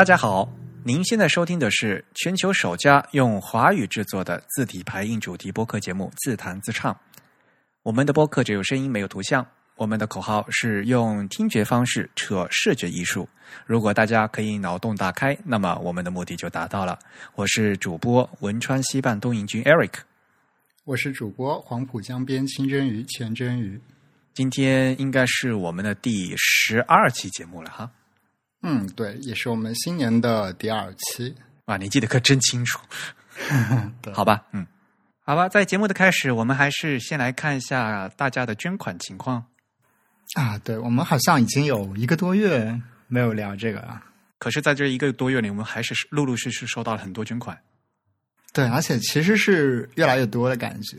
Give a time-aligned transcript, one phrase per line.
[0.00, 0.50] 大家好，
[0.82, 6.90] 您现在收听的是全球首家用华语制作的字体排印主题播客节目《自弹自唱》。
[7.82, 9.46] 我们的播客只有声音，没有图像。
[9.76, 13.28] 我们的口号是用听觉方式扯视觉艺术。
[13.66, 16.98] 如果大家可以脑洞大开，那么我们的目的就达到了。
[17.34, 19.92] 我是主播汶川西半东营军 Eric，
[20.84, 23.78] 我是主播黄浦江边清蒸鱼钱蒸鱼。
[24.32, 27.90] 今天应该是我们的第十二期节目了哈。
[28.62, 31.34] 嗯，对，也是我们新年的第二期。
[31.66, 32.78] 哇，你记得可真清楚。
[34.02, 34.66] 对好吧，嗯，
[35.24, 39.46] 好吧，在节目的开始，我们还是先来看一下大家的捐款情况。
[40.34, 44.02] 啊，对，我们好像已经有一个多月没有聊这个了。
[44.38, 47.58] 可是，在这一个多月里，我们还是陆陆续续收到了很多捐款。
[48.52, 50.98] 对，而且其实是越来越多的感觉，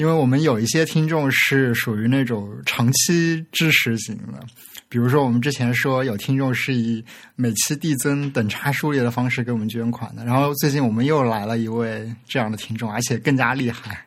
[0.00, 4.40] 因为我们有一些听众是属于那种长期支持型的，
[4.88, 7.04] 比如说我们之前说有听众是以
[7.36, 14.06] 每期递增等差数列的方式给我们捐款的，然后最近我们又来了一位这样的听众，而且更加厉害。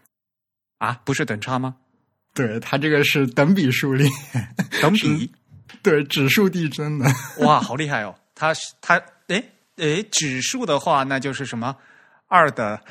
[0.80, 1.76] 啊，不是等差吗？
[2.34, 4.10] 对他这个是等比数列，
[4.82, 5.30] 等比，
[5.84, 7.06] 对指数递增的。
[7.42, 8.16] 哇，好厉害哦！
[8.34, 11.76] 他是他，诶诶，指数的话，那就是什么
[12.28, 12.82] 二的，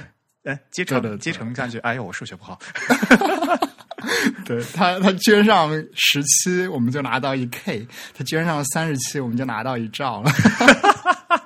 [0.44, 1.78] 呃，接对对对乘接乘上去。
[1.80, 2.58] 哎呦，我数学不好。
[4.44, 10.30] 对他，他捐上十七，我们就拿到一 K；他捐上三十七，我们就拿到一兆了。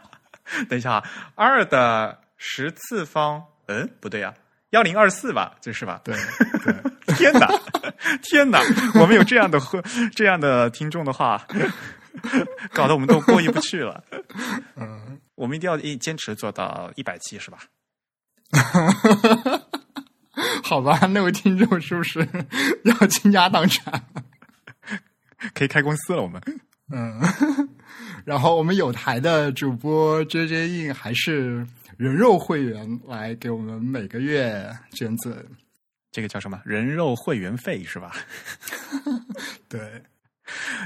[0.68, 4.32] 等一下啊，二的十次方，嗯，不对呀、
[4.70, 6.00] 幺零二四吧，这是吧？
[6.02, 6.14] 对
[6.64, 7.46] 对，天哪，
[8.22, 8.60] 天哪！
[8.94, 9.82] 我们有这样的喝
[10.14, 11.46] 这样的听众的话，
[12.72, 14.02] 搞得我们都过意不去了。
[14.76, 17.58] 嗯，我们一定要一坚持做到一百期，是吧？
[20.62, 22.26] 好吧，那位听众是不是
[22.84, 24.02] 要倾家荡产？
[25.54, 26.40] 可以开公司了，我们。
[26.92, 27.20] 嗯，
[28.24, 31.66] 然后我们有台的主播 J J 印还是
[31.96, 35.34] 人肉会员来给我们每个月捐赠。
[36.12, 36.60] 这个叫什么？
[36.64, 38.12] 人肉会员费是吧？
[39.68, 40.02] 对，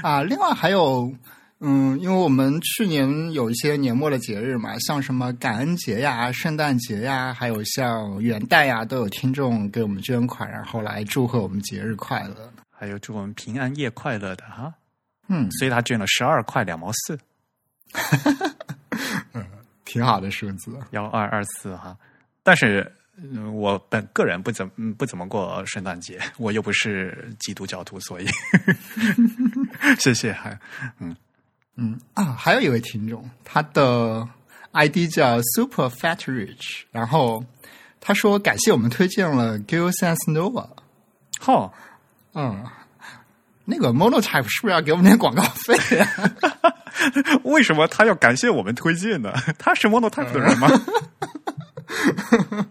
[0.01, 1.13] 啊，另外还有，
[1.63, 12.51] 嗯，因为我们去年有一些年末的节日嘛，像什么感恩节呀、圣诞节呀，还有像元旦呀，都有听众给我们捐款，然后来祝贺我们节日快乐。
[12.71, 14.73] 还有祝我们平安夜快乐的哈，
[15.27, 17.19] 嗯，所以他捐了十二块两毛四，
[19.33, 19.45] 嗯
[19.85, 20.75] 挺好的数字。
[20.91, 21.95] 幺二二四哈。
[22.41, 22.91] 但是、
[23.21, 28.25] 嗯我本个人不怎么嗯不怎么过圣诞节，我又不是基督教徒，所以
[29.99, 30.57] 谢谢还
[30.99, 31.15] 嗯
[32.13, 34.27] 啊，还有一位听众，他的
[34.71, 37.43] ID 叫 Super Fat Rich，然后
[37.99, 40.67] 他说感谢我们推荐了 Gil Sans Nova。
[41.39, 41.73] 好。
[42.33, 42.65] 嗯，
[43.65, 46.07] 那个 Monotype 是不是要给我们点广告费啊？
[47.43, 49.33] 为什么他要感谢我们推荐呢？
[49.59, 50.69] 他是 Monotype 的人吗？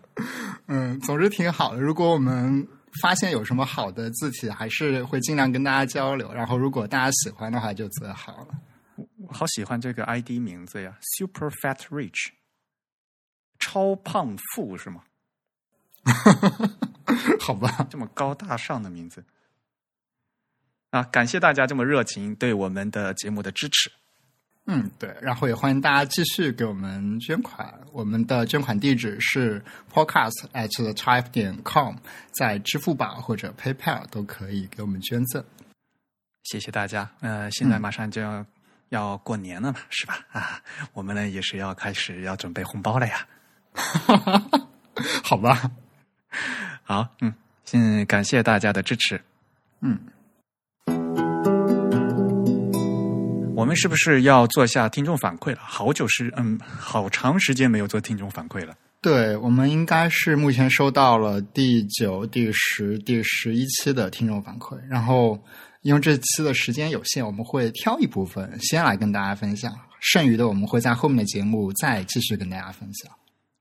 [0.69, 1.81] 嗯，总之挺好的。
[1.82, 2.66] 如果我们
[3.03, 6.32] 发现有什么好的字体，还是会尽量跟大家交流。
[6.32, 8.54] 然后，如果大家喜欢的话，就最好了。
[9.30, 12.32] 我好喜欢这个 ID 名字呀，Super Fat Rich，
[13.60, 15.04] 超胖富是吗？
[17.38, 19.24] 好吧，这么高大上的名字
[20.90, 21.04] 啊！
[21.04, 23.92] 感谢大家这么热情对我们的节目的支持。
[24.66, 25.16] 嗯，对。
[25.22, 27.80] 然后也欢迎大家继续给我们捐款。
[27.92, 31.94] 我们的捐款地址是 podcast at the type 点 com，
[32.32, 35.44] 在支付宝或者 PayPal 都可以给我们捐赠。
[36.42, 37.08] 谢谢大家。
[37.20, 38.44] 呃，现在马上就要、
[38.90, 40.18] 要过年了嘛，是吧？
[40.30, 40.60] 啊，
[40.92, 43.26] 我们呢也是要开始要准备红包了呀。
[45.24, 45.70] 好吧，
[46.82, 47.32] 好，嗯，
[47.64, 49.20] 先感谢大家的支持。
[49.80, 49.98] 嗯，
[53.56, 55.58] 我们是不是要做下听众反馈了？
[55.62, 58.76] 好久是嗯，好长时间没有做听众反馈了。
[59.00, 65.43] 对，我们应该是目前收到了第九、第十、第十一期的听众反馈，然后
[65.82, 73.11] 因为这期的时间有限，我们会挑一部分先来跟大家分享，剩余的我们会在后面的节目再继续跟大家分享。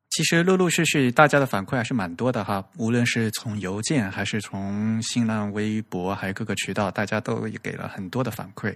[0.10, 8.76] 其实陆陆续续大家的反馈还是蛮多的哈，无论是从邮件还是从新浪微博，还有各个渠道，大家都给了很多的反馈。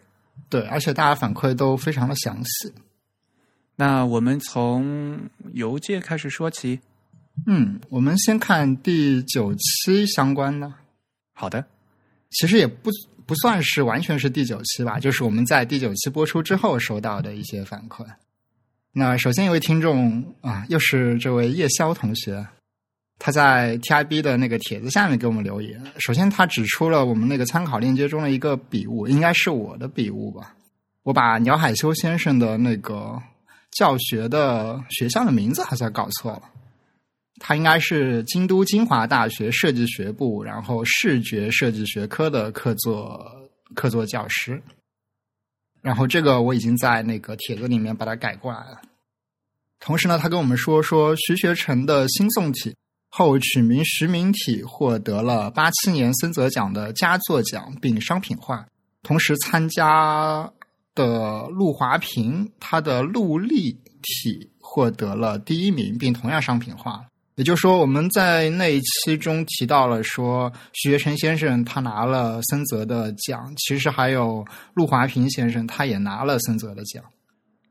[0.49, 2.71] 对，而且大家反馈都非常的详细。
[3.75, 5.19] 那我们从
[5.53, 6.79] 邮件开始说起。
[7.47, 10.71] 嗯，我们先看第九期相关的，
[11.33, 11.65] 好的，
[12.29, 12.91] 其实也不
[13.25, 18.05] 不算是完全是第九期吧，就是我们在第九期播出之后收到的一些反馈。
[18.91, 22.45] 那首先一位听众啊，又是这位叶潇同学，
[23.17, 25.81] 他在 TIB 的那个帖子下面给我们留言。
[25.97, 30.55] 首先，他指出了我们那个参考链接中的一个笔误，应该是我的笔误吧。
[31.01, 33.19] 我把鸟海修先生的那个
[33.71, 36.43] 教学的学校的名字好像搞错了，
[37.39, 44.61] 他应该是京都精华大学设计学部，然后视觉设计学科的客座客座教师。
[45.81, 48.79] 然后这个我已经在那个帖子里面把它改过来了。
[49.79, 52.73] 同时呢，他跟我们说说徐学成的新宋体
[53.09, 58.65] 后取名徐明体，获得了八七年森泽奖的佳作奖，并商品化。
[59.01, 60.49] 同时参加
[60.95, 67.05] 的陆华平，他的陆立体获得了第一名，并同样商品化。
[67.35, 74.45] 也就是说，我们在那一期中提到了说，徐学成先生他拿了森泽的奖，其实还有
[74.75, 77.03] 陆华平先生，他也拿了森泽的奖。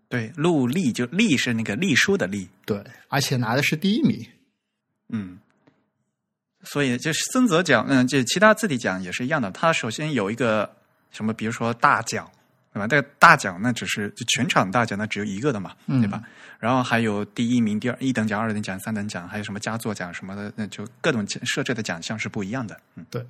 [0.09, 4.27] 对，陆立就立是那个隶书的立，对，而且拿的是第一名。
[5.09, 5.39] 嗯，
[6.65, 9.51] 所以就是森泽奖，嗯，就其他字体奖也是一样的。
[9.53, 10.71] 它首先有一个
[11.11, 12.31] 什么，比如说大奖，
[12.73, 12.87] 对吧？
[12.87, 16.23] 这个大奖那只是就全场大奖，那只有一个的嘛，对吧？
[16.59, 22.81] 然后还有第一名、第二一等奖、二等奖、三等奖，还有什么佳作奖什么的，那就各种设置的奖项是不一样的。
[22.95, 23.25] 嗯，对。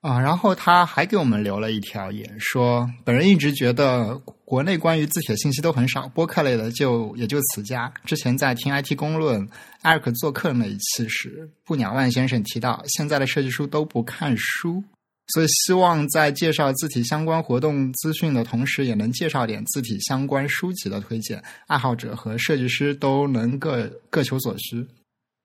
[0.00, 4.16] 啊，然后他还给我们留了一条言，说本人一直觉得
[4.46, 7.92] 国内关于字体的信息都很少，播客类的就也就此家。
[8.06, 9.46] 之前在听 IT 公论
[9.82, 14.82] 艾瑞克做客那一期时，布鸟万先生提到，现在的设计书都不看书，
[15.32, 24.86] 所以希望在介绍字体相关活动资讯的同时，也能介绍点字体相关书籍的推荐，爱好者和设计师都能各各求所需。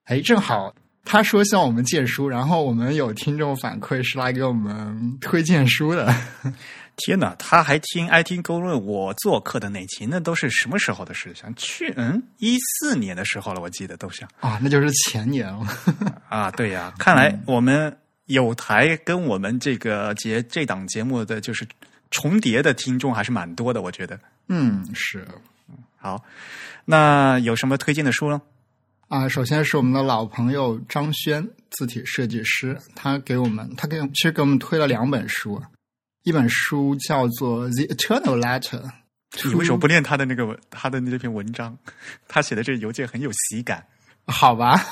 [0.05, 0.73] 哎，正好。
[1.07, 6.11] 他说向我们借书，然后我们有听众反馈是来给我们推荐书的。
[6.97, 11.31] 天哪，他还听 IT 公论我做客的那期，那都是什么时候的事？
[11.33, 15.67] 情去嗯一四年的时候了，我记得都是啊，那就是前年了
[16.27, 16.49] 啊。
[16.49, 21.67] 对呀，看来我们有台跟我们这个节这档节目的就是
[22.11, 24.19] 重叠的听众还是蛮多的，我觉得。
[24.47, 25.27] 嗯，是。
[25.97, 26.23] 好，
[26.85, 28.41] 那有什么推荐的书呢？
[29.07, 35.61] 啊，首先是我们的老朋友张轩，字体设计师，他给我们，他给其实给我们推了两本书，
[36.23, 38.81] 一本书叫做《The Eternal Letter》。
[39.43, 41.77] 你为什么不念他的那个他的那篇文章？
[42.27, 43.85] 他写的这个邮件很有喜感。
[44.27, 44.83] 好吧，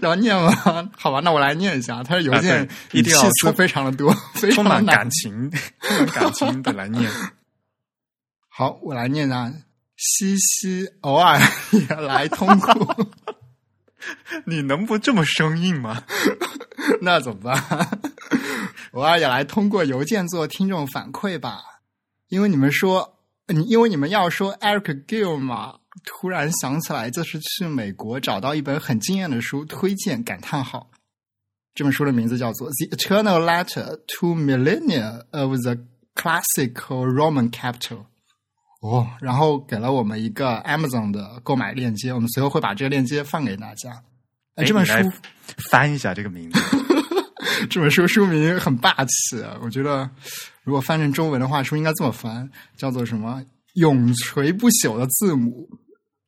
[0.00, 0.52] 要念吗？
[0.96, 2.02] 好吧，那我来念一下。
[2.02, 4.14] 他的邮件一定要词非常的多，
[4.54, 5.50] 充满感情，
[5.80, 7.10] 充满感情的来念。
[8.48, 9.52] 好，我来念啊。
[9.96, 11.38] 西西偶尔
[11.70, 13.06] 也来通过，
[14.46, 16.02] 你能不这么生硬吗？
[17.00, 17.88] 那怎么办？
[18.92, 21.62] 偶尔也来通过邮件做听众反馈吧，
[22.28, 30.90] 因为你们说你，因为你们要说 Eric Gill 嘛，突然想起来这是去美国找到一本很惊艳的书推荐，感叹号。
[31.74, 35.76] 这本书的名字叫做《The Eternal Letter to Millennia of the
[36.14, 37.98] Classical Roman Capital》。
[38.80, 44.02] 哦，然后给了我们一个 Amazon 的购买链接，我们随后会把这个链接放给大家。
[44.56, 44.92] 哎，这本书
[45.70, 46.60] 翻一下这个名字，
[47.70, 50.10] 这本书书名很霸气，我觉得
[50.64, 53.42] 如果翻成中文的话，书应该这么翻，叫做什么
[53.74, 55.70] “永垂不朽的字母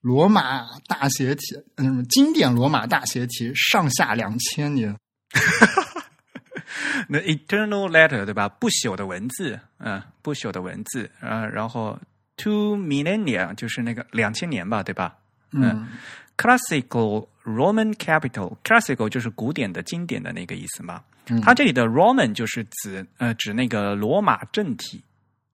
[0.04, 4.94] 罗马大写体”，嗯，经典罗马大写体，上下两千年。
[7.08, 8.48] 那 Eternal Letter 对吧？
[8.48, 11.98] 不朽的文字，嗯，不朽的文字，啊，然后。
[12.36, 15.16] Two millennia 就是那个两千年吧，对吧？
[15.52, 15.86] 嗯
[16.36, 21.00] ，Classical Roman capital，Classical 就是古典的、经典的那个意思嘛。
[21.28, 25.00] 嗯，它这里的 Roman 就是指呃指那个罗马政体，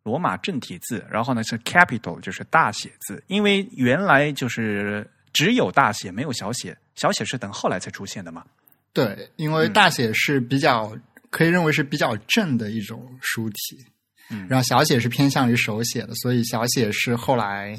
[0.03, 1.05] 罗马正体字。
[1.11, 8.45] 然后呢是 capital 就是大写字，因为原来就是只有大写没有小写，小写是等后来才出现的嘛。
[8.93, 10.93] 对，因为大写是比较
[11.31, 13.85] 可以认为是比较正的一种书体。
[14.33, 17.77] 嗯然后小写是偏向于手写的，所以小写是后来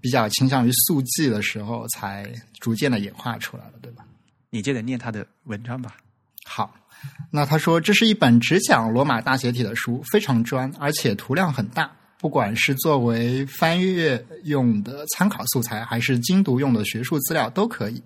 [0.00, 2.26] 比较倾向于速记的时候才
[2.58, 4.02] 逐渐的演化出来的，对吧？
[4.48, 5.98] 你接着念他的文章吧。
[6.46, 6.74] 好，
[7.32, 18.02] 那他说这是一本只讲罗马大写体的书，非常专，而且图量很大，不管是作为翻阅用的参考素材，还是精读用的学术资料都可以。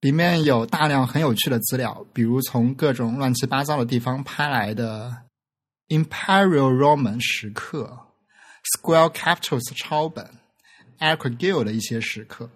[0.00, 5.16] 里面有大量很有趣的资料，比如从各种乱七八糟的地方拍来的。
[5.88, 7.96] Imperial Roman 时刻
[8.74, 10.28] ，Square Capitals 抄本
[10.98, 12.50] ，Eric Gill 的一些时刻，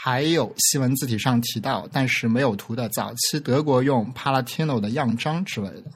[0.00, 5.90] 还有西文字体上提到但是没有图的早期德国用 Palatino 的样章之类的。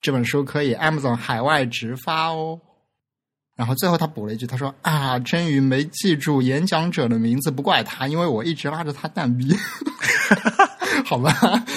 [0.00, 2.60] 这本书可以 Amazon 海外直发哦。
[3.56, 9.52] 然后最后他补了一句，他说：“啊，真鱼没记住演讲者的名字，不怪他，因为我一直拉着他蛋逼。
[11.04, 11.32] ”好吧，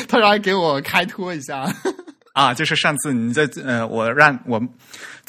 [0.08, 1.66] 他来给我开脱一下。
[2.34, 4.62] 啊，就是上次你在呃，我让我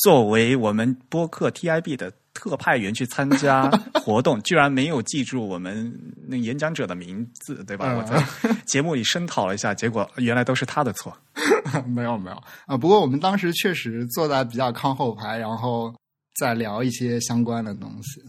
[0.05, 3.69] 作为我们播客 TIB 的特派员去参加
[4.05, 5.93] 活动，居然没有记住我们
[6.29, 7.87] 那演讲者的名字，对吧？
[7.93, 8.23] 嗯我在
[8.67, 11.17] 节目里声讨了一下，结果原来都是他的错。
[11.89, 15.93] 没有没有啊，不过我们当时确实坐在比较靠后排，然后
[16.39, 18.23] 再聊一些相关的东西。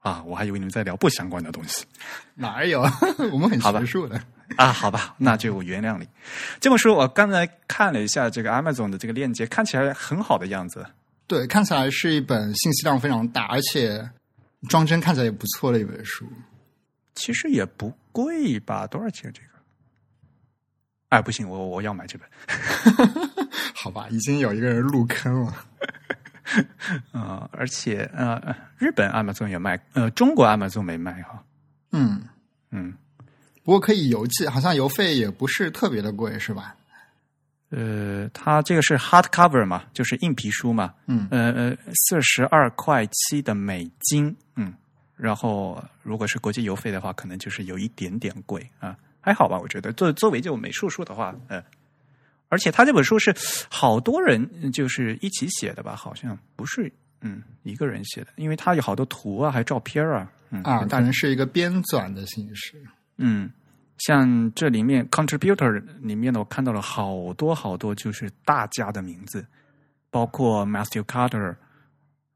[0.00, 1.84] 啊，我还以为你们在聊不相关的东西
[2.34, 2.80] 哪儿有？
[3.32, 4.20] 我们很学术的。
[4.56, 6.08] 啊，好吧，那就我原谅你。
[6.58, 10.84] 这么说我刚才看了一下这个 Amazon 的这个链接，看起来很好的样子。
[11.30, 14.10] 对，看起来是一本信息量非常大，而且
[14.68, 16.26] 装帧看起来也不错的一本书。
[17.14, 18.84] 其实也不贵吧？
[18.84, 19.48] 多少钱这个？
[21.10, 22.28] 哎，不行，我我要买这本。
[23.76, 25.54] 好吧，已经有一个人入坑了。
[27.14, 31.44] 呃，而且呃，日本 Amazon 也卖，呃，中国 Amazon 没卖哈。
[31.92, 32.20] 嗯，
[32.72, 32.92] 嗯，
[33.62, 36.74] 不过可以邮寄，好像邮费也不是特别的贵，是吧？
[37.70, 40.92] 呃，它这个是 hardcover 嘛，就是硬皮书嘛。
[41.06, 44.74] 嗯呃呃，四十二块七的美金，嗯，
[45.16, 51.62] 然后如果是国际邮费的话，可能就是有一点点贵啊，还好吧，我觉得作作为这种美术书的话，呃，
[52.48, 53.34] 而且他这本书是
[53.70, 62.82] 好多人嗯就是一起写的吧，好像不是嗯一个人写的，因为他有好多图啊，还有照片啊，嗯啊，当然是一个编纂的形式。
[63.22, 63.50] 嗯，
[64.00, 69.46] 像这里面 contributor 里面呢，我看到了好多好多就是大家的名字，
[70.10, 71.54] 包括 Matthew Carter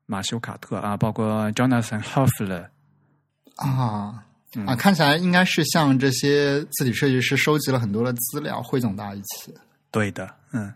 [0.06, 2.68] 马修卡特啊，包括 Jonathan Hoffler，
[3.56, 9.54] 啊嗯啊，看起来应该是像这些字体设计师收集了很多的资料，汇总到一起。
[9.90, 10.73] 对的，嗯。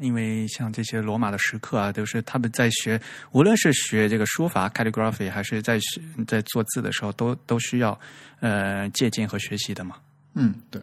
[0.00, 3.00] 因为像这些罗马的石刻啊，都是他们在学，
[3.32, 7.98] 无论是学这个书法 calligraphy，还是在学在做字的时候，都都需要
[8.40, 9.96] 呃借鉴和学习的嘛。
[10.34, 10.80] 嗯，对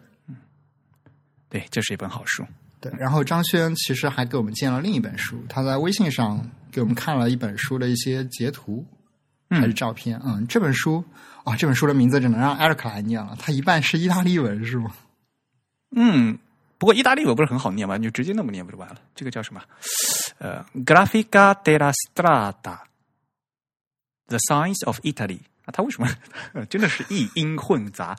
[1.49, 2.43] 对，这是一本好书。
[2.81, 2.91] 对。
[2.97, 8.85] 然后张轩其实还给我们荐了另一本书，他在微信上给我们看了一本书的一些截图
[9.49, 10.19] 嗯还是照片。
[10.25, 11.03] 嗯，这本书
[11.43, 14.91] 啊，这本书的名字只能让艾瑞克来念了，它一半是意大利文是吗？
[15.95, 16.37] 嗯，
[16.77, 18.97] 不过意大利文不是很好念嘛，你就直接那么念不就完了？
[19.15, 19.61] 这个叫什么？
[20.39, 26.07] 呃，Grafica della strada，The Science of Italy 啊，它为什么
[26.69, 28.15] 真的是译音混杂？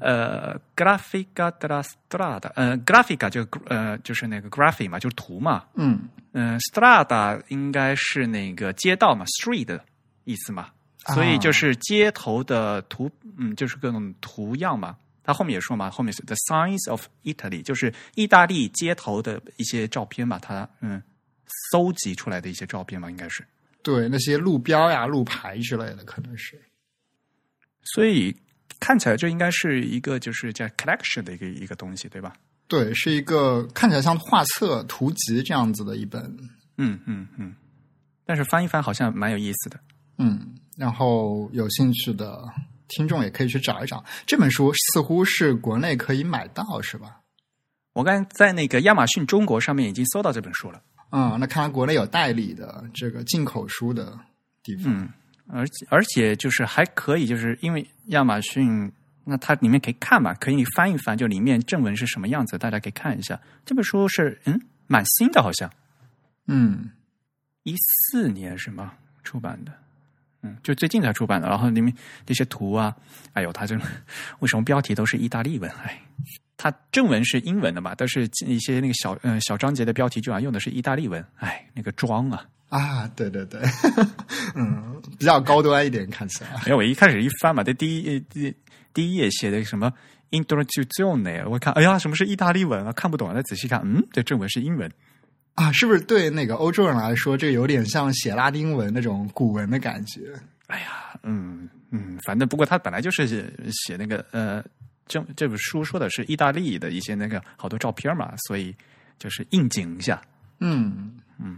[0.00, 9.82] 呃，Grafica della strada，呃，Grafica 就呃就是那个 graphic 嘛，就是图嘛，嗯嗯、s t r a d a 应该是那个街道嘛，street 的
[10.24, 10.70] 意思嘛，
[11.14, 14.96] 所以就是街头的图，嗯，就是各种图样嘛。
[15.26, 21.02] 他后面也说嘛，后面是 The Signs of Italy，就是意大利街头的一些照片嘛，他嗯
[21.72, 23.44] 搜集出来的一些照片嘛，应该是。
[23.82, 26.60] 对，那些路标呀、路牌之类的，可能是。
[27.82, 28.34] 所以
[28.80, 32.32] 看起来这应该是一个就是叫 collection 的一个一个东西，对吧？
[32.68, 36.22] 对，是一个看起来像画册、图集这样子的一本，
[36.78, 37.54] 嗯嗯嗯。
[38.24, 39.78] 但是翻一翻好像蛮有意思的。
[40.18, 42.42] 嗯，然后有兴趣的
[42.88, 44.04] 听众也可以去找一找。
[44.26, 47.20] 这本书似乎是国内可以买到，是吧？
[47.92, 50.82] 我刚才在那个亚马逊中国上面已经搜到这本书了。
[51.10, 54.18] 嗯，那看来国内有代理的这个进口书的
[54.62, 54.92] 地方。
[54.92, 55.08] 嗯，
[55.48, 58.92] 而且而且就是还可以，就是因为亚马逊，
[59.24, 63.40] 那它里面可以看嘛，可以翻一翻，就里面正文是什么样子，大家可以看一下。
[63.64, 65.72] 这本书是嗯蛮新的，好像
[66.48, 66.90] 嗯
[67.62, 68.92] 一四年是吗
[69.24, 69.72] 出版的？
[70.42, 71.48] 嗯，就最近才出版的。
[71.48, 71.92] 然后里面
[72.24, 72.94] 这些图啊，
[73.32, 73.74] 哎呦，它这
[74.40, 75.70] 为什么标题都是意大利文？
[75.84, 76.00] 哎，
[76.56, 82.46] 它正文是英文的嘛，但是一些那个小嗯、小章节的标题居然用的是意大利文，哎，那个装啊！
[82.68, 83.60] 啊，对对对，
[84.56, 86.50] 嗯，比较高端一点，看起来。
[86.64, 88.54] 没有，我一开始一翻嘛，这第一第
[88.92, 89.92] 第一页写的什么
[90.32, 92.92] introduction 我看哎呀，什么是意大利文啊？
[92.92, 94.90] 看不懂，再仔细看，嗯，这正文是英文。
[95.56, 100.32] 啊，是不是对那个欧洲人来说，这有点像写拉丁文那种古文的感觉？
[100.68, 104.62] 哎呀，嗯嗯，反正不过他本来就是写写那个呃，
[105.06, 108.74] 这这本书说的是意大利的一些那个好多照片嘛，所以
[109.18, 110.20] 就是应景一下，
[110.60, 111.56] 嗯嗯，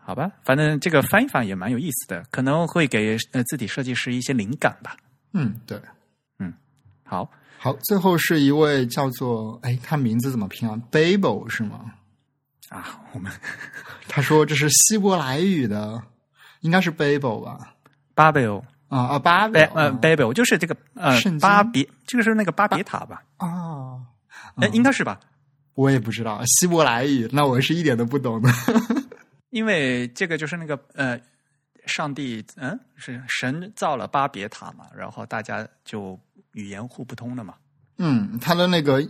[0.00, 0.30] 好吧？
[0.44, 4.96] 反正这个翻一翻也蛮有意思的，可能会给呃字体设计师一些灵感吧。
[5.32, 5.80] 嗯，对。
[6.38, 6.52] 嗯
[7.04, 7.28] 好，
[7.58, 11.94] 好，最后是一位叫做哎，他名字怎么拼啊？Babel 是吗？
[12.70, 13.30] 啊，我们
[14.08, 16.02] 他说这是希伯来语的，
[16.60, 17.74] 应该是 Babel 吧
[18.16, 23.22] ？Babel 啊啊，巴贝贝呃 Babel 就是这个呃圣巴别，这个是那个巴别塔吧？
[23.36, 24.00] 啊，
[24.56, 25.20] 哎，应该是吧？
[25.74, 28.50] 我也不知道希伯来语，那我是一点都不懂的。
[29.50, 31.20] 因为这个就是那个呃，
[31.86, 36.18] 上帝嗯是神造了巴别塔嘛，然后大家就
[36.52, 37.54] 语言互不通了嘛。
[37.98, 39.02] 嗯，他的那个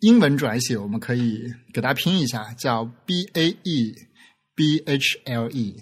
[0.00, 3.94] 英文转写，我们可以给它拼一下，叫 B A E
[4.54, 5.76] B H L E。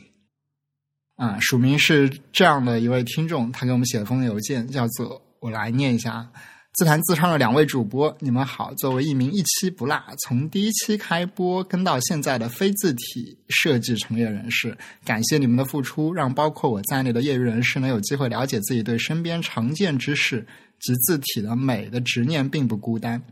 [1.16, 6.28] 啊，署名是这样的一位听众，他给我们写了封邮件，叫做我来念一下。
[6.76, 8.74] 自弹自唱的两位主播，你们好！
[8.74, 20.44] 作为一名一期不落、从第一期开播跟到现在的非字体设计从业人士，感谢你们的付出，让包括我在内的业余人士能有机会了解自己对身边常见知识
[20.80, 23.22] 及字体的美的执念，并不孤单。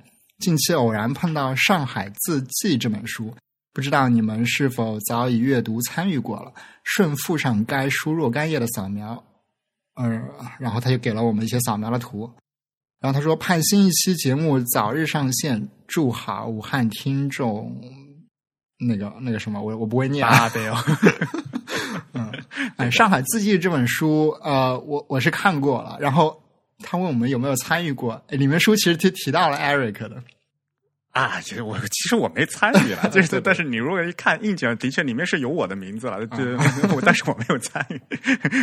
[0.42, 3.32] 近期偶然碰到《上海字迹》这本书，
[3.72, 6.52] 不知道你们是否早已阅读参与过了？
[6.82, 9.22] 顺附上该书若干页的扫描，
[9.94, 10.04] 呃，
[10.58, 12.28] 然后他就给了我们一些扫描的图。
[12.99, 17.80] 然后他说：“盼新一期节目早日上线，祝好武汉听众。”
[18.84, 20.76] 那个那个什么，我我不会念啊，对哦。
[22.14, 22.32] 嗯，
[22.76, 25.96] 哎，《上海字迹》这本书，呃，我我是看过了。
[26.00, 26.41] 然后
[26.83, 30.23] 他问我们有没有参与过，里面书其实提提到了 Eric 的。
[31.12, 36.57] 啊，其实我其实我没参与了， 就是但是你如果一看硬件，的确里面是有我的名字了，就
[37.05, 38.01] 但是我没有参与，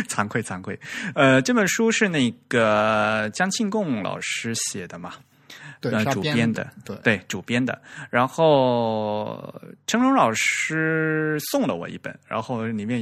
[0.08, 0.76] 惭愧惭愧。
[1.14, 5.14] 呃，这本书是那个江庆贡老师写的嘛？
[5.80, 7.80] 对，主编的，对对，主编的。
[8.10, 9.54] 然后
[9.86, 13.00] 陈荣老师送了我一本，然后里面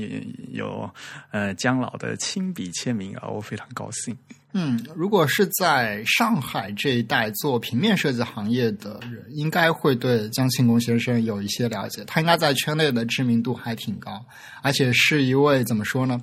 [0.52, 0.88] 有
[1.30, 4.14] 呃姜老的亲笔签名啊，我非常高兴。
[4.52, 12.02] 嗯，如果是在上海这一带做平面设计行业的人，应该会对江庆功先生有一些了解。
[12.06, 14.24] 他应该在圈内的知名度还挺高，
[14.62, 16.18] 而且是一位怎么说呢？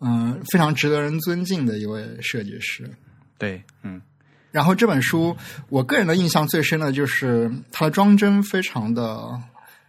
[0.00, 2.88] 嗯，非常值得人尊敬的一位设计师。
[3.38, 4.00] 对，嗯。
[4.52, 5.36] 然后这本书，
[5.68, 9.28] 我个人的印象最深的就是它的装帧非常的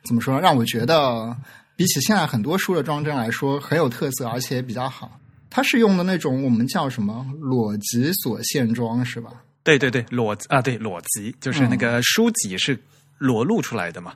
[0.03, 1.37] 怎么说呢，让我觉得
[1.75, 5.18] 比起现在很多书的装帧来说很有特色，而且也比较好。
[5.49, 9.31] 它是用的那种我们叫什么裸脊锁线装是吧？
[9.63, 12.79] 对对对，裸啊对裸脊就是那个书脊是
[13.17, 14.13] 裸露出来的嘛？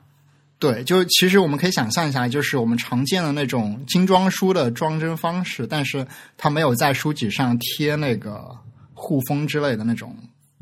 [0.58, 6.06] 对，就其实我们可以想象一下，就是我们常见的那种精装书的装帧方式，但是
[6.38, 8.56] 它没有在书籍上贴那个
[8.94, 10.16] 护封之类的那种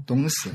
[0.07, 0.51] 东西。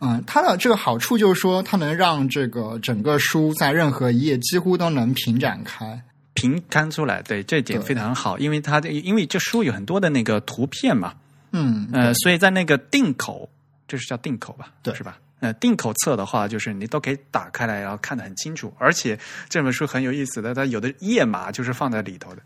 [0.00, 6.02] 嗯，它的这个好处就是说，它能让这个整个书在任何一页几乎都能平展开。
[6.34, 11.14] 平摊出来，对这点非常好，因为它的因为这书有很多的那个图片嘛，
[11.52, 13.48] 嗯呃，所以在那个定口，
[13.88, 15.18] 这是叫定口吧，对，是吧？
[15.40, 19.18] 呃，定口册的话，就是你都可以打开来，然后看得很清楚，而且
[19.48, 22.42] 这本书很有意思的，它有的页码就是放在里头的。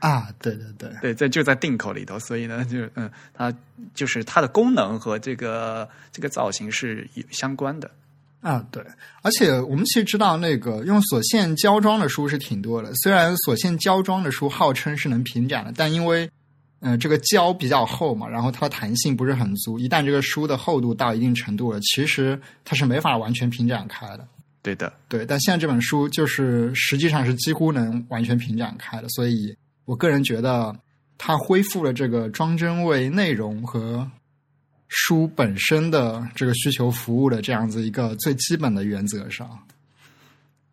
[0.00, 3.54] 啊，对对对，对， 在就在定口里头，所以呢，就嗯，它
[3.94, 7.90] 就是它的功能和这个这个造型是有相关的。
[8.44, 8.84] 啊，对，
[9.22, 12.92] 而且我们其实知道，那个用锁线胶装的书是挺多的。
[12.96, 16.30] 虽然锁线胶装的书号称是能平展的，但因为
[16.80, 19.78] 嗯这个胶比较厚嘛，然后它的弹性不是很足。
[19.78, 24.28] 一旦这个书的厚度到一定程度了，其实它是没法完全平展开的。
[24.60, 25.24] 对的，对。
[25.24, 30.76] 但现在这本书就是实际上是几乎能完全平展开的，所以我个人觉得
[31.16, 34.06] 它恢复了这个装帧位内容和。
[34.96, 39.58] 书本身的这个需求服务的这样子一个最基本的原则上，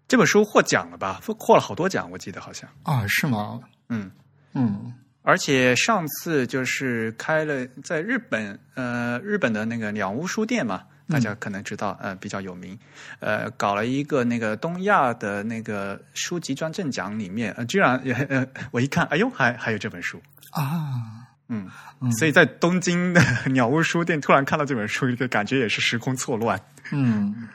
[0.08, 1.20] 这本书获奖了吧？
[1.40, 3.60] 获了好多奖，我记得好像啊，是吗？
[3.90, 4.12] 嗯
[4.54, 12.78] 嗯，而且上次就是开了在日本，呃，日本的那个鸟屋书店嘛，大家可能知道，呃，比较有名，
[13.22, 21.21] 呃，搞了一个那个东亚的那个书籍专政奖里面，呃，居然也，呃，我一看，哎呦，还还有这本书啊。
[21.54, 21.70] 嗯，
[22.14, 26.58] 所以在东京的鸟屋书店突然看到这本书，一个感觉也是时空错乱。
[26.94, 27.50] 嗯，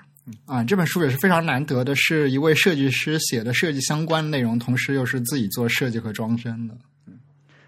[0.44, 6.76] 啊，这本书也是非常难得的，是一位设计师写的设计相关内容，同时又是自己做设计和装帧的。
[7.06, 7.18] 嗯，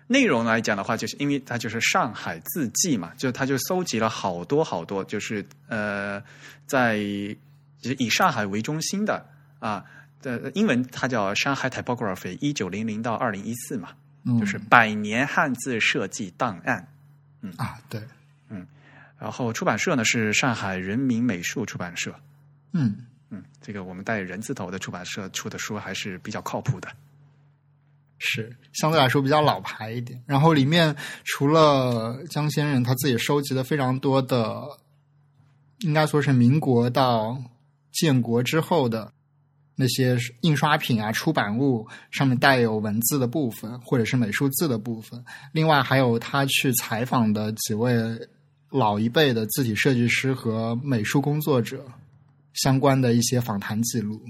[0.07, 6.23] 内容来讲的话，就是因为它就是上海字迹嘛，就他就搜集了好多好多，就是呃，
[6.67, 9.25] 在以上海为中心的
[9.61, 9.83] 啊
[10.21, 13.89] 的英文，它叫上海 typography，一九零零到二零一四嘛。
[14.39, 16.89] 就是百年汉字设计档案，
[17.41, 18.03] 嗯啊，对，
[18.49, 18.67] 嗯，
[19.19, 22.15] 然后出版社呢是上海人民美术出版社，
[22.73, 26.89] 嗯嗯，这个我们带人字头的出版社出的书还是比较靠谱的，
[28.19, 30.23] 是相对来说比较老牌一点。
[30.27, 34.63] 然后里面除了江先生他自己收集的非常多的，
[35.79, 37.41] 应该说是民国到
[37.93, 39.13] 建国之后的。
[39.81, 45.25] 那些印刷品啊、出版物上面带有文字的部分，或者是美术字的部分。
[45.53, 47.97] 另外，还有他去采访的几位
[48.71, 51.87] 老一辈的字体设计师和美术工作者
[52.55, 54.21] 相关的一些访谈记录。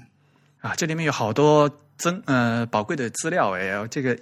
[0.61, 4.15] 啊，这里面有好多珍呃宝贵的资料哎，这个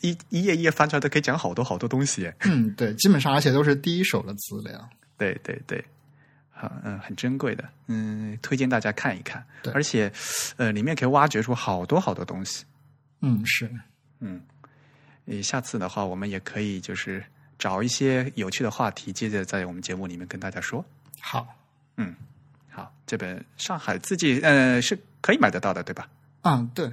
[0.00, 2.28] 一一页一页翻出来都可以讲好多好多东西。
[2.40, 4.88] 嗯，对，基本上而且都是第一手的资料。
[5.16, 5.84] 对对对。
[6.84, 9.44] 嗯，很珍贵的，嗯，推荐大家看一看。
[9.62, 10.12] 对，而且，
[10.56, 12.64] 呃，里面可以挖掘出好多好多东西。
[13.20, 13.70] 嗯，是，
[14.20, 14.40] 嗯，
[15.26, 17.24] 呃，下次的话，我们也可以就是
[17.58, 20.84] 找一些有趣的话题，接着在我们节目里面跟大家说。
[21.20, 21.46] 好，
[21.96, 22.14] 嗯，
[22.70, 26.08] 好，这本上海字迹呃是可以买得到的，对吧？
[26.42, 26.90] 嗯，对，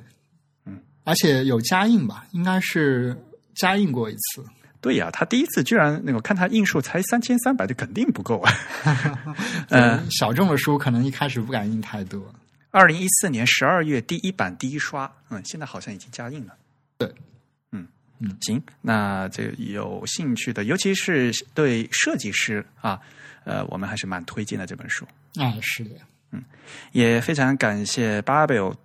[0.65, 3.17] 嗯，而且有加印吧，应该是
[3.55, 4.45] 加印过一次。
[4.81, 8.51] 对呀，他第一次居然那个看他印数才三千三百，就肯定不够啊。
[9.69, 12.33] 嗯，小众的书可能一开始不敢印太多。
[12.71, 16.55] 二零一四年十二月第一版第一刷，嗯，现在好像已经加印了。
[16.97, 17.13] 对，
[17.71, 17.87] 嗯
[18.19, 22.99] 嗯，行，那这有兴趣的，尤其是对设计师啊，
[23.43, 25.05] 呃，我们还是蛮推荐的这本书。
[25.35, 25.95] 哎，是的，
[26.31, 26.43] 嗯
[26.91, 28.75] 也非常感谢 Babel，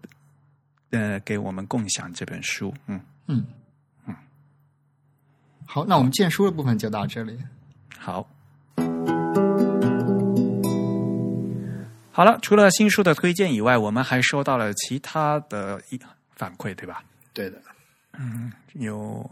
[0.91, 2.75] 呃，给我们共享这本书。
[2.87, 3.47] 嗯，嗯嗯。
[5.67, 7.39] 好，那我们荐书的部分就到这里。
[7.99, 8.29] 好。
[12.13, 15.99] 好了，除了新书的推荐以外，我们还收到了其他的一
[16.37, 17.03] 反馈，对吧？
[17.33, 17.61] 对的，
[18.17, 19.29] 嗯，有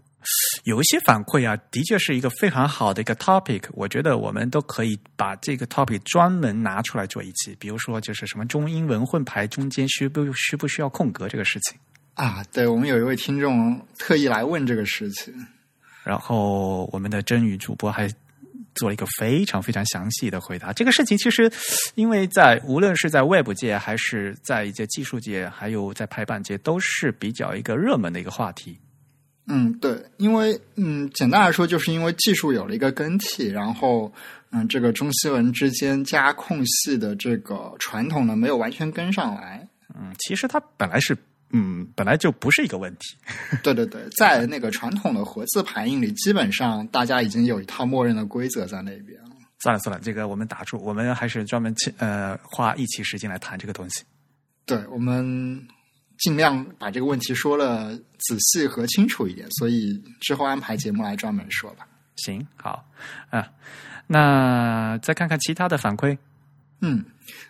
[0.64, 3.62] 有一些反馈啊，的确是一个非常好的一个 topic。
[3.74, 11.78] 我觉得我们都可以把这个 topic 专门拿出来做一期，比如说就是什么中英文混排中间需不需不需要空格这个事情
[12.14, 12.42] 啊。
[12.52, 15.32] 对，我们有一位听众特意来问这个事情，
[16.02, 18.08] 然后我们的真宇主播还。
[18.74, 20.72] 做了一个非常非常详细的回答。
[20.72, 21.52] 这个事情其实，
[21.94, 28.78] 因为在无论是在 Web 界，还是在一些技术界，还有在排版界，都是比较一个热门的一个话题。
[29.46, 34.10] 嗯，对，因为嗯，简单来说，就是因为技术有了一个更替，然后
[34.52, 39.68] 嗯，这个中西文之间加空隙的这个传统呢，没有完全跟上来。
[39.94, 41.14] 嗯，其实它本来是。
[41.52, 43.16] 嗯，本来就不是一个问题。
[43.62, 49.30] 对对对，在那个传统的活字排印里，基本上大家已经有一套默认的规则在那边了。
[49.60, 54.02] 算了算了，这个我们打住，我们还是专门呃花一期时间来谈这个东西。
[54.66, 55.62] 对，我们
[56.18, 61.86] 尽量把这个问题说了仔细和清楚一点，所以之后安排节目来专门说吧。
[62.16, 62.84] 行，好
[63.30, 63.46] 啊，
[64.06, 66.16] 那再看看其他的反馈。
[66.82, 67.04] 嗯。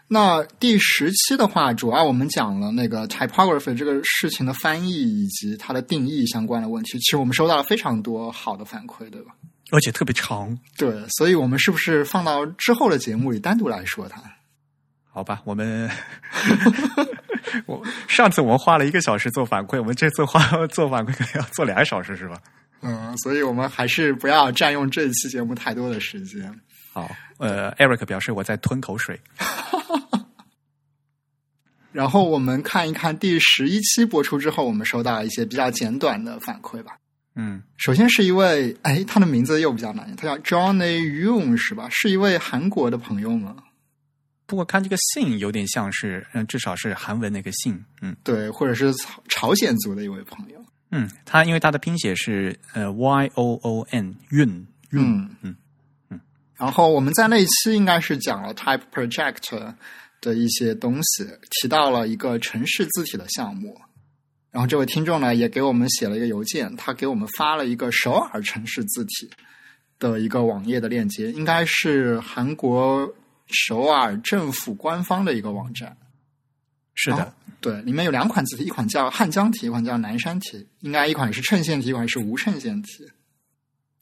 [0.06, 6.98] 那第十期的话，主要我们讲了那个 typography 这个事情的翻译以及它的定义相关的问题。
[6.98, 9.32] 其实我们收到了非常多好的反馈，对吧？
[9.70, 10.56] 而且特别长。
[10.76, 14.22] 对，所以我们是不是放到之后的节目里单独来说它？
[15.10, 15.90] 好吧，我们
[17.64, 22.36] 我上次我们花了一个小时做反馈，我们这次花做反馈可能要做两个小时，是吧？
[22.82, 26.54] 嗯，所以我们还是不要占用这一期节目太多的时间。
[26.92, 29.18] 好，呃，Eric 表示我在吞口水。
[31.90, 36.96] 然后我们看一看第十一期播出之后，我们收到一些比较简短的反馈吧。
[37.34, 41.88] 嗯，首先是一位，哎，他的名字又比较难，他叫 Johnny Yun 是吧？
[41.90, 43.56] 是一位韩国的朋友吗？
[44.46, 50.62] 不过看这个姓有点像是，嗯，至少是韩文那个姓，嗯，对，或者是朝朝鲜族的一位朋友。
[50.90, 55.56] 嗯，他因为他的拼写是呃 Y O O N Yun，嗯嗯嗯。
[56.62, 59.74] 然后我们在那一期应该是讲了 Type Project。
[60.24, 63.76] 的一些东西提到了一个城市字体的项目，
[64.52, 69.28] 然后这位听众呢也给我们写了一个邮件，他给我们发了一个首尔城市字体
[69.98, 73.12] 的一个网页的链接，应该是韩国
[73.48, 75.96] 首尔政府官方的一个网站。
[76.94, 83.10] 是的，对，里面有两款字体，一款叫汉江体，一款叫南山体，应该一款是衬线体，一款是无衬线体。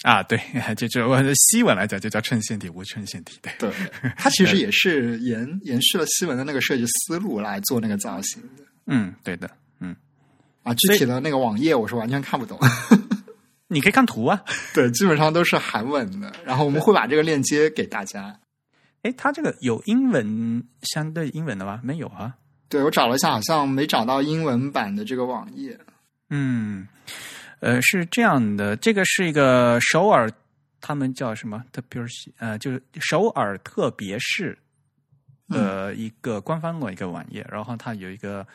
[0.03, 0.41] 啊，对，
[0.77, 3.39] 就就我西文来讲，就叫衬线体、无衬线体。
[3.43, 3.71] 对，对，
[4.17, 8.65] 它其实也是延延续了西文的那个设计思路来做那个造型的。
[8.87, 9.95] 嗯，对的，嗯，
[10.63, 12.59] 啊，具体的那个网页我是完全看不懂。
[13.69, 14.43] 你可以看图啊。
[14.75, 16.33] 对，基本上都是韩文的。
[16.45, 18.35] 然后我们会把这个链接给大家。
[19.03, 21.79] 哎，它这个有英文相对英文的吗？
[21.85, 22.35] 没有啊。
[22.71, 25.79] 对我找了一下，好像没找到英文版的这个网页。
[26.31, 26.89] 嗯。
[27.61, 30.31] 呃，是这样的，这个是一个首尔，
[30.81, 31.63] 他们叫什么？
[31.73, 34.59] 特别是呃，就是首尔特别市
[35.49, 38.47] 的一个官方的一个网页，然后它有一个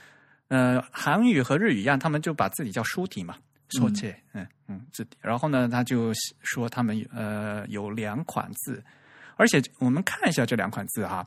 [0.48, 3.38] 呃韩语和日语一样，他们就把自己叫书体嘛，
[3.70, 5.18] 说切，嗯嗯字体。
[5.22, 8.84] 然后呢，他就说他们呃有两款字，
[9.36, 11.24] 而且我们看一下这两款字哈，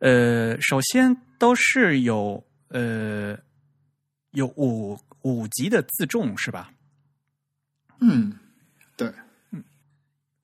[0.00, 3.38] 呃，首先都是有呃
[4.32, 6.68] 有五五级的字重是吧？
[8.02, 8.36] 嗯，
[8.96, 9.12] 对，
[9.50, 9.62] 嗯，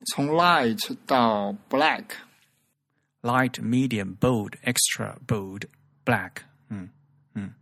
[0.07, 5.63] 从 light 到 black，light medium bold extra bold
[6.05, 6.31] black，
[6.69, 6.89] 嗯
[7.33, 7.53] 嗯，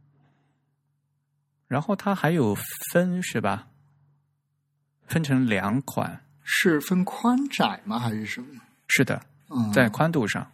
[1.68, 2.56] 然后它还有
[2.92, 3.68] 分是吧？
[5.08, 7.98] 分成两款，是分宽窄吗？
[7.98, 8.62] 还是什么？
[8.90, 10.52] 是的，嗯，在宽度上，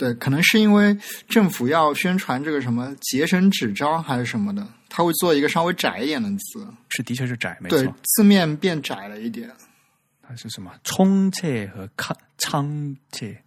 [0.00, 0.96] 对，可能是因为
[1.28, 6.66] 政府要宣传这个什么节省纸张还是什么的，他会做一个稍微窄一点的字。
[6.88, 9.50] 是的确是窄，没对错。，字面变窄了一点。
[10.22, 10.72] 它是什么？
[10.84, 13.42] 冲切和康仓切，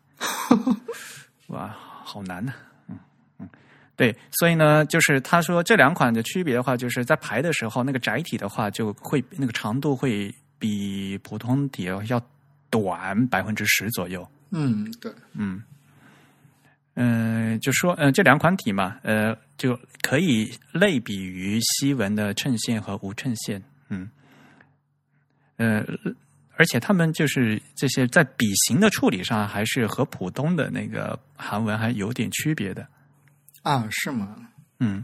[1.48, 2.54] 哇，好难呐、
[2.88, 3.00] 嗯
[3.40, 3.50] 嗯，
[3.96, 12.22] 对，所以呢，就是他说这两款的区别的话，就是在排的时候，那个窄体的话就会那个长度会比普通体要
[12.70, 14.24] 短百分之十左右。
[14.52, 15.64] 嗯，对，嗯，
[16.96, 24.10] 嗯、就说嗯，这两款体嘛，呃，就可以类比于西文的衬线和无衬线，嗯，
[25.58, 25.84] 呃，
[26.56, 32.88] 而且他们就是这些在笔形的处理上，还是和普通的那个韩文还有点区别的，
[33.64, 34.36] 啊，是吗？
[34.80, 35.04] 嗯，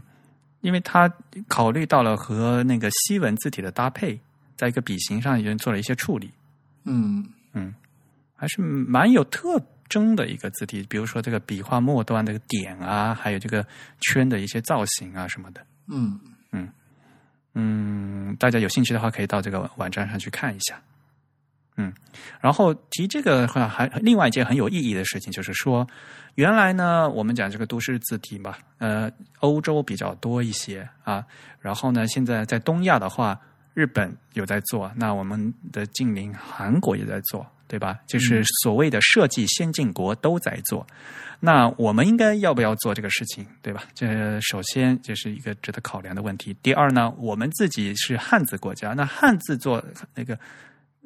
[0.60, 1.12] 因为他
[1.48, 4.20] 考虑到了和那个西文字体的搭配，
[4.56, 6.30] 在一个笔形上已经做了一些处理。
[6.84, 7.74] 嗯嗯
[8.36, 13.66] 还是蛮有特征的一个字体，比如说这个笔画末端这个点啊，还有这个
[14.00, 15.60] 圈的一些造型啊什么的。
[15.88, 16.18] 嗯
[16.52, 16.66] 嗯
[17.52, 20.80] 嗯，大家有兴趣的话，可以到这个网站上去看一下。
[21.76, 21.92] 嗯，
[22.40, 25.86] 然后提这个的话，还另外一件很有意义的事情，就是说，
[26.34, 31.24] 原来呢，我们讲这个都市字体嘛，呃，欧洲比较多一些啊，
[31.58, 33.40] 然后呢，现在在东亚的话，
[33.72, 38.00] 日本有在做，那我们的近邻韩国也在做，对吧？
[38.08, 40.84] 就是所谓的设计先进国都在做。
[41.38, 43.84] 那我们应该要不要做这个事情，对吧？
[43.94, 46.52] 这首先这是一个值得考量的问题。
[46.62, 49.82] 第二呢，我们自己是汉字国家，那汉字做
[50.16, 50.34] 那个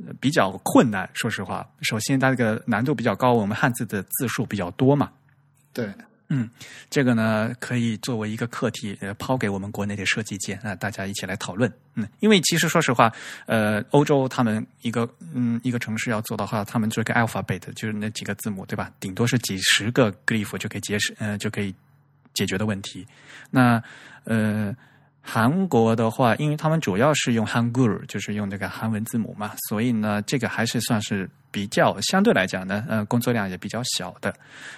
[0.05, 1.07] 呃比较困难。
[1.13, 5.13] 说实话，首先它这个难度比较高，我们汉字的字数比较多嘛。
[5.75, 5.93] 对，
[6.37, 6.51] 嗯
[6.91, 11.73] 这个呢，可以作为一个课题，呃，抛给我们国内的设计界啊、大家一起来讨论。
[11.95, 13.13] 嗯，因为其实说实话，
[13.47, 18.91] 呃，欧洲他们一个嗯一个城市要做的话，他们做一个 alphabet，就是那几个字母，对吧？
[18.99, 21.73] 顶多是几十个 glyph 就可以解释，呃，就可以
[22.33, 23.07] 解决的问题。
[23.51, 23.81] 那
[24.25, 24.75] 呃，
[25.27, 34.33] 韩国的话，因为他们主要是用 Hangul，就是用这个韩文字母嘛，所以呢，这个还是算是比较相对来讲呢，呃，工作量也比较小的。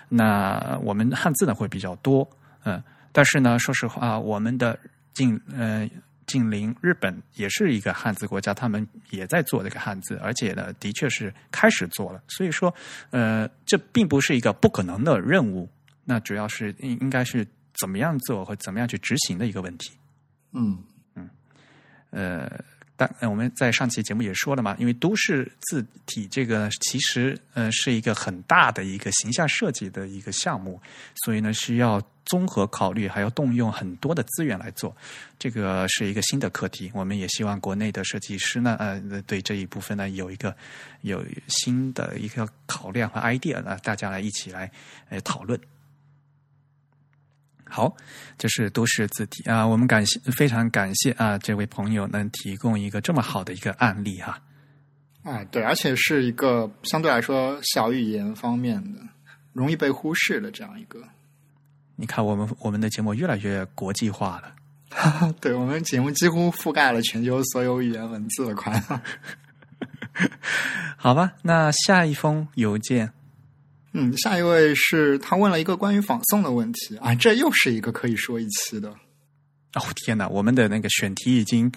[0.08, 2.26] 那我们汉字呢会比较多，
[2.64, 2.80] 嗯、
[3.10, 4.78] 但是呢，说实话，我们的
[5.14, 5.90] 近呃
[6.26, 12.22] 近邻日本也是一个汉字国家，他们也在做这个汉字，而且呢，的确是开始做了。
[12.28, 12.72] 所以说，
[13.10, 15.68] 呃，这并不是一个不可能的任务，
[16.04, 17.44] 那主要是应应该是
[17.80, 19.90] 怎么样做和怎么样去执行的一个问题。
[20.58, 20.78] 嗯
[21.14, 21.28] 嗯
[22.10, 22.64] 呃，
[22.96, 30.80] 但我们在上期节目也说了嘛，因为都市字体这个其实呃是一个很大的一个形象设计的一个项目，
[31.24, 34.96] 所以呢需要综合考虑，还要动用很多的资源来做，
[35.38, 36.90] 这个是一个新的课题。
[36.94, 40.56] 我们也希望国内的设计师呢，呃，对这一部分呢有一个
[41.02, 44.72] 有新的一个考量和 idea 呢，大家来一起来
[45.10, 45.60] 呃讨论。
[47.68, 47.94] 好，
[48.38, 54.40] 这是都市字体啊，我们感谢非常感谢啊，这位朋友能提供一个这么好的一个案例哈、
[55.24, 59.00] 啊，对，而且是一个相对来说小语言方面的
[59.52, 61.02] 容易被忽视的这样一个。
[61.96, 65.32] 你看，我们我们的节目越来越国际化了。
[65.40, 68.80] 对我们节目几乎覆盖了全球所有语言文字的宽。
[70.96, 73.12] 好吧，那下一封邮件，
[73.96, 78.90] 嗯，下一位是他问了一个关于仿宋的问题啊，这又是一个可以说一期的。
[78.90, 81.70] 哦天哪，我们的那个选题已经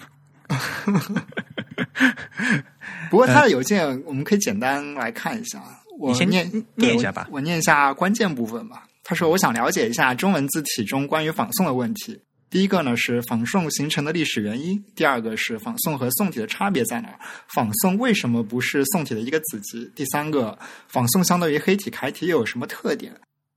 [3.10, 5.62] 不过他的邮件我们可以简单来看一下，
[5.98, 8.86] 我你先念念一下吧我我念一下关键部分吧。
[9.02, 12.20] 他说：“我想了解一下中文字体中关于仿宋的问题。
[12.50, 17.18] 第一个呢是仿宋形成的历史原因，第二个是仿宋和宋体的差别在哪儿？
[17.46, 19.88] 仿宋为什么不是宋体的一个子集？
[19.94, 20.58] 第三个，
[20.88, 23.14] 仿宋相对于黑体、楷体又有什么特点？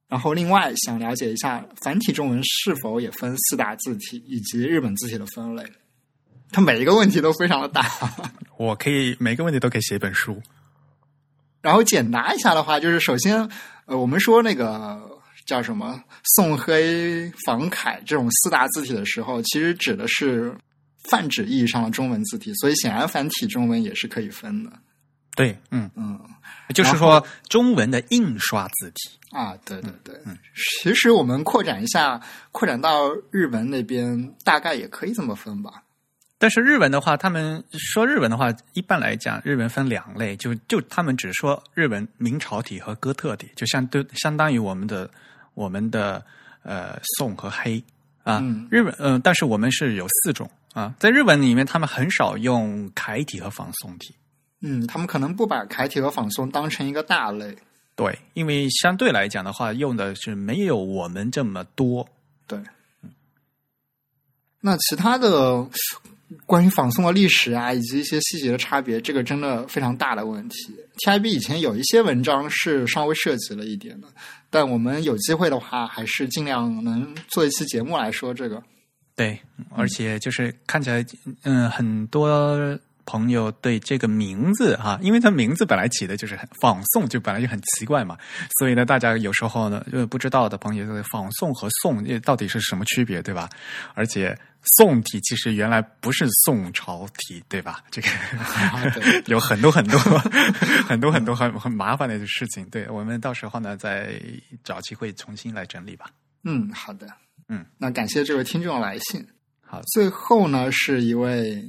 [0.07, 5.63] 然后另外想了解一下繁体中文是否也分四大字体，以及日本字体的分类。
[6.51, 7.83] 它每一个问题都非常的大。”
[8.57, 10.39] 我可以每个问题都可以写一本书。
[11.61, 13.49] 然后简答一下的话，就是首先，
[13.85, 15.12] 呃，我们说那个
[15.45, 16.01] 叫什么
[16.35, 20.55] 宋黑仿楷这种四大字体的时候，其实指的是
[21.09, 24.71] 泛指意义上的中文字体，所以显然繁体中文也是可以分的。
[25.35, 26.19] 对，嗯，嗯
[26.75, 29.17] 就是说中文的印刷字体。
[29.31, 30.37] 啊，对对对，嗯
[30.81, 35.83] 其实我们扩展一下，扩展到日文那边，大概也可以这么分吧。
[36.37, 45.09] 但是日文的话，他们说日文的话，一般来讲，日文分两类，就就他们只说日文明朝体和哥特体，就相对相当于我们的
[45.53, 46.23] 我们的
[46.63, 47.83] 呃宋和黑
[48.23, 48.39] 啊。
[48.41, 54.15] 嗯日本嗯、呃但是我们是有四种啊，在日文里面，他们很少用楷体和仿宋体。
[54.61, 57.55] 嗯，他们可能不把楷体和仿宋当成一个大类。
[57.95, 62.07] 对，因为相对来讲的话，用的是没有我们这么多。
[62.47, 62.57] 对，
[64.61, 65.67] 那其他的，
[66.47, 70.73] 关于仿宋的历史啊，以及一些细节的差别，这个真的非常大的问题。
[71.05, 74.07] TIB 以前有一些文章是稍微涉及了一点的，
[74.53, 78.61] 但我们有机会的话，还是尽量能做一期节目来说这个。
[79.15, 79.39] 对，
[79.75, 81.03] 而且就是看起来，
[81.41, 82.77] 嗯，很多。
[83.05, 88.17] 朋友对这个名字哈，因为它名字本来起的就是很仿宋，就本来就很奇怪嘛，
[88.59, 93.49] 所以呢，大家有时候呢，就不知道的朋友，仿宋和宋到底是什么区别，对吧？
[93.93, 94.37] 而且
[94.77, 97.83] 宋体其实原来不是宋朝体，对吧？
[97.91, 98.07] 这个
[99.27, 99.99] 有很多很多
[100.87, 104.13] 很多很多很很麻烦的事情，对我们到时候呢再
[104.63, 106.05] 找机会重新来整理吧。
[106.45, 107.07] 嗯，好的，
[107.49, 109.27] 嗯，那感谢这位听众来信。
[109.61, 111.61] 好，最后呢是一位。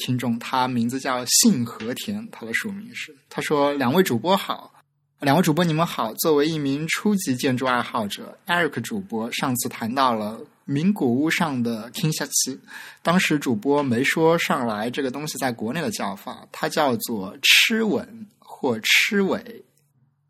[0.00, 3.14] 听众，他名字叫信和田，他的署名是。
[3.28, 4.72] 他说：“两位主播好，
[5.20, 6.12] 两位主播你们好。
[6.14, 12.58] 作为一名初级建筑爱好者，Eric 主播上次谈到了名古屋上的 King 下期，
[13.02, 19.62] 当时主播没说上来这个东西在国内的叫法，它叫做螭吻或螭尾，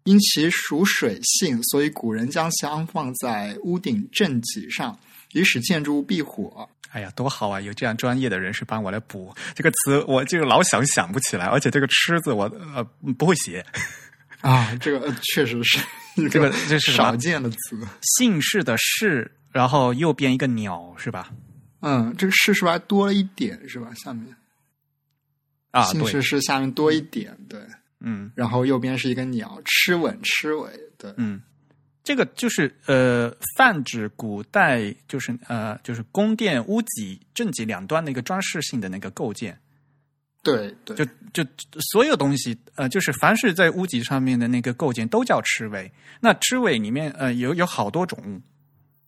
[0.04, 4.98] 因其属水性，所以古人将其安放在屋顶正脊上，
[5.32, 7.60] 以使建筑物避火。”哎呀，多好啊！
[7.60, 11.46] 有这样专业的人士帮我来补这个词，我就老想想不起来。
[11.46, 12.82] 而且这个“吃”字，我呃
[13.16, 13.64] 不会写
[14.42, 14.74] 啊。
[14.80, 15.78] 这个确实是
[16.28, 17.78] 这个这是少见的词。
[18.02, 21.30] 姓氏的“氏”，然后右边一个鸟，是吧？
[21.80, 23.68] 嗯，这个“氏”是不是还多了一点？
[23.68, 23.92] 是吧？
[23.94, 24.34] 下面
[25.70, 27.60] 啊，姓氏是下面多一点，对，
[28.00, 31.40] 嗯，然后右边是一个鸟，“吃吻”“吃尾”，对，嗯。
[32.02, 39.56] 这个就是呃，泛指古代就是呃，就是宫殿屋脊正脊两端的一个装饰性的那个构件。
[40.42, 41.50] 对对，就就
[41.92, 45.92] 所有东西呃，就是凡是在屋脊上面的那个构件都叫螭尾。
[46.20, 48.40] 那螭尾里面呃有有好多种，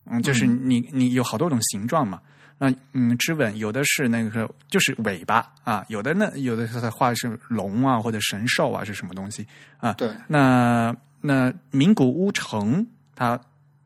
[0.05, 2.21] 嗯，就是你你有好多种形状嘛。
[2.59, 9.47] 那嗯，螭吻有的是那个就是尾巴啊，有的呢有的它画的是龙啊或者神兽啊是什么东西
[9.79, 9.95] 啊？
[9.95, 10.95] 对，那。
[11.23, 13.41] 那名古屋城，它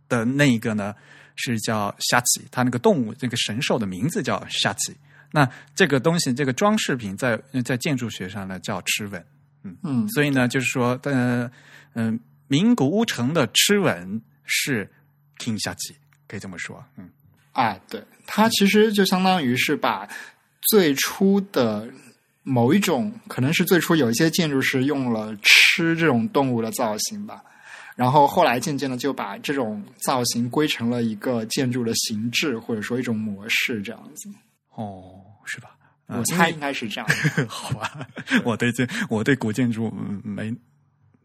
[0.09, 0.94] 的那一个呢
[1.37, 4.96] 是叫虾奇，它那个动物这个神兽的名字叫虾奇。
[5.31, 9.25] 那这个东西，这个装饰品在在建筑学上呢叫螭吻，
[9.62, 11.51] 嗯嗯，所以呢就是说，呃
[11.92, 12.18] 嗯，
[12.49, 14.90] 名古屋城的螭吻是
[15.38, 15.94] 听下奇，
[16.27, 17.11] 可以这么说，嗯
[17.53, 20.09] 啊，对，它其实就相当于是把
[20.70, 21.88] 最初的。
[22.48, 27.42] 某一种可能是最初有一些建筑是用了吃这种动物的造型吧，
[27.96, 34.30] 然后后来渐渐的就把这种造型归成了一个建筑的形制或者说一种模式这样子。
[34.76, 35.70] 哦，是吧？
[36.06, 37.11] 我猜应该是这样。
[37.48, 38.06] 好吧，
[38.44, 40.54] 我对这我对古建筑没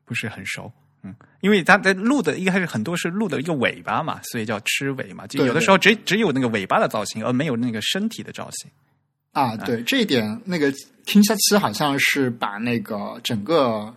[0.06, 8.72] 不是很熟，嗯，因为它的鹿的一开始很多是鹿的一个尾巴嘛，所以叫吃尾嘛，就有的时候只只有那个尾巴的造型，而没有那个身体的造型。
[9.32, 10.74] 啊，对这一点，那个
[11.06, 13.94] 听下期好像是把那个整个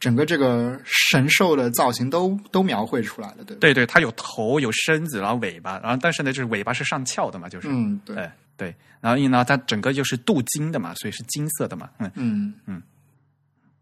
[0.00, 7.68] 整个这个神兽的造型都都描绘出来了，对对对，它有头有身子，然后尾巴，然后但是呢，就是尾巴是上翘的嘛，就是。
[7.70, 8.30] 嗯，对。
[8.54, 12.12] 对，然后因为呢，它整个就是镀金的嘛，所以是金色的嘛，嗯。
[12.16, 12.54] 嗯。
[12.66, 12.82] 嗯。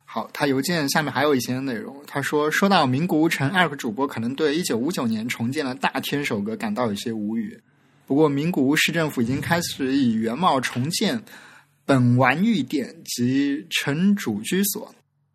[0.05, 7.61] 好，他邮件下面还有一些内容，他说说到名古屋城，艾克主播可能对一九五九年重建的大天守阁感到有些无语。
[8.11, 11.23] 不过，名古屋市政府已经开始以原貌重建
[11.87, 14.93] 本丸御殿及城主居所，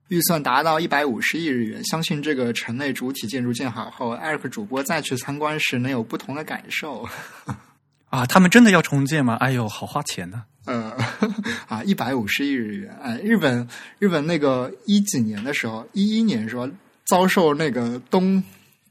[0.09, 1.81] 预算达到一百五十亿日元。
[1.85, 7.07] 相信这个城内主体建筑建好后，艾克主播再去参观时能有不同的感受。
[8.11, 9.35] 啊，他们真的要重建吗？
[9.35, 10.43] 哎呦，好花钱呢！
[10.65, 10.93] 呃，
[11.69, 12.93] 啊，一百五十亿日元。
[13.01, 13.65] 哎，日本
[13.99, 16.69] 日本那个一几年的时候，一一年说
[17.05, 18.43] 遭受那个东。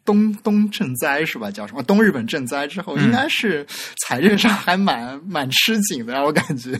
[0.04, 1.50] 东东赈灾是吧？
[1.50, 1.82] 叫什么？
[1.82, 3.66] 东日本赈灾之后，应该是
[4.06, 6.78] 财政上还蛮蛮吃紧的，我感觉。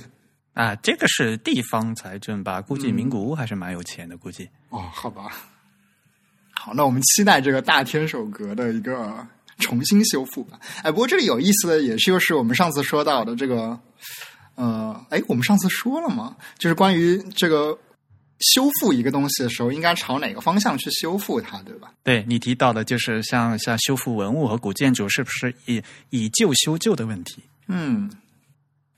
[0.53, 2.61] 啊，这个是地方财政吧？
[2.61, 4.49] 估计名古屋还是蛮有钱的，估计。
[4.69, 5.25] 哦，好吧。
[6.53, 9.27] 好，那我们期待这个大天守阁的一个
[9.59, 10.59] 重新修复吧。
[10.83, 13.79] 哎，不过这里有意思的也是，又是我们上次说到的这个，
[14.55, 16.37] 呃，哎，我们上次说了吗？
[16.59, 17.79] 就是关于这个。
[18.41, 21.93] 修复一个东西的时候，应该朝哪个方向去修复它，对吧？
[22.03, 27.43] 对你提到的，就是像像修复文物和古建筑，是不是以以旧修旧的问题？
[27.69, 28.11] 嗯，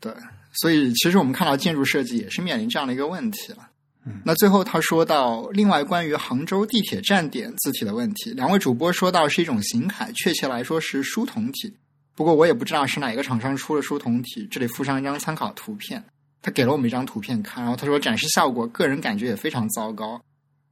[0.01, 0.13] 对。
[0.59, 3.69] 所以，其实我们看到建筑设计也是面临这样的一个问题了。
[4.07, 11.77] 嗯，那最后他说到，另外关于杭州地铁站点字体的问题，两位主播说到是一种形楷，确切来说是书童体。
[12.15, 16.03] 不过我也不知道是哪个厂商出了书童体，这里附上一张参考图片。
[16.43, 20.21] 他给了我们一张图片看，然后他说展示效果，个人感觉也非常糟糕。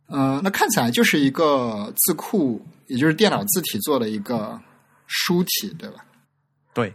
[0.08, 4.60] 嗯，那看起来就是一个字库，也就是电脑字体做的一个
[5.06, 6.04] 书体，对吧？
[6.72, 6.94] 对，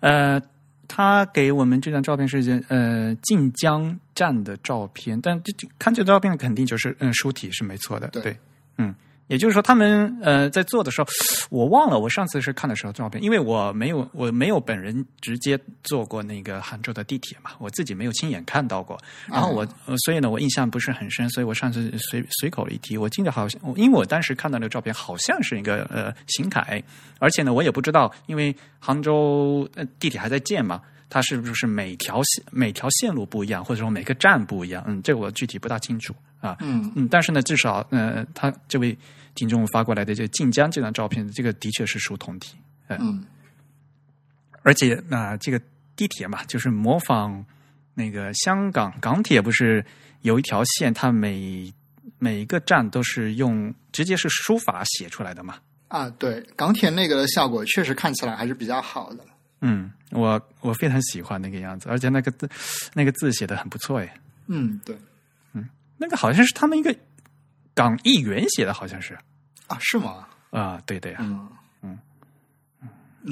[0.00, 0.42] 呃，
[0.86, 8.36] 他给我们这张照片是呃晋江站的照片，但这这看这照片肯定就是嗯书体是没错的，对
[8.76, 8.94] 嗯。
[9.28, 11.06] 也就是说，他们呃在做的时候，
[11.50, 18.98] 我忘了我上次是看的时候照片，因为我没有我没有本人直接坐过那个杭州的地铁嘛，我自己没有亲眼看到过。
[19.26, 26.82] 然后我、呃所以呢，我印象不是很深，所以我上次随随口一提，我记得好像，因为我当时看到那个照片好像是一个呃邢凯，
[27.18, 30.80] 而且呢，我也不知道，因为杭州呃地铁还在建嘛。
[31.10, 34.84] 它是不是每条线每条线路不一样，或者说每个站不一样？
[34.86, 36.54] 嗯，这个我具体不大清楚啊。
[36.60, 38.94] 嗯嗯，但是呢，至少呃，他这位
[39.38, 42.56] 听众发过来的这晋江这张照片，这个的确是属同体，
[42.88, 43.24] 呃、嗯
[44.62, 45.60] 而且那、这个
[45.94, 47.44] 地铁嘛，就是模仿
[47.94, 49.84] 那个香港港铁，不是
[50.22, 51.72] 有一条线，它每
[52.18, 55.54] 每一个站都是用直接是书法写出来的嘛？
[55.86, 59.24] 啊，对，港铁那个的效果确实看起来还是比较好的。
[59.60, 62.50] 嗯，我我非常喜欢那个样子，而且那个字
[62.92, 64.94] 那个字写的很不错哎，嗯，对
[65.54, 65.66] 嗯
[65.96, 66.94] 那个好像是他们一个
[67.78, 69.16] 港议员写的，好像是
[69.68, 70.26] 啊，是吗？
[70.50, 71.48] 啊，对的呀，嗯
[71.82, 71.98] 嗯。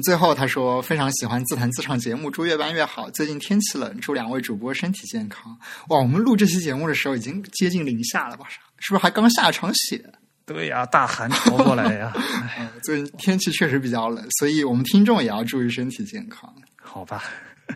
[0.03, 3.09] 最后他说非常喜欢自弹自唱节目，祝越办越好。
[3.11, 5.57] 最近天气冷，祝两位主播身体健康。
[5.89, 8.45] 哇，我们录这期节目的时候已经接近零下了吧？
[8.79, 10.13] 是不是还刚下场雪？
[10.45, 12.13] 对呀，大寒潮过来呀，
[12.57, 16.53] 哎，最近天气确实比较冷，所以我们听众也要注意身体健康。
[16.81, 17.21] 好吧，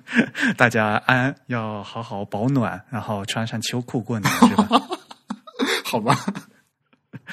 [0.56, 4.82] 大家安要好好保暖，然后穿上秋裤过年是吧？
[5.84, 6.16] 好吧，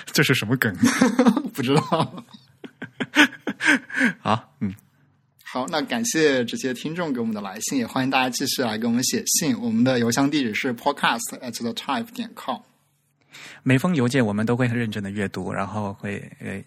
[0.13, 0.75] 这是什么梗？
[1.55, 2.25] 不知道。
[4.21, 4.75] 好，嗯，
[5.45, 9.59] 好，那感谢这些听众给我们的来信，也欢迎大家继续来给我们写信。
[9.61, 12.61] 我们的邮箱地址是 podcast at the type 点 com。
[13.63, 16.63] 每封邮件我们都会很认真的阅读，然后会呃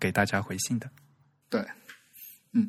[0.00, 0.90] 给大家回信的。
[1.48, 1.64] 对，
[2.52, 2.68] 嗯。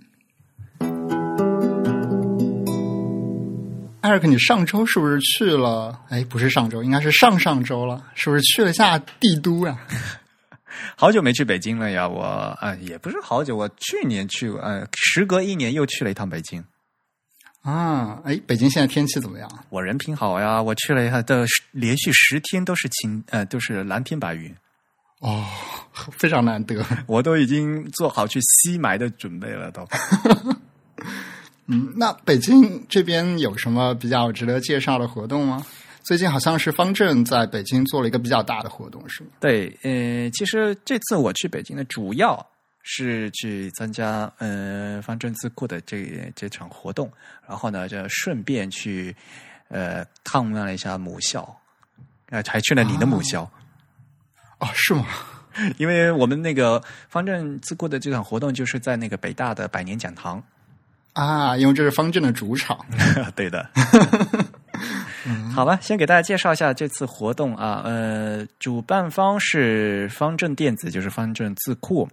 [4.04, 5.98] 艾瑞克，你上周是不是去了？
[6.10, 9.80] 哎，不是上周，应该是上上周了，是不是去了下帝都啊？
[10.98, 16.62] 好久没去北京了呀，我啊、呃也不是好久，我去年去过，呃，时隔一年又去了一趟北京。
[17.62, 19.50] 啊，哎，北京现在天气怎么样？
[19.70, 24.54] 我人品好呀，我去了一下的连续十天都是晴，呃，都是蓝天白云，
[25.22, 25.46] 哦，
[26.12, 26.86] 非常难得。
[27.08, 29.88] 我都已经做好去西埋的准备了，都。
[31.74, 35.66] 嗯，那北京这边有什么比较值得介绍的活动吗？
[36.04, 39.30] 最近好像是方正在北京做了一个比较大的活动，是吗？
[39.40, 42.46] 对，呃，其实这次我去北京呢，主要
[42.84, 47.12] 是去参加呃方正自库的这这场活动，
[47.48, 49.16] 然后呢，就顺便去
[49.70, 51.58] 呃探望了一下母校，
[52.30, 53.50] 呃，还去了你的母校。
[54.60, 55.08] 哦，是吗？
[55.78, 60.44] 因为我们那个方正自库的这场活动，就是在那个北大的百年讲堂。
[61.14, 62.86] 啊，因为这是方正的主场。
[63.36, 63.70] 对的。
[65.54, 67.82] 好吧，先给大家介绍一下这次活动啊。
[67.86, 72.10] 呃，主办方是方正电子，就是方正字库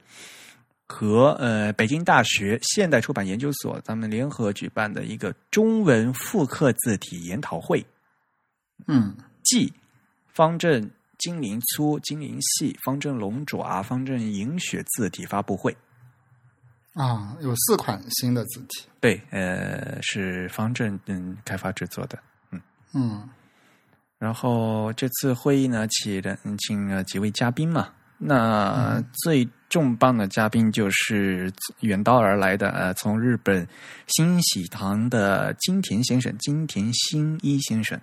[0.87, 7.85] 和呃北京大学现代出版研究所，咱们联合举办的一个中文复刻字体研讨会。
[8.87, 9.73] 嗯，即
[10.33, 15.77] 方正精灵粗、精灵细、方正龙爪、方正银雪字体发布会。
[16.95, 18.87] 啊，有四款新的字体。
[19.01, 22.19] 对，呃，是方正嗯开发制作的。
[22.51, 22.61] 嗯
[22.95, 23.29] 嗯
[24.19, 27.89] 然后这次会议呢，请了嗯请了几位嘉宾嘛。
[28.19, 33.67] 那最重磅的嘉宾就是远道而来的，呃，从日本
[34.09, 37.99] 新喜堂的金田先生，金田新一先生。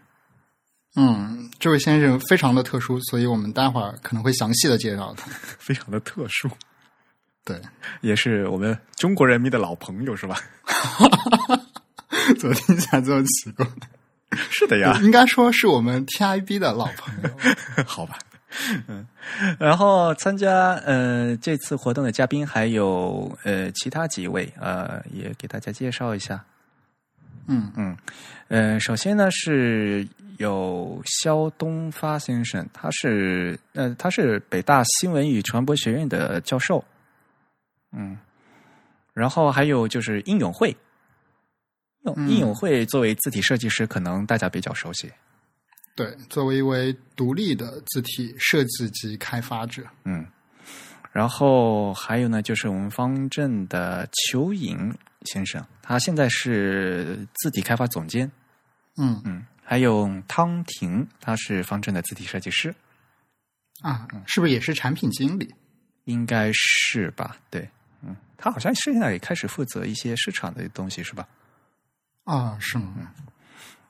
[0.95, 5.29] 嗯，这位先生非常的特殊，所以我们待会儿可能会详细的介绍他。
[5.59, 6.49] 非常的特殊，
[7.47, 7.61] 对，
[8.01, 10.35] 也是我们中国人民的老朋友，是吧？
[12.37, 13.65] 怎么听起来这么奇怪？
[14.51, 17.29] 是的呀，应该说是我们 TIB 的老朋友。
[17.87, 18.19] 好吧，
[18.87, 19.07] 嗯，
[19.57, 26.43] 然后参加呃这次活动的嘉宾还有呃其他几位，呃也给大家介绍一下。
[27.47, 27.95] 嗯嗯，
[28.49, 30.05] 呃，首先呢是
[30.37, 36.83] 有肖东发先生，他是呃他是北大新闻与传播学院的教授，
[37.91, 38.17] 嗯，
[39.13, 40.75] 然后还有就是应永会，
[42.15, 45.11] 应永会作为字体设计师，可能大家比较熟悉，
[45.95, 50.25] 对，作为一位独立的字体设计及开发者，嗯，
[51.11, 58.31] 然后还有呢，就是我们方正的邱颖先生，他现在是字体开发总监，
[58.97, 59.21] 嗯。
[59.25, 62.73] 嗯，还有汤婷，他是方正的字体设计师，
[63.81, 65.53] 啊，是不是也是产品经理？
[66.05, 67.35] 应该是吧？
[67.49, 67.69] 对，嗯，
[68.37, 71.27] 他好像现在也开始负责一些市场的东西，是吧？
[72.23, 73.11] 啊，是吗？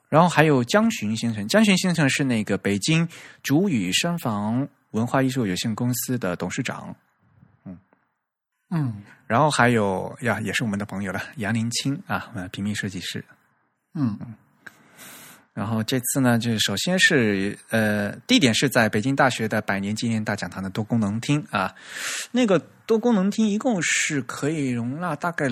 [0.10, 3.08] 然后还有江巡先生，江巡先生是那个北京
[3.43, 6.95] 竹语山房文化艺术有限公司的董事长。
[7.66, 7.78] 嗯
[8.70, 13.24] 嗯然后还有呀，也是我们的朋友了，杨林清啊，呃，平面设计师。
[13.95, 14.18] 嗯
[15.58, 21.74] 然后这次呢，就是首先是呃，地点是在北京大学的百年纪念大讲堂的多功能厅啊。
[22.32, 25.47] 那个多功能厅一共是可以容纳大概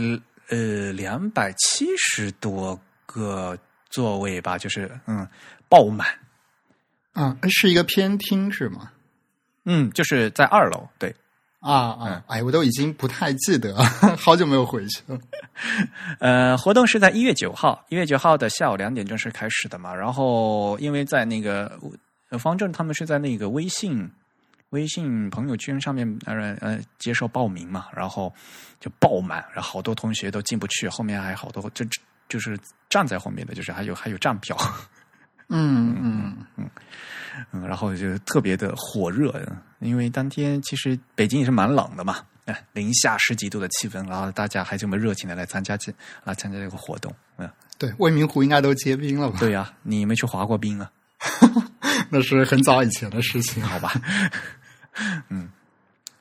[0.50, 3.58] 呃两百七十多个
[3.90, 5.28] 座位吧，就是嗯
[5.68, 6.08] 爆满。
[7.14, 8.92] 啊，是一个偏厅是吗？
[9.64, 11.16] 嗯，就是在二楼，对，
[11.66, 12.24] 啊嗯啊！
[12.28, 13.76] 哎，我都已经不太记得，
[14.18, 15.20] 好久没有回去了。
[16.20, 19.94] 呃，活动是在一月九号，一月九号的下午两点正式开始的嘛。
[19.94, 21.80] 然后因为在那个
[22.30, 24.08] 呃方正他们是在那个微信
[24.70, 28.32] 微信朋友圈上面呃呃接受报名嘛，然后
[28.80, 32.56] 就爆满，然后好多同学都进不去，后面还好多就就就是
[32.90, 34.56] 站在后面的，就是还有还有站票，
[35.50, 36.70] 嗯嗯 嗯，
[37.52, 39.34] 然后就特别的火热，
[39.80, 42.18] 因为当天其实北京也是蛮冷的嘛。
[42.46, 45.92] 哎，零下十几度的气温，然后大家还这么热情的来参加这
[46.24, 49.40] 来参加这个活动，嗯，对，未名湖应该都结冰了吧？
[49.40, 50.92] 对呀、你没去滑过冰啊？
[52.12, 53.64] 那是很早以前的事情。
[53.64, 53.92] 好吧，
[55.30, 55.50] 嗯，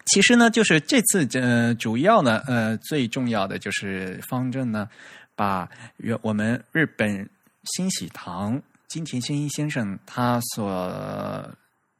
[0.06, 4.88] 其实呢，就是这次呃，主要呢，呃，最重要的就是方正呢，
[5.36, 7.28] 把原我们日本
[7.64, 8.62] 新喜堂
[8.94, 11.52] 金田新一先生他所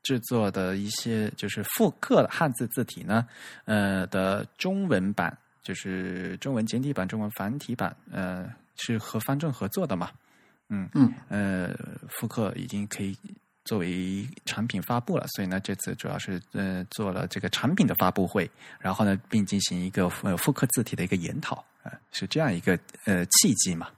[0.05, 3.27] 制作的一些就是复刻的汉字字体呢，
[3.65, 10.13] 呃的中文版，就是中文简体版、中文繁体版，呃，是和方正合作的嘛，
[10.69, 11.75] 嗯嗯呃，
[12.09, 13.19] 复刻已经可以
[13.65, 23.89] 作为产品发布了，所以呢，这次主要是呃做了这个产品的发布会，然后呢，并进行一个呃复刻字体的一个研讨，呃、是这样一个呃契机嘛。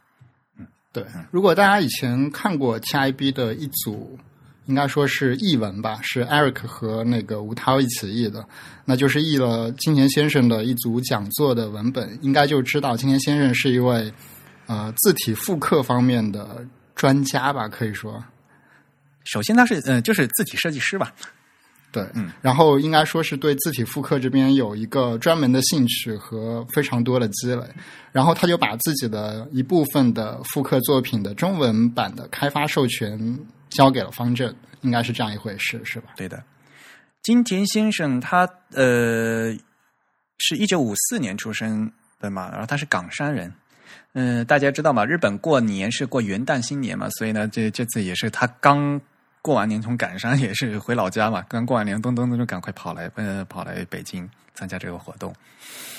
[0.97, 4.19] 对，如果大家以前看过 TIB 的一组，
[4.65, 8.43] 应该说是译文吧，是 Eric 和那个吴涛一起译的，
[8.87, 14.11] 那就是译了金田先生的一组讲座的文本，应该就知道金田先生是一位
[14.67, 18.25] 呃字体复刻方面的专家吧，可以说。
[19.25, 21.13] 首先，他是呃就是字体设计师吧，
[21.97, 27.63] 对，嗯，然后应该说是对字体复刻这边有一个专门的兴趣和非常多的积累，
[28.13, 33.39] 然后他就把自己的一部分的复刻作品的中文版的开发授权
[33.71, 36.11] 交给了方正，应该是这样一回事，是吧？
[36.17, 36.43] 对的。
[37.23, 39.57] 金田先生他呃
[40.37, 41.91] 是一九五四年出生
[42.21, 43.51] 的嘛，然后他是冈山人。
[44.19, 49.01] 嗯、大家知道嘛，日本过年是过元旦新年嘛，所以呢，这这次也是他刚
[49.47, 55.33] 过完年从赶上也是回老家嘛，刚过完年，咚咚咚就赶快跑来呃跑来北京参加这个活动。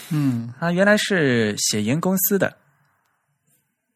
[0.09, 0.53] 嗯。
[0.59, 2.57] 他原来是写研公司的，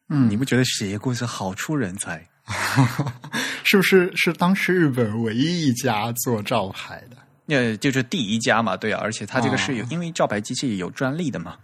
[0.08, 2.26] 嗯，你不觉得写研公司好出人才？
[3.62, 7.16] 是不是是当时日本唯一一家做照牌的？
[7.54, 9.88] 呃，就是第一家嘛，对啊，而且他这个是有、哦。
[9.90, 11.58] 因为照牌机器有专利的嘛，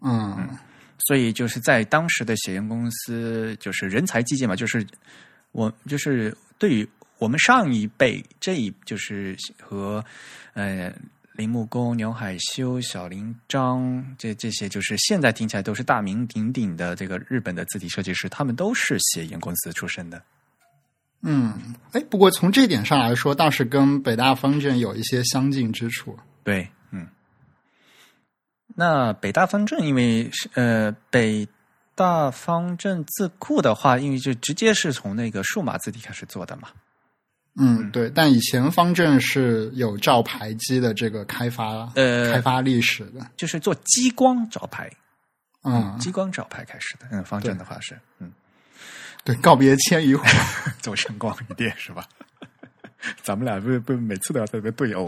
[0.00, 0.48] 嗯。
[1.06, 4.84] 所以就是在当时的写研公司，就是人才济济嘛，就是
[5.52, 6.88] 我就是对于
[7.24, 10.04] 我们上一辈这一就是和
[10.52, 10.92] 呃
[11.32, 20.22] 铃木工、牛海修、小林章这这些，就是现在听起来都是大名鼎鼎的这个日本的字体设计师，他们都是写研公司出身的。
[21.22, 26.18] 嗯，哎，不过从这点上来说，倒是跟北大方正有一些相近之处。
[26.42, 27.08] 对，嗯。
[28.76, 31.48] 那北大方正，因为是呃北
[31.94, 36.68] 大方正字库的话，因为就直接是从那个数码字体开始做的嘛。
[37.56, 43.24] 嗯，对，但以前方正是有照牌机的这个开发，呃开发历史的。
[43.36, 44.90] 就是做激光照牌，
[45.62, 47.06] 嗯，激光照牌开始的。
[47.12, 48.32] 嗯，方正的话是，嗯，
[49.22, 50.24] 对，告别千余火。
[50.82, 52.04] 走晨光一点是吧？
[53.22, 55.06] 咱们俩不不每次都要在这边对殴。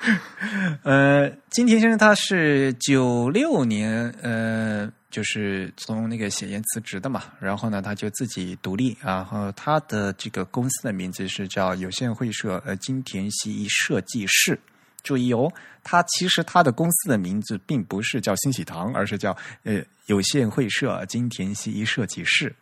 [0.84, 14.58] 呃，金田先生他是九六年呃，就是从那个写研辞职的嘛，然后呢，他就自己独立，然后他的这个公司的名字是叫有限会社呃金田西一设计室。
[15.02, 15.50] 注意哦，
[15.82, 22.54] 他其实他的公司的名字并不是叫新喜堂，而是叫呃有限会社金田西一设计室。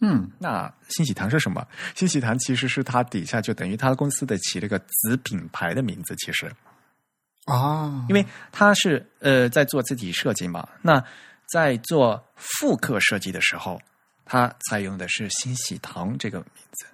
[0.00, 1.66] 嗯那新喜堂是什么？
[1.94, 6.52] 新喜堂其实是他底下就等于他公司的起了个子品牌的名字，其实
[7.46, 11.02] 啊，因为他是呃在做字体设计嘛，那
[11.52, 13.80] 在做复刻设计的时候，
[14.24, 16.86] 他采用的是新喜堂这个名字。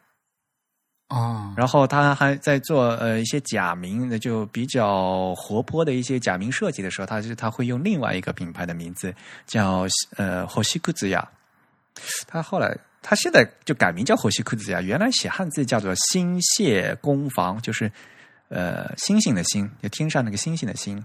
[1.09, 9.15] 啊，然后他还在做呃一些假名，那就比较活泼的一些假名设计的时候，他是他会用另外一个品牌的名字
[9.47, 9.87] 叫
[10.17, 11.27] 呃火西库子雅，
[12.27, 17.91] 他后来他现在就改名叫火西库子呀，原来写汉字叫做星蟹工房，就是
[18.49, 21.05] 呃星星的星，就天上那个星星的星，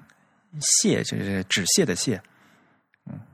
[0.62, 2.22] 蟹就是纸屑的屑。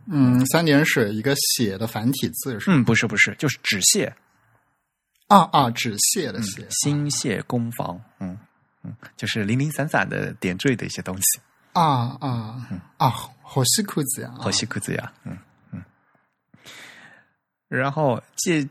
[0.06, 2.72] 嗯，三点水一个写的繁体字是？
[2.72, 4.14] 嗯，不是不是，就是纸屑，
[5.28, 8.00] 啊啊，纸屑的屑，星蟹工房。
[8.20, 8.38] 嗯
[8.84, 11.42] 嗯，就是零零散散的点缀的一些东西。
[11.74, 13.10] 啊啊啊，
[13.42, 15.38] 火西裤子呀，火西裤子呀，嗯嗯。
[17.78, 18.68] 然后借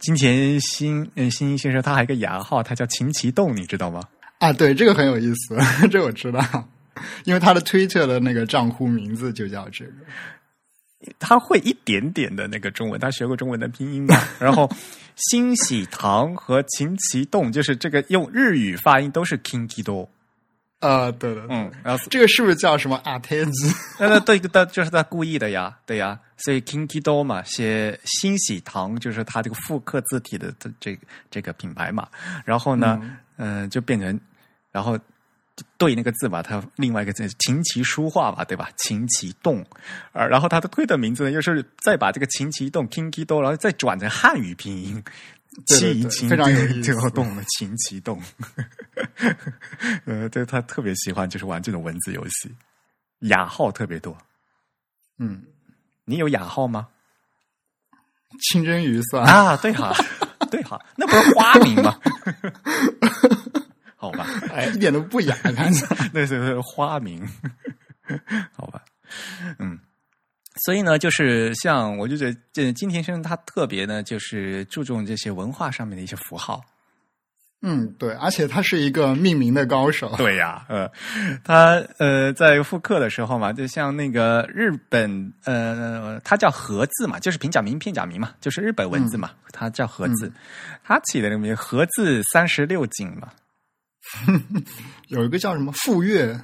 [0.00, 4.02] 金钱新嗯新一先生他还有一个雅号，他叫秦其栋，你知道吗？
[4.38, 5.56] 啊，对，这个很有意思，
[5.88, 6.68] 这我知道，
[7.24, 9.92] 因为他的 Twitter 的那个账户名字就叫这个。
[11.18, 14.16] 他会一点点的那个中文，他学过中文的拼音嘛。
[14.38, 14.70] 然后
[15.16, 20.08] 新喜堂和秦其栋，就是这个用日语发音都是 Kinki do。
[20.78, 23.74] 啊，对的，嗯，然后这个是不是叫什么阿天子？
[23.98, 26.18] 那那对的，就是他故意的呀，对呀。
[26.44, 32.08] 所以 Kinki do 嘛，写新喜堂就是他这个复刻字体的这这个这个品牌嘛。
[32.44, 34.20] 然后呢，嗯、就变成
[34.70, 34.98] 然后。
[35.76, 38.70] 对那个字吧，它另外一个字琴棋书画嘛，对吧？
[38.78, 39.64] 琴棋动，
[40.12, 44.94] 而，然后他的推的名字呢，又是再把这个琴棋动 Kinki do，然后再转成汉语拼音，
[45.66, 48.20] 对对对气琴 非常有意思就动了琴棋动。
[50.06, 52.50] 呃，对他特别喜欢就是玩这种文字游戏，
[53.20, 54.16] 雅号特别多。
[55.18, 55.44] 嗯，
[56.04, 56.88] 你有雅号吗？
[58.50, 59.94] 清蒸鱼算啊，对哈，
[60.50, 61.98] 对哈，那不是花名吗？
[63.94, 65.96] 好吧，哎，一点都不雅，看起来。
[66.14, 67.28] 那是花名，
[68.52, 68.82] 好吧，
[69.58, 69.78] 嗯，
[70.64, 76.60] 所以呢，就是像我就觉得这金田生他特别呢，就是注重这些文化上面的一些符号。
[77.64, 80.12] 嗯，对，而且他是一个命名的高手。
[80.16, 80.90] 对呀，呃，
[81.44, 90.32] 他呃在复刻的时候嘛，就像那个日本呃，他叫和字嘛，就是平假名、片假名嘛，就是日本文字嘛，他叫和字，
[90.82, 93.28] 他起的那个名和字三十六景嘛，
[95.06, 96.36] 有一个叫什么富岳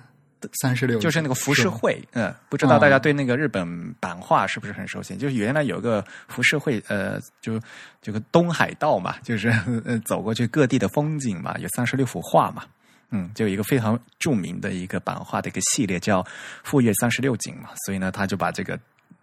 [0.61, 5.17] 三十六，就是那个浮世绘，嗯，不知道大家对那个日本版画是不是很熟悉？
[5.17, 7.61] 就是原来有个浮世绘，呃，就
[8.01, 9.49] 这个东海道嘛， 就是
[9.85, 12.65] 呃走过去各地的风景嘛，有三十六幅画嘛，
[13.11, 16.23] 嗯，就有一个非常著名的一个版画的一个系列叫
[16.63, 18.79] 《富岳三十六景》嘛，所以呢，他就把这个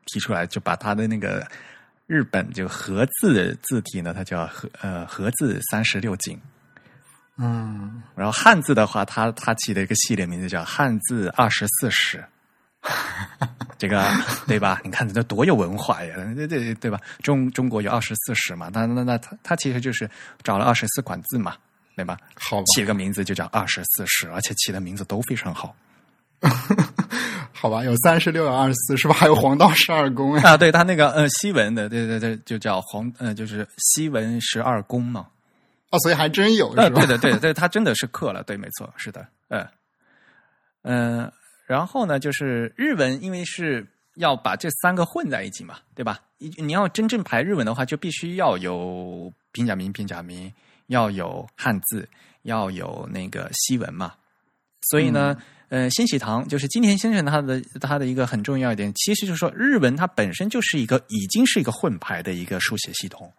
[0.06, 1.48] 提出来，就把他的那个
[2.08, 6.40] 日本就和字字体呢，它叫和呃和字三十六景。
[7.38, 12.24] 嗯，然后汉字的话，他他起的一个系列名字叫汉字二十四史，
[13.78, 14.06] 这个
[14.48, 14.80] 对吧？
[14.86, 17.00] 你看这多有文化呀，这这对吧？
[17.22, 20.10] 中中国有二十四史嘛，那那那他他其实就是
[20.44, 21.56] 找了二十四款字嘛，
[21.96, 22.18] 对吧？
[22.36, 25.76] 好吧，起了个名字就叫二十四史，而且起的名字都非常好
[27.52, 30.52] 好吧，有三十六，有二十四，是不是还有黄道十二宫呀？
[30.52, 30.58] 啊。
[30.58, 35.26] 对他那个呃西文的，对对对，就叫黄呃就是西文十二宫嘛。
[35.92, 37.00] 哦，所以还真有，呃，是吧？
[37.06, 39.68] 对的，对的，对，他真的是刻了，对，没错，是的，嗯，
[40.84, 41.32] 嗯，
[41.66, 46.20] 然后呢，就是日文，因为是要把这三个混在一起嘛，对吧？
[46.38, 50.52] 你你要真正排日文的话，就必须要有平假名、平假名，
[50.88, 52.08] 要有汉字，
[52.44, 54.14] 要有那个西文嘛。
[54.82, 55.36] 所以呢，
[55.70, 63.32] 呃，新喜堂就是金田先生他的他的一个很重要一点，其实就是说日文它本身就是一个已经是一个混排的一个书写系统，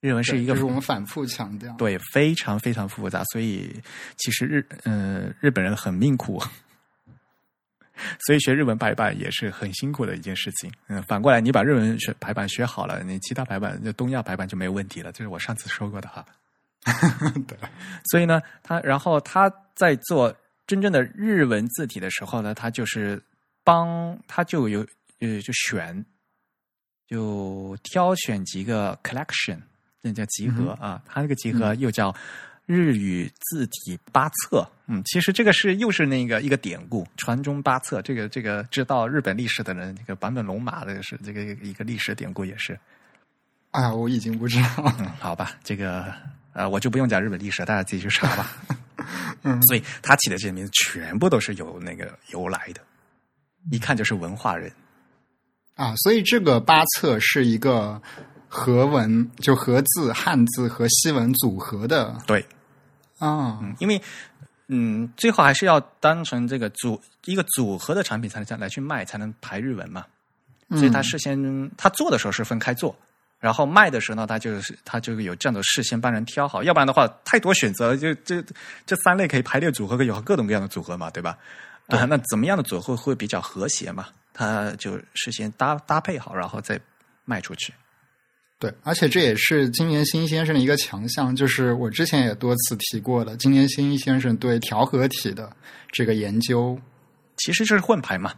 [0.00, 3.74] 日文是一个就是我们反复强调，对，非常非常复杂，所以
[4.16, 6.40] 其实日呃日本人很命苦，
[8.26, 10.70] 所以学日文排版也是很辛苦的一件事情。
[10.88, 16.24] 嗯，反过来你把日文学排版学好了，你其他排版就东亚排版就没有问题了，这是我上次说过的哈。
[17.48, 17.58] 对，
[18.10, 20.32] 所以呢，他然后他在做
[20.68, 23.20] 真正的日文字体的时候呢，他就是
[23.64, 24.86] 帮他就有
[25.20, 26.04] 呃就选
[27.08, 29.58] 就挑选几个 collection，
[30.06, 32.14] 那叫集合、啊，他那个集合又叫
[32.64, 34.66] 日语字体八册。
[34.86, 38.00] 嗯，其实这个是又是那个一个典故，传中八册。
[38.02, 42.78] 这个这个知道日本历史的人，这个坂本龙马的是这个一个历史典故也是。
[43.72, 46.14] 啊，我已经不知道，嗯，好吧，这个
[46.52, 48.56] 呃，我就不用讲日本历史，大家自己去查吧。
[49.42, 52.80] 嗯，所以他起的这些名字全部都是有那个由来的，
[53.70, 54.72] 一看就是文化人。
[55.74, 58.00] 啊，所以这个八册是一个
[58.48, 62.40] 和文，就和字、汉字和西文组合的对，
[63.18, 63.58] 啊。
[63.62, 64.00] 嗯，因为
[64.68, 70.04] 嗯，最后还是要当成这个组一个组合的产品才能来去卖，才能排日文嘛。
[70.70, 72.96] 所以他事先他做的时候是分开做，
[73.38, 78.42] 然后卖的时候呢，他就是他就有这样的事先帮人挑好，要不然的话太多选择，就这
[78.84, 81.38] 这三类可以排列组合，有各种各样的组合嘛，对吧？
[81.86, 84.06] 啊，那怎么样的组合会比较和谐嘛？
[84.34, 86.80] 他就事先搭搭配好，然后再
[87.24, 87.72] 卖出去。
[88.58, 95.54] 对，而且这也是今年新先生的一个强项，就是我之前也多次提过的，今年新先生对调和体的
[95.92, 96.80] 这个研究，
[97.36, 98.34] 其实就是混排嘛，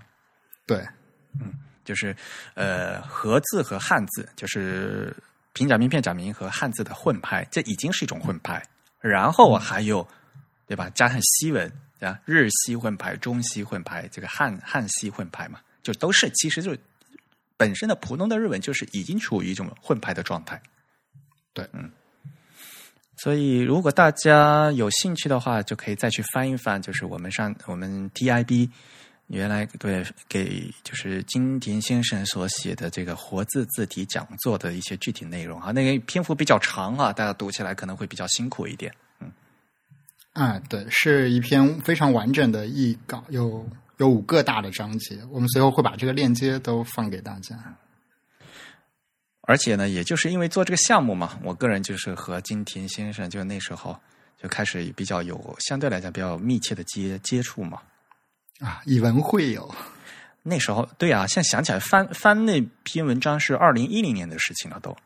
[0.66, 0.78] 对，
[1.40, 1.52] 嗯
[1.84, 2.14] 就是
[2.54, 5.14] 呃和字和汉字，就是
[5.52, 8.62] 平假名、片假名和汉字的混排，这已经是一种混排。
[9.00, 10.06] 然后还有
[10.66, 10.90] 对吧？
[10.90, 16.80] 加上西文啊，日西混排、中西混排，这个汉汉西混排嘛，就都是其实就是
[17.59, 20.62] 本身的普通的日文就是已经处于一种混排的状态。
[21.52, 21.90] 对，嗯。
[23.20, 28.70] 所以，如果大家有兴趣的话，就可以再去翻一翻，就是我们上我们 TIB
[29.26, 38.94] 原来对给就是金田先生所写的这个活字字体讲座的一些具体内容啊，那个篇幅比较长啊，大家读起来可能会比较辛苦一点。
[39.18, 39.32] 嗯，
[40.34, 43.68] 啊，对，是一篇非常完整的译稿，有
[43.99, 47.57] 有五个大的章节，我们随后会把这个链接都放给大家。
[49.42, 53.99] 而且呢，也就是因为做这个项目嘛，我个人就是和金田先生就那时候
[54.36, 57.80] 就开始比较有相对来讲比较密切的接接触嘛。
[58.61, 59.74] 啊，以文会友，
[60.42, 64.96] 那时候对啊，现在想起来翻翻那篇文章是二零一零年的事情了都。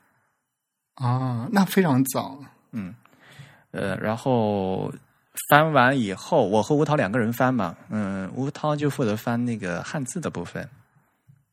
[0.94, 2.44] 啊，那非常早。
[2.72, 2.94] 嗯，
[3.70, 4.92] 呃，然后
[5.48, 10.68] 翻完以后，我和吴涛两个人翻嘛，嗯，吴涛就负责翻那个汉字的部分，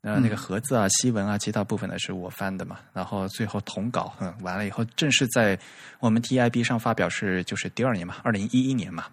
[0.01, 2.79] 呃，那个盒子啊、西文啊，其他部分呢是我翻的嘛。
[2.93, 5.57] 然后最后统稿，嗯，完了以后正式在
[5.99, 9.05] 我们 TIB 上发表是就是第二年嘛，二零一一年嘛。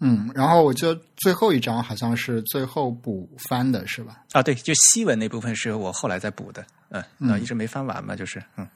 [0.00, 4.22] 嗯，然后我就最后一章好像是最后补翻的是吧？
[4.32, 8.66] 啊，对，就西文那部分是我后来再补的，嗯，那一直没翻完嘛，就是，嗯，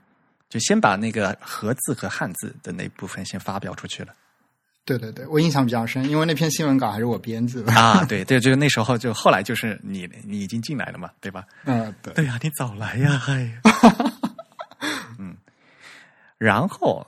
[0.51, 4.13] 就先把那个和字和汉字的那部分先发表出去了。
[4.85, 8.05] 对对对，我印象比较深，因为那篇新闻稿还是我编制的啊。
[8.05, 11.45] 对对，就是那时候就后来就是你你已经进来了嘛，对吧？
[11.65, 13.51] 嗯，对对呀，你早来呀，嗨。
[15.19, 15.37] 嗯，
[16.39, 17.07] 然后。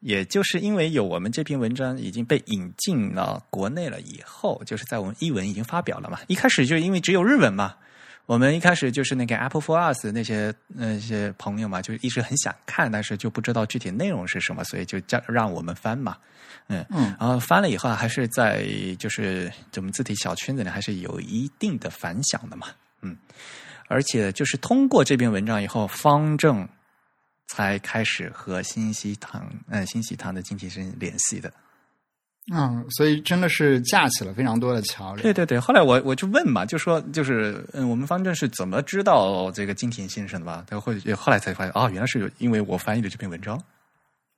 [0.00, 6.20] 也就是因为有我们这篇文章已经被引进了国内了以后，就是在我们译文已经发表了嘛。
[6.28, 7.74] 一开始就因为只有日文嘛，
[8.26, 16.16] 我们一开始就是那个 Apple for Us 那些那些朋友嘛，就一直很想看，但是就不知道具体内容是什么，所以就叫让我们翻嘛。
[16.68, 18.66] 嗯嗯，然后翻了以后，还是在
[18.98, 22.66] 就是我们字体小圈子里还是有一定的反响的嘛。
[23.00, 23.16] 嗯，
[23.88, 26.68] 而且就是通过这篇文章以后，方正。
[27.48, 31.48] 才开始和新西堂，嗯，新西堂的经纪人联系的。
[32.52, 35.22] 嗯，所以真的是架起了非常多的桥梁。
[35.22, 40.64] 对对对，后来我我就问嘛，就说就是嗯，我们方正是怎么知道这个金田先生的吧？
[40.68, 43.60] 他会后来才发现啊，原来是因为我翻译的这篇文章。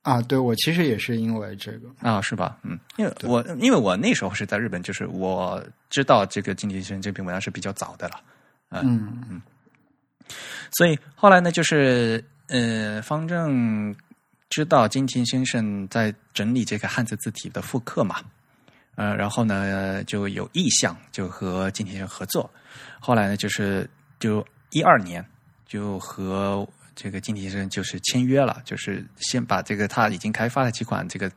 [0.01, 2.57] 啊，对我其实也是因为这个啊，是吧？
[2.63, 8.21] 嗯，因为我因为我那时候是在日本，就是我知道这个金田先生这篇文章是比较早的了。
[8.71, 9.41] 嗯嗯，
[10.71, 12.23] 所以后来呢，就是。
[12.51, 13.95] 呃，方正
[14.49, 18.15] 知道金田先生在整理这个汉字字体的复刻嘛，
[18.95, 22.49] 呃，然后呢就有意向就和金田先生合作，
[22.99, 23.87] 后来呢就是
[24.19, 25.23] 就一二年
[25.67, 31.31] 就和这个金田先生就是签约了，就是先把这个他已经开发的几款这个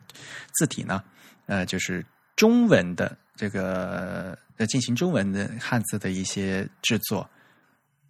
[0.55, 1.05] 字体呢，
[1.47, 2.05] 呃，就是
[2.35, 7.29] 中文的这个呃进行中文的汉字的一些制作。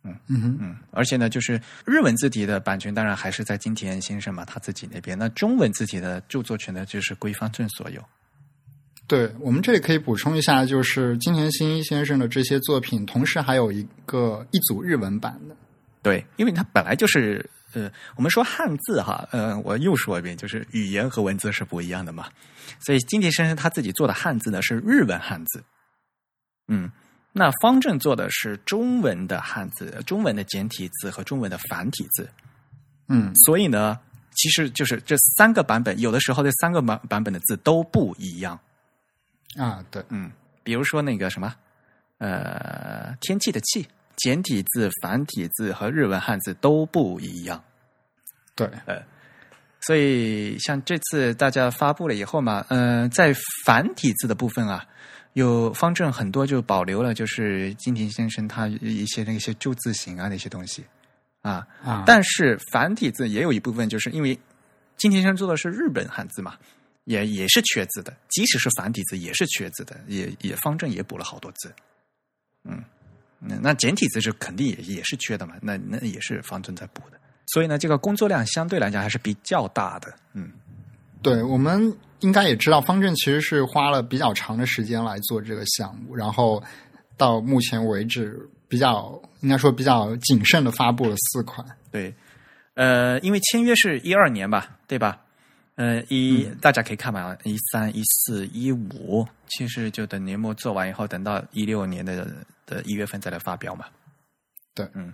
[0.04, 5.16] 嗯嗯嗯，而且呢，就是日文字体的版权当然还是在金田先生嘛他自己那边。
[5.16, 8.02] 那中文字体的著作权呢，就是归方正所有。
[9.06, 15.56] 对我们这里可以补充一下，就是金田新一先生的这些作品，同时还有一个一组日文版的。
[16.02, 22.28] 对，因为它本来就是呃，我们说汉字哈，呃，我又说一遍，就是语言和文字是不一样的嘛。
[22.80, 25.62] 所以金田先生他自己做的汉字呢是日文汉字。
[26.66, 26.90] 嗯。
[27.34, 32.28] 那方正做的是中文的汉字、中文的简体字和中文的繁体字，
[33.08, 33.98] 嗯，所以呢，
[34.34, 38.60] 其实就是这三个版本，有的时候这三个版版本的字都不一样
[39.56, 39.82] 啊。
[39.90, 40.30] 对，嗯，
[40.62, 41.54] 比如说那个什么，
[42.18, 47.64] 呃，天气的气，简体字、繁体字和日文汉字都不一样。
[48.54, 49.02] 对，呃，
[49.80, 54.86] 所以像这次大家发布了以后嘛，嗯，在繁体字的部分啊。
[55.34, 60.84] 有方正很多就保留了，就是金田先生他一些那些旧字形啊那些东西
[61.40, 64.38] 啊啊，但是繁体字也有一部分，就是因为
[64.98, 66.58] 金田先生做的是日本汉字嘛，
[67.04, 71.72] 也也是缺字的，即使是繁体字也是缺字的，也也方正也补了好多字，
[72.64, 72.84] 嗯，
[73.38, 80.52] 那那简体字是肯定也也是缺的嘛，那那也是方正在补的，所以呢，这个工作量相对来讲还是比较大的，嗯，
[81.22, 81.90] 对我们。
[82.22, 86.62] 应该也知道，方正其实是花了比较长的时间来做这个项目，然后
[87.16, 91.64] 到目前为止比较应该说比较谨慎的发布了四款。
[91.90, 92.12] 对，
[92.74, 95.20] 呃，因为签约是一二年吧，对吧？
[95.74, 102.28] 呃，一、大家可以看嘛，一三、一四、一五，其实就等年末做完以后，等到一六年的
[102.66, 103.86] 的一月份再来发表嘛。
[104.74, 105.12] 对嗯，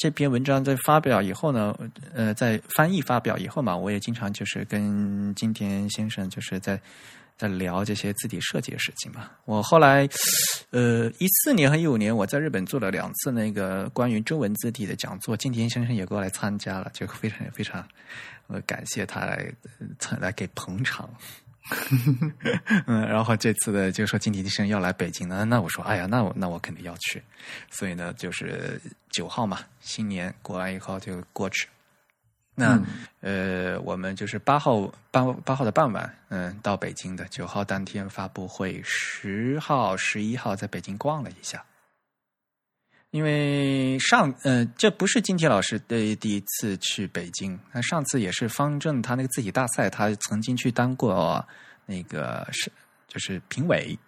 [0.00, 1.78] 这篇文章在发表以后呢，
[2.14, 6.80] 呃，在翻译发表以后嘛，我也经常就是跟金田先生就是在
[7.36, 9.30] 在聊这些字体设计的事情嘛。
[9.44, 10.08] 我后来，
[10.70, 17.86] 呃，一四年和一五年我在日本做了两次那个关于中文字体的讲座，金田先生也过来参加了，就非常非常。
[18.46, 19.52] 呃，感谢他来
[20.18, 21.08] 来给捧场，
[22.86, 27.22] 嗯，然后这次的就说金田医生要来北京呢，那我说，哎呀，那我那我肯定要去，
[27.70, 31.68] 所以呢，就是九号嘛，新年过完以后就过去。
[32.54, 32.78] 那、
[33.20, 41.64] 呃，我们就是八号八八号的傍晚，嗯，到北京的，九号当天发布会，十号、十一号在北京逛了一下。
[43.10, 51.44] 因为上呃，这不是金铁老师的第一次去北京，那上次也是方正他那个字体大赛，他曾经去当过
[51.86, 52.70] 那个是
[53.08, 53.98] 就是评委，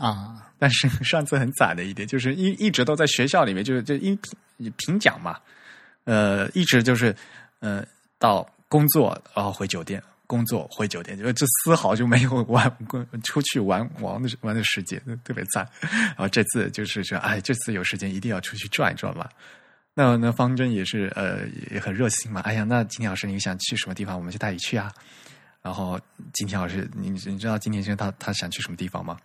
[0.00, 4.16] 啊，但是上次很惨的一点，就是一一直都在学校里面，就是就因
[4.58, 5.38] 评评奖嘛，
[6.04, 7.14] 呃，一直就是
[7.60, 7.86] 呃
[8.18, 12.72] 到工作然后回酒店，工作回酒店，就这丝毫就没有玩
[13.24, 15.68] 出去玩玩的玩的时间，特别赞。
[15.80, 19.28] 然后这次就是说，哎，这次有时间一定要出去转一转嘛。
[19.92, 21.40] 那那方针也是呃
[21.72, 22.40] 也很热心嘛。
[22.42, 24.92] 哎呀，那今天老师你想去什么地方，我们就带你去啊。
[25.62, 25.98] 然后
[26.32, 29.18] 今天老师，你你知道今天先生他他想去什么地方吗？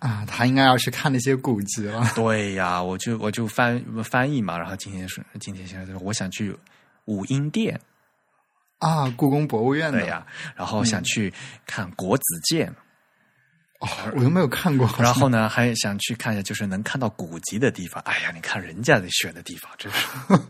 [0.00, 2.06] 啊，他应该要去看那些古籍了。
[2.14, 4.58] 对呀，我就我就翻翻译嘛。
[4.58, 6.54] 然后今天是今天先生说，我想去
[7.06, 7.80] 武英殿。
[8.82, 10.26] 啊，故宫博物院的对呀，
[10.56, 11.32] 然后想去
[11.64, 12.66] 看国子监，
[13.78, 14.90] 哦，我都没有看过。
[14.98, 18.02] 然后呢，还想去看一下，就是能看到古籍的地方。
[18.04, 20.06] 哎呀，你看人家选的地方，真是，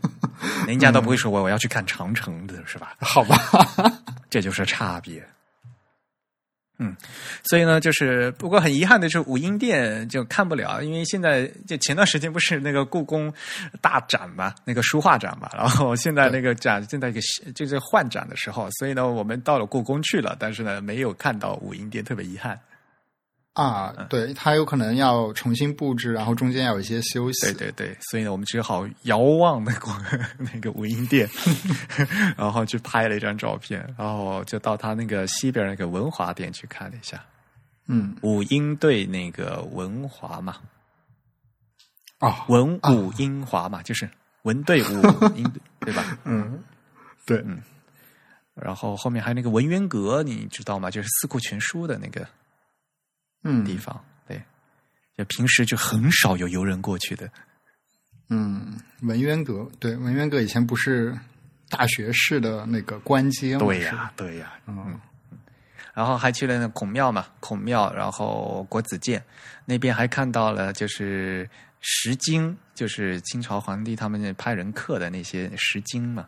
[0.65, 2.95] 人家都不会说我我要去看长城的，是吧？
[2.99, 3.37] 好吧，
[4.31, 5.23] 这就是差别。
[6.83, 6.93] 嗯，
[7.43, 13.33] 所以呢，就是不过很遗憾的是，武英殿就看不了，因为现在就前段时间不是那个故宫
[13.79, 17.21] 大展嘛，那个书画展嘛，然后现在那个展正在一个
[17.55, 22.59] 就是换展的时候，所以呢，我们到了故宫去了，但是呢，没有看到武英殿，特别遗憾。
[23.53, 27.41] 啊，对，它有可能要重新布置，然后中间要有一些休息。
[27.41, 29.91] 对对对，所以呢，我们只好遥望 那个
[30.39, 31.29] 那个武英殿，
[32.35, 37.23] 然后去拍了一张照片，然后就到他那个西边那个文华殿去看了一下。
[37.85, 40.57] 嗯，武英对那个文华嘛，
[42.21, 44.09] 哦，文武英华嘛，就是
[44.43, 45.01] 文对武
[45.37, 45.43] 英
[45.79, 46.17] 对吧？
[46.23, 46.63] 嗯，
[47.23, 47.61] 对，嗯。
[48.55, 50.89] 然后后面还有那个文渊阁，你知道吗？
[50.89, 52.27] 就是《四库全书》的那个。
[53.43, 54.41] 嗯，地方对，
[55.17, 57.29] 就平时就很少有游人过去的。
[58.29, 61.17] 嗯，文渊阁对，文渊阁以前不是
[61.69, 63.65] 大学士的那个官阶吗？
[63.65, 64.99] 对呀，对呀，嗯。
[65.93, 69.23] 然后还去了那孔庙嘛，孔庙，然后国子监
[69.65, 71.47] 那边还看到了就是
[71.81, 76.27] 石经，就是清朝皇帝他们派人刻的那些石经嘛。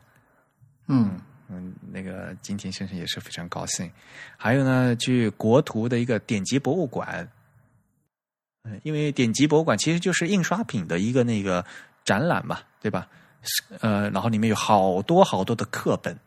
[0.88, 1.20] 嗯。
[1.48, 3.92] 嗯，那个金田先生也是非常高兴。
[4.36, 7.30] 还有呢，去国图的一个典籍博物馆，
[8.64, 11.64] 嗯，因为典籍博物馆其实就是印刷品的一个那个
[12.04, 13.08] 展览嘛，对吧？
[13.80, 16.18] 呃，然后里面有好多好多的课本，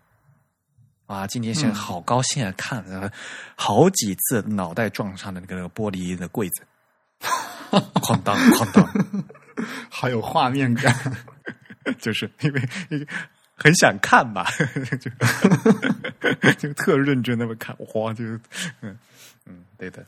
[1.06, 3.10] 啊，金田先生好高兴啊，看了
[3.56, 6.62] 好几次脑袋撞上的那个玻璃的柜子，
[7.70, 9.24] 哐 当哐当，
[9.90, 10.94] 好有画面感，
[11.98, 12.62] 就是因为。
[13.58, 14.46] 很想看吧，
[15.00, 15.10] 就
[16.56, 18.24] 就特认真那么看，哇，就
[18.80, 18.96] 嗯
[19.46, 20.04] 嗯，对的。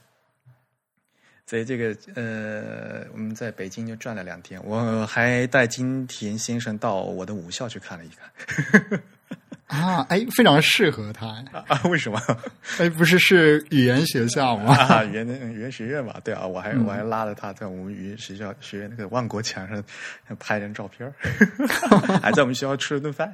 [1.46, 9.02] 所以这个呃，我们在北京就转了两天，我还带金田先生到我的武校去看了一看。
[9.70, 11.26] 啊，哎，非常适合他
[11.68, 11.80] 啊？
[11.88, 12.20] 为什么？
[12.78, 14.74] 哎，不是是语言学校吗？
[14.74, 19.82] 啊，语言语言学院嘛，对啊，我还我还拉着他在我们语言学校学院那个万国墙上
[20.40, 21.10] 拍张照片
[22.20, 23.32] 还在我们学校吃了顿饭。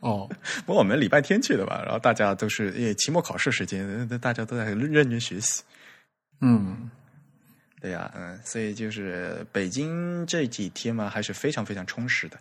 [0.00, 0.28] 哦，
[0.66, 5.62] 不过我们礼拜天去的吧，然后大家都是因为期末考试时间，大家都在认真学习。
[6.40, 6.90] 嗯，
[7.80, 12.38] 对呀，嗯，所以就是北京这几天嘛，还是非常非常充实的。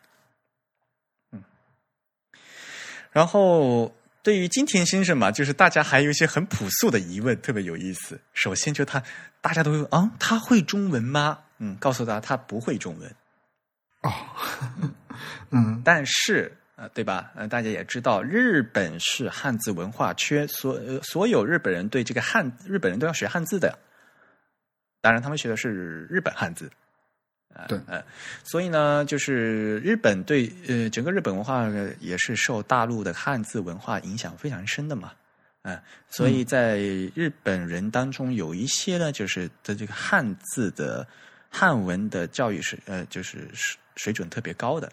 [3.17, 3.91] 然后，
[4.21, 8.19] 对于金田先生嘛，就是大家还有一些很朴素的疑问，特别有意思。
[8.31, 9.01] 首先，就他，
[9.41, 11.39] 大家都会啊，他会中文吗？
[11.57, 13.15] 嗯，告诉他他不会中文。
[14.03, 14.13] 哦，
[15.49, 17.31] 嗯，但是呃，对吧？
[17.33, 23.75] 呃，大家也知道，日本是汉字文化圈，所所有日本人对这个汉，日本人都要学汉字的。
[25.01, 26.69] 当然，他们学的是日本汉字。
[27.67, 28.03] 对，呃，
[28.43, 31.67] 所以呢，就是日本对呃整个日本文化
[31.99, 35.13] 也是受大陆的汉字文化影响非常深的嘛，
[35.63, 36.77] 嗯，所以在
[37.15, 41.07] 日本人当中有一些呢，就是的这个汉字的
[41.49, 44.91] 汉文的教育是呃就是水水准特别高的，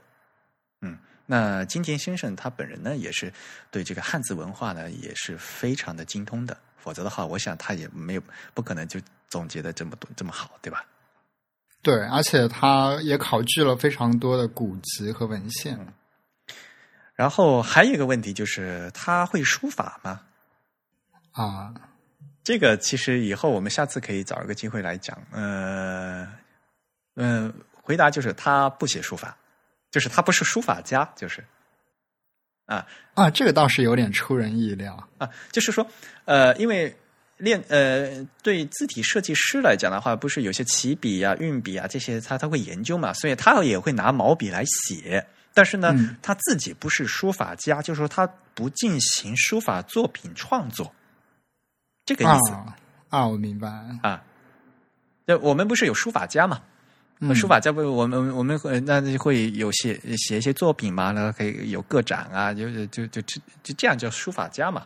[0.80, 0.96] 嗯，
[1.26, 3.32] 那金田先生他本人呢也是
[3.70, 8.22] 对这个汉字文化呢也是非常的精通的，否则的话，我想他也没有
[8.54, 8.98] 不可能就
[9.28, 10.84] 总结的这么多这么好，对吧？
[11.84, 15.78] 对，而且他也考据了非常多的古籍和文献。
[17.14, 20.22] 然后还有一个问题就是，他会书法吗？
[21.32, 21.74] 啊，
[22.42, 25.16] 这个其实以后我们下次可以找一个机会来讲。
[25.30, 26.26] 呃，
[27.16, 29.36] 嗯、回答就是他不写书法，
[29.90, 31.44] 就是他不是书法家，就是
[32.64, 35.08] 啊啊，这个倒是有点出人意料。
[35.18, 35.86] 啊，就是说，
[36.24, 36.96] 呃，因为
[37.44, 45.24] 练呃，对字体设计师来讲的话，不是有些起笔啊、运笔啊这些，他他会研究嘛，所以他也会拿毛笔来写。
[45.52, 50.92] 但是呢，嗯他自己不是书法家，就是说他不进行书法作品创作，
[52.04, 52.52] 这个意思。
[52.52, 52.76] 啊
[53.10, 53.68] 啊，我明白。
[54.02, 54.20] 啊，
[55.26, 56.60] 对，我们不是有书法家嘛？
[57.20, 64.84] 嗯书法家不，我们我们会那就会有写写一些作品嘛，然后可以有个展啊，就就就就就这样叫书法家嘛。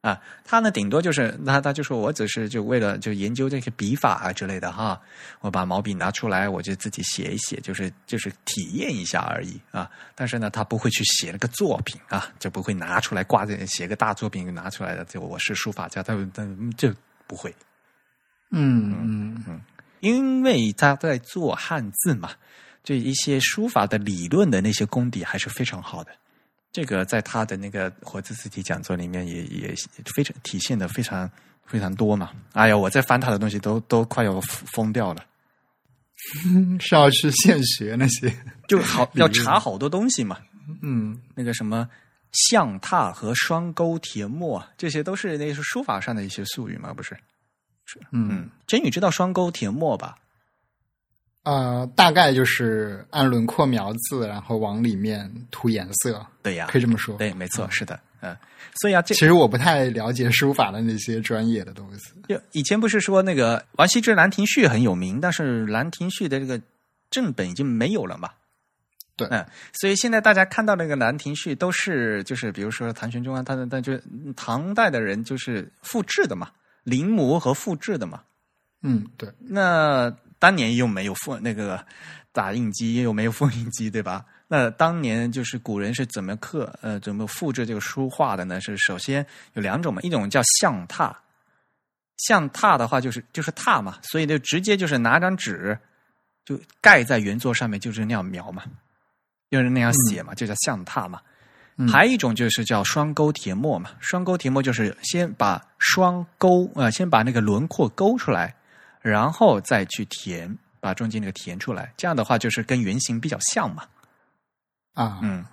[0.00, 4.98] 啊，他呢顶多就是那他就说我只是就为了就研究这些笔法啊之类的哈，
[5.40, 9.90] 我把毛笔拿出来，我就自己写一写，就是就是体验一下而已啊。
[10.14, 16.46] 但是呢，他不会去写那个作品啊，就不会拿出来挂在写个大作品拿出来的，就我是书法家，他他
[16.78, 16.94] 这
[17.26, 17.54] 不会。
[18.52, 19.60] 嗯嗯嗯
[20.00, 22.30] 因为他在做汉字嘛，
[22.82, 26.10] 就一些书法的理论的那些功底还是非常好的。
[26.72, 29.74] 这个在他的那个活字字体讲座里面也也
[30.14, 31.30] 非常体现的非常
[31.64, 32.30] 非常多嘛。
[32.52, 35.24] 哎呀，我在翻他的东西都都快要疯掉了，
[36.46, 38.32] 嗯，是要去现学那些。
[38.68, 40.38] 就好要查好多东西嘛。
[40.82, 41.88] 嗯那个什么
[42.30, 47.16] 象踏和双钩填墨，这些都是那是书法上的一些术语嘛，不是？
[48.12, 50.16] 嗯真宇知道双钩填墨吧？
[51.42, 57.16] 呃，大概就是按轮廓描字，然后往里面涂颜色，对呀，可以这么说。
[57.16, 58.36] 对，没错，是的，嗯。
[58.80, 62.12] 所以啊，这其实我不太了解书法的那些专业的东西。
[62.28, 66.60] 就以前不是说那个王羲之《兰亭序》很有名，但是《兰亭序》的这个
[67.10, 68.30] 正本已经没有了嘛？
[69.16, 73.98] 对嗯，所以现在大家看到那个《兰亭序》都是就是比如说唐玄宗啊，他的他就
[74.36, 76.48] 唐代的人就是复制的嘛，
[76.84, 78.22] 临摹和复制的嘛。
[78.82, 81.86] 嗯，对，那当年又没有复那个
[82.32, 84.24] 打印机，又没有复印机，对吧？
[84.48, 88.60] 那当年就是古人是怎么刻呃怎么复制这个书画的呢？
[88.60, 91.14] 是首先有两种嘛，一种叫象拓，
[92.16, 95.78] 象拓的话就是就是拓嘛，所以就直接就是拿张纸
[96.44, 98.64] 就盖在原作上面，就是那样描嘛，
[99.50, 101.20] 就是那样写嘛，就叫象拓嘛。
[101.76, 108.54] 嗯还有一种就是叫双钩填墨嘛，双钩填墨就是先把双钩呃，先把那个轮廓勾出来，
[109.00, 111.92] 然后再去填，把中间那个填出来。
[111.96, 113.84] 这样的话就是跟原型比较像嘛。
[114.94, 115.44] 啊，嗯，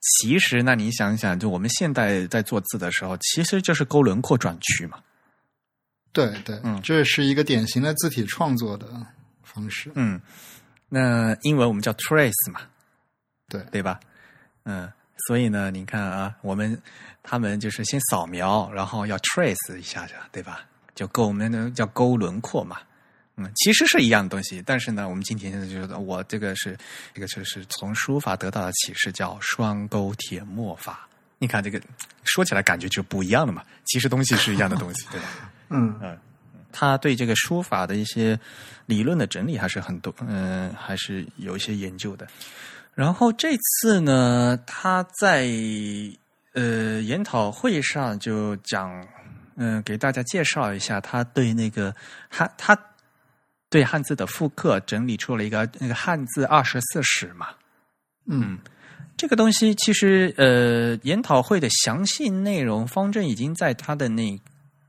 [0.00, 4.98] 其实那你想想，就我们现代在做字的时候，其实就是勾轮廓转曲嘛。
[6.12, 8.86] 对对，嗯这是一个典型的字体创作的
[9.42, 9.90] 方式。
[9.94, 10.20] 嗯，
[10.88, 12.60] 那英文我们叫 trace 嘛，
[13.48, 14.00] 对，对吧？
[14.64, 14.92] 嗯，
[15.26, 16.80] 所以呢，你看啊，我们
[17.22, 20.66] 他们就是先扫描，然后要 trace 一下下，对吧？
[21.00, 22.76] 就勾我们的叫勾轮廓嘛。
[23.36, 26.76] 嗯，其实是一样的东西，但是呢，我们今天就觉得我这个是
[27.14, 31.08] 这个就是从书法得到的启示，叫双勾铁墨法。
[31.38, 31.80] 你看这个
[32.24, 35.26] 说起来感觉就不一样了嘛，其实东西是一样的东西，对吧？
[35.70, 36.18] 嗯
[36.70, 38.38] 他对这个书法的一些
[38.84, 42.28] 理论的整理还是很多，嗯、还是有一些研究的。
[42.94, 45.48] 然后这次呢，他在
[46.52, 49.04] 呃研讨会上就讲，
[49.62, 51.94] 嗯、给大家介绍一下他对那个
[52.30, 52.74] 汉他
[53.68, 57.48] 对汉字的复刻整理出了一个那个汉字二十四史嘛。
[58.24, 58.58] 嗯
[59.18, 64.40] 这个东西其实呃，研讨会的详细内容，方正已经在他的那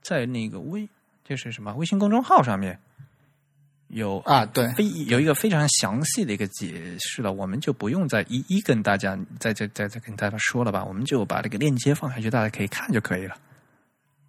[0.01, 0.88] 在那个微
[1.26, 2.80] 就是什么微信公众号上面
[3.89, 13.36] 有啊，对，非有一个非常详细的一个解释了，我们就不用再一一跟大家再再再再跟大家说了吧，我们就把这个链接放下去，大家可以看就可以了。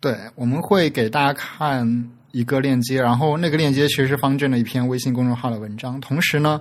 [0.03, 6.01] 对，我们会给大家看一个链接，然后那个链接其实是方正的一篇微信公众号的文章。
[6.01, 6.61] 同时呢，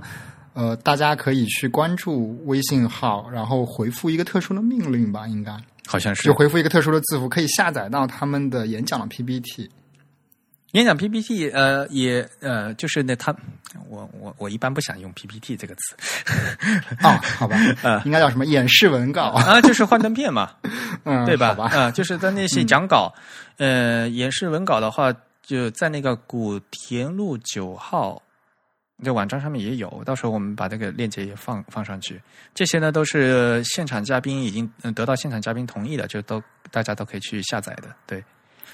[0.53, 5.51] 呃，大家可以去关注微信号，然后回复一个特殊的命令吧，应该
[5.87, 9.67] 好像是就回复一个特殊的字符，可以下载到他们的演讲的 PPT。
[10.71, 13.35] 演讲 PPT，呃，也呃，就是那他，
[13.89, 15.95] 我我我一般不想用 PPT 这个词
[17.03, 20.51] 哦，好吧，呃应该叫什么演示文稿，啊，就是幻灯片嘛，
[21.03, 21.55] 嗯，对吧？
[21.71, 23.13] 啊，就是在那些讲稿，
[23.57, 25.13] 呃，演示文稿的话，
[25.43, 28.21] 就在那个古田路九号
[29.03, 32.21] 这网站上面也有，到时候我们把这个链接也放放上去。
[32.53, 36.41] 这些呢都是现场嘉宾已经嗯得到现场嘉宾同意的，就都
[36.71, 37.93] 大家都可以去下载的。
[38.05, 38.23] 对，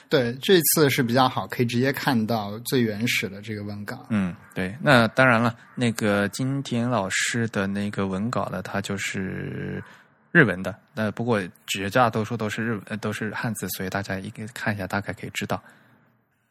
[0.10, 4.06] 对，这次是比较好，可以直接看到最原始的这个文稿。
[4.10, 4.76] 嗯，对。
[4.82, 9.84] 那当然了，那个金田老师的那个文稿呢，它就是
[10.32, 15.62] 日文的，那不过绝大多数都是日呃都是汉字，所以大家一个看一下，大概可以知道。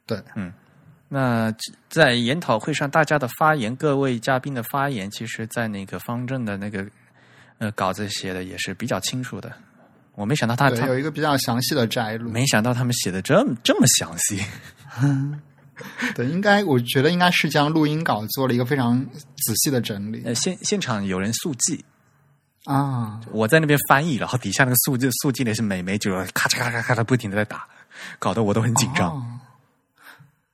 [0.06, 0.52] 对，嗯
[1.08, 1.54] 那
[1.88, 6.84] 在研讨会上，大家的发言，各位嘉宾的发言，其实，在那个方正的那个
[7.58, 9.52] 呃稿子写的也是比较清楚的。
[10.16, 12.28] 我没想到他有一个比较详细的摘录。
[12.30, 14.42] 没想到他们写的这么这么详细。
[16.14, 18.98] 对，应该我觉得应该是将录音稿做了一个非常
[19.36, 21.84] 仔细的整理呃，现现场有人速记，
[22.64, 23.20] 啊。
[23.30, 27.68] 我在那边翻译，然后底下那个速记速记的是美眉，就咔嚓咔嚓咔嚓不停的在打，
[28.18, 29.10] 搞得我都很紧张。
[29.10, 29.22] 哦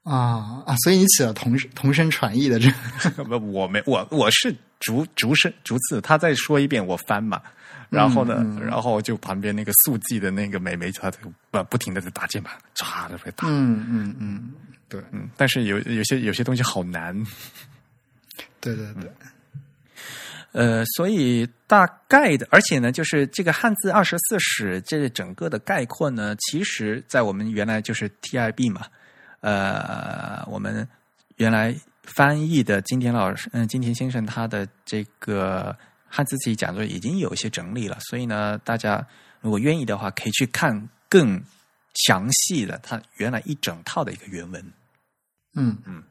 [0.05, 0.75] 啊啊！
[0.83, 2.69] 所以你起了同同声传译的这
[3.13, 7.41] 个 不，我没我我是逐逐声逐字，他再说一遍我翻嘛，
[7.93, 11.19] 然后呢，嗯然后就旁边那个速记的那个美眉，她就
[11.51, 13.47] 不不停的在打键盘，唰的被打。
[13.47, 14.51] 嗯嗯嗯，
[14.89, 17.15] 对嗯，但是有有些有些东西好难，
[18.61, 19.13] 对对对，
[20.53, 28.87] 呃，所以大概的，而且呢，就是这个汉字二十四史这整个的概括呢，其实在我们原来就是 TIB 嘛，
[29.41, 30.89] 呃，我们
[31.37, 31.75] 原来
[32.05, 35.77] 翻译的金田老师，嗯、金田先生他的这个
[36.15, 39.05] 汉字词讲座已经有一些整理了，所以呢，大家
[39.41, 41.43] 如果愿意的话，可以去看更
[41.95, 44.63] 详细的它原来一整套的一个原文。
[45.55, 46.03] 嗯嗯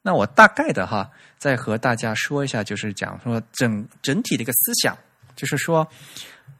[0.00, 4.96] 那我大概的哈，再和大家说一下，就是讲说整整体的一个思想，
[5.34, 5.86] 就是说，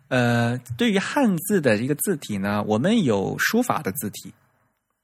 [0.09, 4.35] 呃，对于汉字的一个字体呢，我们有书法的字体，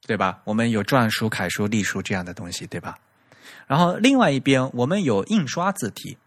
[0.07, 0.43] 对吧？
[0.45, 2.99] 我们有篆书、楷书、隶书这样的东西，对吧？
[3.67, 6.19] 然后另外一边，我们有印刷字体，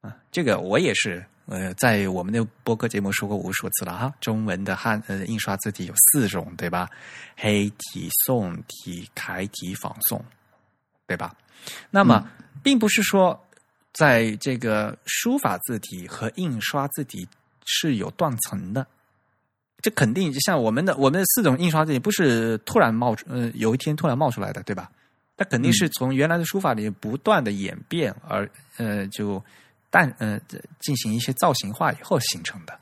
[0.00, 4.12] 啊，这个我也是呃，在我们的播客节目说过无数次了哈。
[4.20, 6.88] 中文的汉呃印刷字体有四种，对吧？
[7.36, 10.24] 黑体、宋体、楷体、仿宋，
[11.06, 11.34] 对吧？
[11.90, 12.26] 那么，
[12.62, 13.38] 并不是说
[13.92, 17.28] 在这个书法字体和印刷字体
[17.66, 18.86] 是有断层的。
[19.82, 24.90] 这肯定就像我们的我们的四种印刷字体不是突然冒出，呃，有一天突然冒出来的，对吧？
[25.36, 29.42] 它肯定是从原来的书法里不断的演变而呃就
[29.90, 30.40] 但呃
[30.78, 32.78] 进行一些造型化以后形成的。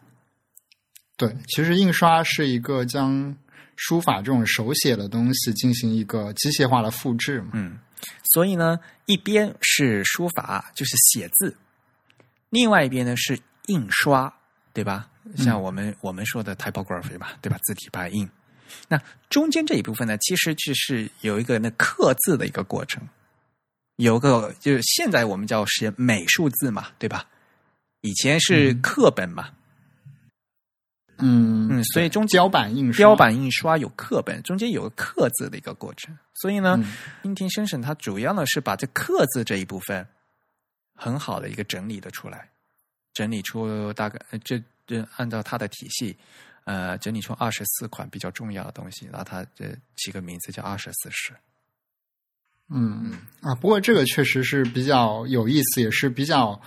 [1.16, 3.36] 对，其实印刷是一个将
[3.74, 7.50] 书法这种手写的东西进行一个机械化的复制嘛。
[7.54, 7.78] 嗯，
[8.32, 11.50] 所以呢，一边是书法，就是写字；
[12.50, 14.32] 另外一边呢是印刷，
[14.72, 15.10] 对吧？
[15.36, 17.58] 像我们、我们说的 typography 嘛，对吧？
[17.64, 18.28] 字体排印。
[18.86, 23.02] 那中间这一部分呢，其实就是有一个那刻字的一个过程，
[23.98, 27.26] 有个就是现在我们叫是美术字嘛，对吧？
[28.02, 29.50] 以前是课本嘛，
[31.16, 36.16] 嗯嗯，所以中间胶版印刷，标版印刷有课本，中间有个刻字的一个过程。
[36.34, 36.94] 所以呢，嗯
[37.24, 40.06] 今天先生他主要呢是把这刻字这一部分
[40.94, 42.48] 很好的一个整理的出来，
[43.12, 46.16] 整理出大概呃这这按照他的体系，
[46.62, 51.34] 呃，整理出二十四款比较重要的东西，然后他这起个名字叫二十四史。
[52.70, 56.60] 嗯啊，不过这个确实是比较有意思，也是比较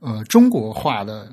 [0.00, 1.30] 呃中国化的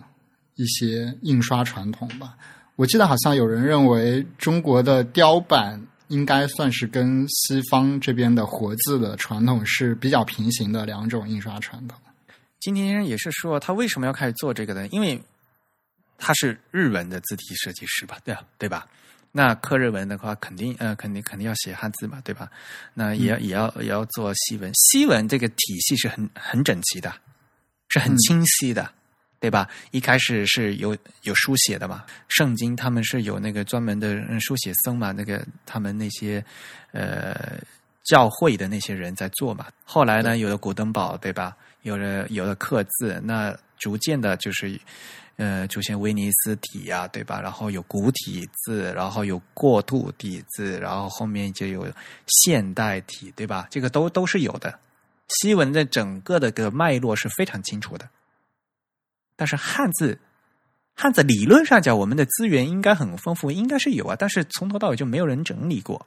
[0.56, 2.36] 一些印刷传统吧。
[2.76, 11.98] 我记得好像有人认为中国的雕版应该算是跟西方这边的活字的传统是比较平行的两种印刷传统。
[12.60, 14.88] 今天也是说，他为什么要开始做这个呢？
[14.90, 15.22] 因为
[16.18, 18.88] 他是日文的字体设计师吧，对啊，对吧？
[19.32, 22.52] 那刻日文的话，肯定呃，肯定肯定要写汉字嘛，对吧？
[22.94, 27.14] 那也要、也要也要做西文，西文这个体系是很很整齐的，
[27.88, 28.92] 是很清晰的，
[29.40, 29.70] 对吧？
[29.92, 36.44] 一开始是有有书写的嘛，圣经他们是有那个专门的嗯书写僧嘛，那个他们那些
[36.92, 37.58] 呃
[38.04, 39.68] 教会的那些人在做嘛。
[39.86, 41.56] 后来呢，有了古登堡，对吧？
[41.84, 44.80] 有了有了刻字，那逐渐的就是
[45.42, 47.42] 呃出现威尼斯体呀、对吧？
[47.42, 51.92] 然后有古体字，然后有过渡体字，然后后面就有
[52.28, 53.68] 现代体，对吧？
[53.72, 54.78] 这个都都是有的。
[55.30, 58.08] 西文的整个的个脉络是非常清楚的，
[59.36, 60.20] 但是汉字，
[60.94, 66.06] 汉字理论上讲，我们的资源应该很丰富，应该是有啊，但是从头到尾就没有人整理过。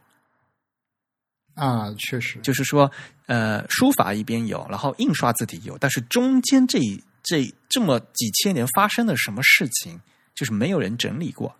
[1.54, 2.90] 啊，确实，就是说，
[3.26, 6.78] 呃，书法一边有，然后印刷字体有，但是中间这
[7.24, 10.00] 这这么几千年发生了什么事情，
[10.36, 11.52] 就是没有人整理过。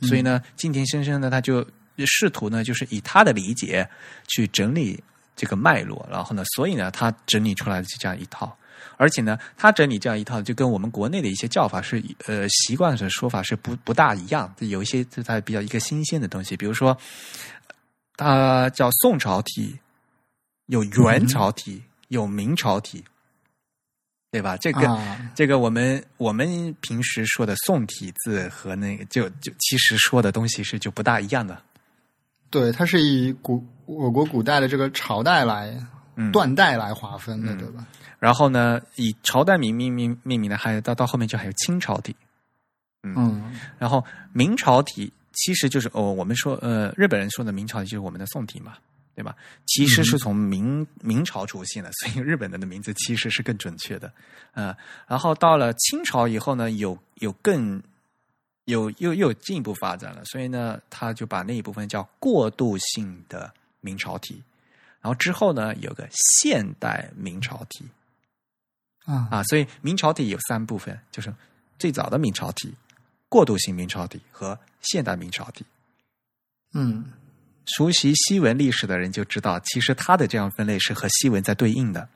[0.00, 1.64] 所以呢，金田先生呢，他就
[2.06, 3.88] 试图呢，就是以他的理解
[4.26, 5.00] 去整理
[5.36, 8.56] 这个脉络，然后呢，所以呢，他整理出来的这样一套。
[8.96, 16.96] 而且呢，他整理这样一套，就跟我们国内的一些叫法是呃习惯的说法是不不大一样，有一些是他比较一个新鲜的东西，比如说，
[18.16, 19.78] 他叫宋朝体，
[20.66, 23.04] 有元朝体，有明朝体，
[24.34, 24.56] 对吧？
[24.56, 31.56] 这个这个我们我们平时说的宋体字和那个就就其实说的东西是就不大一样的。
[32.50, 35.72] 对，它是以古我国古代的这个朝代来
[36.32, 37.86] 断代来划分的，对吧？
[38.18, 42.16] 然后呢，以朝代名命名命名的，还有到到后面就还有清朝体，
[43.04, 48.72] 嗯，然后明朝体其实就是哦，我们说呃，日本人说的明朝体就是我们的宋体嘛，
[49.14, 49.36] 对吧？
[49.66, 54.12] 其实是从明明朝出现的，所以日本人的名字其实是更准确的，
[54.52, 54.76] 呃，
[55.06, 57.82] 然后到了清朝以后呢，有有更
[58.64, 64.42] 有又又进一步发展了，所以呢，他就把那一部分叫过渡性的明朝体，
[65.00, 67.86] 然后之后呢，有个现代明朝体。
[69.06, 69.42] 啊啊！
[69.42, 71.30] 所以明朝体有三部分，就是
[71.78, 72.74] 最早的明朝体、
[73.28, 75.62] 过渡性明朝体和现代明朝体。
[76.72, 77.04] 嗯，
[77.66, 82.08] 熟悉西文历史的人就知道，其实它的这样分类是和西文在对应的，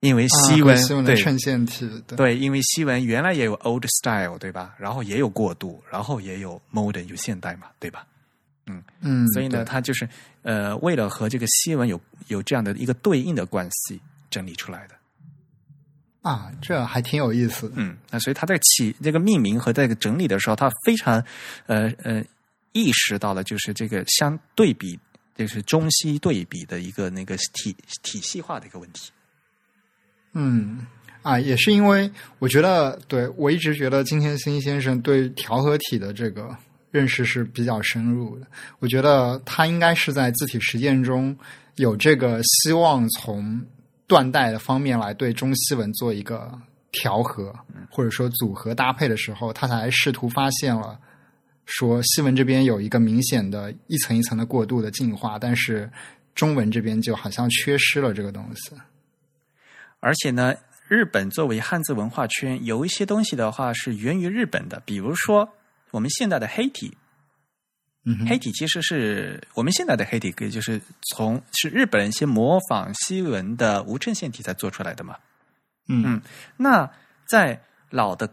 [0.00, 4.74] 因为西文对衬线体对，因为西文原来也有 old style 对吧？
[4.78, 8.06] 然后也有过渡，然后也有 modern 有现代嘛，对吧？
[8.66, 10.08] 嗯嗯，所以呢，它就是
[10.42, 14.94] 呃，为了和这个西文有有这样的一个对应的关系整理出来的。
[16.22, 17.72] 啊，这还挺有意思。
[17.76, 21.24] 嗯，那所以他在起这个命名和这个整理的时候，他非常
[21.66, 22.20] 呃呃
[22.76, 24.98] 意识到了，就是这个相对比，
[25.34, 29.10] 就是中西对比的一个那个体体系化的一个问题。
[30.34, 30.86] 嗯，
[31.22, 36.54] 啊，也是因为我觉得，对我一直觉得金田新先生对调和体的这个
[36.90, 38.46] 认识是比较深入的。
[38.78, 41.36] 我觉得他应该是在字体实践中
[41.76, 43.64] 有这个希望从。
[44.08, 46.56] 断代的方面来对中西文做一个
[46.92, 47.52] 调和，
[47.90, 50.96] 或者说组合搭配的时候，他才试图发现了
[51.66, 55.90] 说西文这边有一个明显的一层一层的过渡的进化，但是
[56.34, 58.74] 中文这边就好像缺失了这个东西。
[60.00, 60.54] 而且呢，
[60.88, 65.48] 日本作为汉字文化圈，有一些东西的话是源于日本的，比如说
[65.90, 66.96] 我们现在的黑体。
[68.08, 70.80] 嗯黑体其实是我们现在的黑体，可以就是
[71.10, 75.16] 从是日本人先模仿西文的无衬线体才做出来的嘛。
[75.88, 76.22] 嗯，
[76.56, 76.88] 那
[77.28, 77.60] 在
[77.90, 78.32] 老的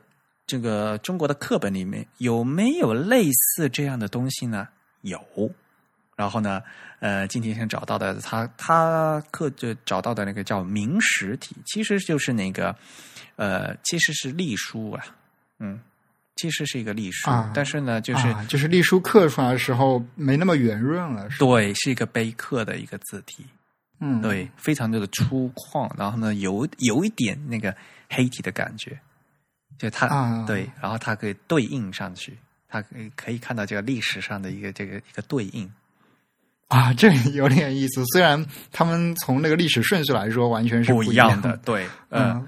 [0.54, 4.68] 这个中国的课本里面有没有类似这样的东西呢？
[5.02, 5.20] 有。
[6.16, 6.62] 然后呢，
[7.00, 12.76] 呃，今天先找到的，他他课就找到的那个叫明实体，其实就是那个
[13.36, 15.04] 呃，其实是隶书啊，
[15.58, 15.80] 嗯。
[16.36, 21.30] 其实是一个隶书，但是呢，就是就是隶书刻出来的时候没那么圆润了。
[21.40, 23.46] 对，是一个碑刻的一个字体，
[24.00, 27.76] 嗯，对，非常的粗犷，然后呢，有有一点那个
[28.10, 29.00] 黑体的感觉，
[29.78, 32.38] 就它对，然后它可以对应上去，
[32.68, 35.72] 它可以可以看到这个历史上的一个这个一个对应
[36.68, 38.04] 啊，这有点意思。
[38.14, 42.48] 虽然他们从那个历史顺序来说完全是不一样的，对，嗯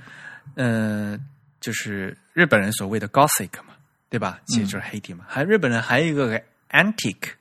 [0.55, 1.27] 嗯，
[1.59, 3.73] 就是日本人所谓的 Gothic 嘛。
[4.07, 4.39] 对吧？
[4.47, 5.25] 其实就是黑体嘛。
[5.27, 7.31] 还日本人还有一个 antique，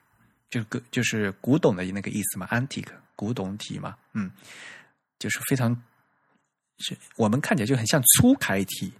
[0.50, 3.94] 就是个就是古董的那个意思嘛，antique 古董体嘛。
[4.12, 4.28] 嗯，
[5.16, 5.70] 就是非常
[6.78, 8.92] 是我们看起来就很像粗楷体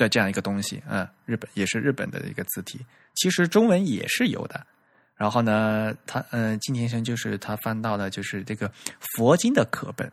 [0.00, 0.82] 的这样一个东西。
[0.88, 4.66] 嗯，日本也是日本的一个字体，其实中文也是有的。
[5.14, 10.10] 然后呢，他嗯，金田生就是他翻到的就是这个佛经的课本。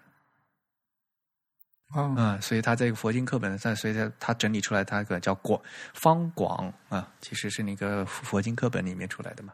[1.95, 5.59] 嗯，所以他这个佛经课本在，所以他他整理出来，他个叫广
[5.93, 9.53] 方广啊，其实是那个佛经课本里面出来的嘛。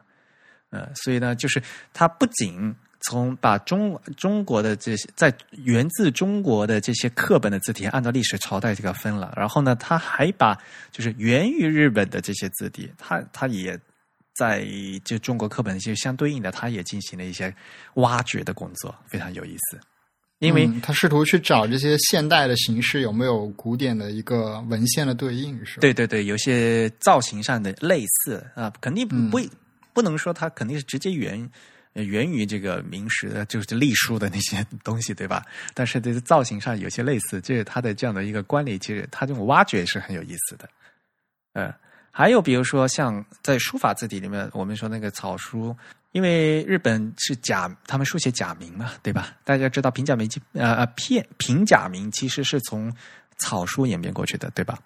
[0.70, 1.62] 嗯，所以呢，就是
[1.92, 2.74] 他不仅
[3.06, 10.58] 从把中中国的这些在源自中国的这些课本的字体按照历史朝代这个分了，然后呢，他还把
[10.90, 13.78] 就是源于日本的这些字体，他他也
[14.34, 14.66] 在
[15.04, 17.54] 就中国课本就相对应的，他也进行了一些
[17.94, 19.78] 挖掘的工作，非常有意思。
[20.40, 25.80] 因为他试图去找这些现代的形式有没有古典的一个文献的对应，是吧？
[25.80, 29.40] 对对对，有些造型上的类似啊，肯定不
[29.94, 31.48] 不能说它肯定是直接源
[31.94, 35.44] 源于这个明史的，就是隶书的那些东西，对吧？
[35.74, 40.68] 但是这个造型上有些类似，这是它的这样的一个关联，其实它这种挖掘是很有意思的。
[41.52, 41.72] 嗯，
[42.10, 45.76] 还有比如说像在书法字体里面，我们说那个草书，
[46.10, 49.36] 因为日本是假，他们书写假名嘛，对吧？
[49.44, 52.92] 大家知道平假名呃呃片平假名其实是从
[53.38, 54.78] 草书演变过去的，对吧？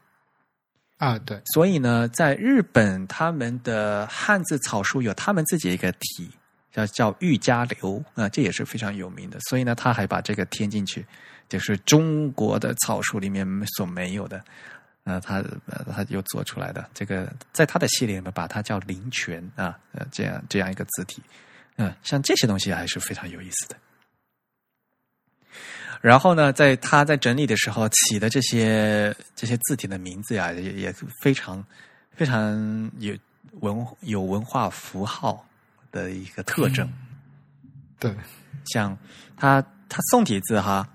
[0.98, 6.28] 啊，对，所以呢，在日本他们的汉字草书有他们自己一个体，
[6.73, 9.39] 叫叫玉家流啊、这也是非常有名的。
[9.40, 11.05] 所以呢，他还把这个添进去，
[11.49, 13.47] 就是中国的草书里面
[13.77, 14.43] 所没有的。
[15.05, 15.43] 呃，他
[15.90, 21.23] 他又做出来的这个，在他的系列里面把它叫灵泉啊，呃，这样这样一个字体，
[21.77, 23.77] 嗯、像这些东西还是非常有意思的。
[26.03, 31.65] 然后呢，在他在整理的时候起的这些这些字体的名字呀，也也非常
[32.12, 33.16] 非常有
[33.61, 35.48] 文有文化符号
[36.03, 36.89] 的一个特征。
[37.99, 38.15] 对，
[38.66, 38.97] 像
[39.37, 40.89] 他他宋体字哈，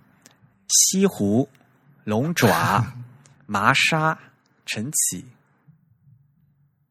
[0.70, 1.50] 西湖、
[2.06, 2.86] 龙爪、
[3.46, 4.18] 麻沙、
[4.66, 5.26] 晨起，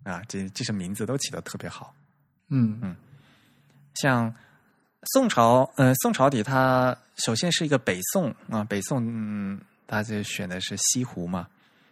[0.04, 1.94] 啊，这这些名字都起的特别好。
[2.48, 2.94] 嗯嗯
[3.94, 4.34] 像
[5.14, 11.48] 宋朝，呃，宋朝底它首先是一个北宋啊，北宋，嗯，它就选的是西湖嘛。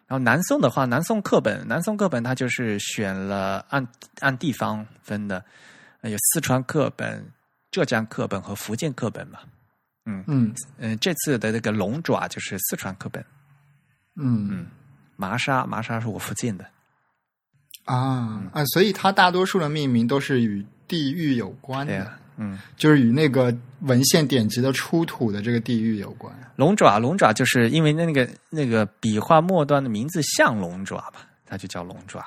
[0.07, 3.87] 然后南宋的话，南宋课本，南宋课本它就是选了按
[4.19, 5.45] 按地方分的，呃
[6.03, 7.25] 有四川课本、
[7.71, 9.41] 浙江课本和福建课本嘛。
[10.07, 13.25] 嗯嗯嗯、这次的那个龙爪就是四川课本，
[14.17, 14.67] 嗯嗯
[15.17, 16.67] 麻沙麻沙是我福建的。
[17.85, 26.35] 啊啊，所以它大多数的命名都是与地域有关的，啊，嗯，就是与那个文献典籍的出土的这个地域有关。
[26.57, 32.27] 龙爪，龙爪就是因为那个那个笔画末端的名字像龙爪嘛，它就叫龙爪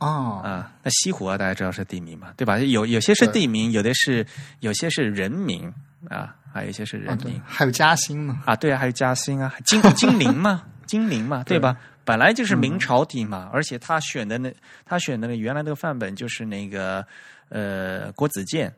[0.00, 0.72] 哦，啊。
[0.82, 2.58] 那西湖啊，大家知道是地名嘛，对吧？
[2.58, 4.26] 有有些是地名，有的是
[4.58, 5.72] 有些是人名
[6.08, 11.76] 啊，还有一些是人名，还有嘉兴嘛，啊，对啊，还有嘉兴啊，金金陵嘛， 金陵嘛，对吧？
[12.04, 14.52] 本来就是明朝地嘛，而且他选的那
[14.84, 17.06] 他选的那原来那个范本就是那个
[17.50, 18.74] 呃郭子健，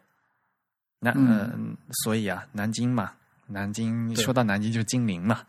[0.99, 3.13] 那嗯嗯、所以啊，南京嘛，
[3.47, 5.41] 南京说到南京就是金陵嘛，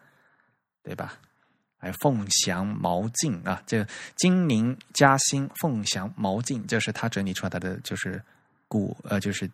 [0.84, 1.14] 对吧？
[1.84, 3.86] 还有凤翔、毛镜啊，这个
[4.16, 8.24] 金陵、嘉兴、凤翔、毛镜，这是他整理出来的，就是
[8.70, 9.52] 古呃，就是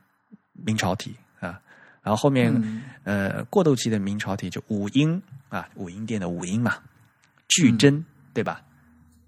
[0.53, 1.59] 明朝体啊。
[2.03, 5.19] 然后后面、嗯呃过渡期的明朝体就五音
[5.49, 6.77] 啊，五音殿的五音嘛，
[7.47, 8.61] 巨真、对吧？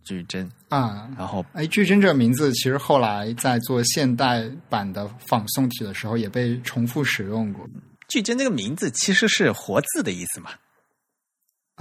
[0.03, 1.10] 巨真，啊。
[1.18, 7.68] 然后哎，巨真这个名字，其实后来在做现代版的仿宋体的时候，也被重复使用过。
[8.07, 10.52] 巨真这个名字其实是活字的意思嘛，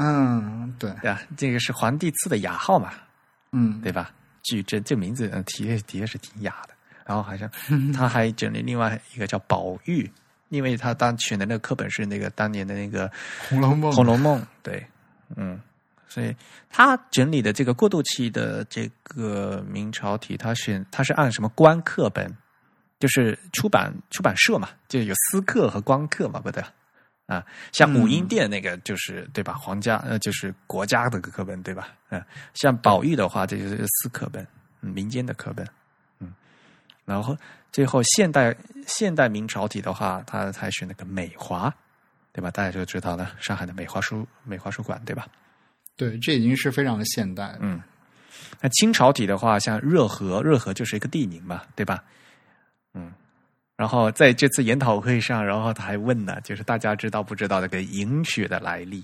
[0.03, 1.21] 嗯，对，对吧？
[1.37, 2.93] 这个是皇帝赐的雅号嘛，
[3.53, 4.11] 嗯，对吧？
[4.43, 6.75] 据这这名字，嗯，的确的确是挺雅的。
[7.05, 7.51] 然后好像
[7.93, 10.11] 他还整理另外一个叫宝玉，
[10.49, 13.09] 因为他当选的那个课本是那个当年的那个
[13.49, 14.87] 《红楼梦》《红楼梦》，对，
[15.37, 15.61] 嗯，
[16.09, 16.35] 所以
[16.71, 22.35] 他整理的这个过渡期的这个明朝体，他选他是按什么官课本，
[22.99, 26.63] 就是出版出版社嘛，就有私课和官课嘛，不对
[27.31, 27.47] 啊？
[27.73, 29.55] 像武英殿那个就是、对吧？
[29.55, 31.89] 皇家呃就是国家的课本对吧？
[32.11, 32.23] 嗯、
[32.55, 34.47] 像宝玉的话，这就是私课本，
[34.83, 35.67] 嗯民间的课本，
[36.19, 36.33] 嗯，
[37.05, 37.37] 然后
[37.73, 38.55] 最后现代
[38.87, 41.73] 现代明朝体的话，他才选那个美华。
[42.33, 42.49] 对吧？
[42.49, 45.27] 大家就知道了，上海的美华书美华书馆，对吧？
[45.97, 47.57] 对，这已经是非常的现代。
[47.59, 47.83] 嗯，
[48.61, 52.05] 那清朝体的话，像热河，热河就是一个地名嘛，对吧？
[53.81, 59.03] 嗯，然后在这次研讨会上，然后他还问呢，就是大家知道不知道那个银雪的来历？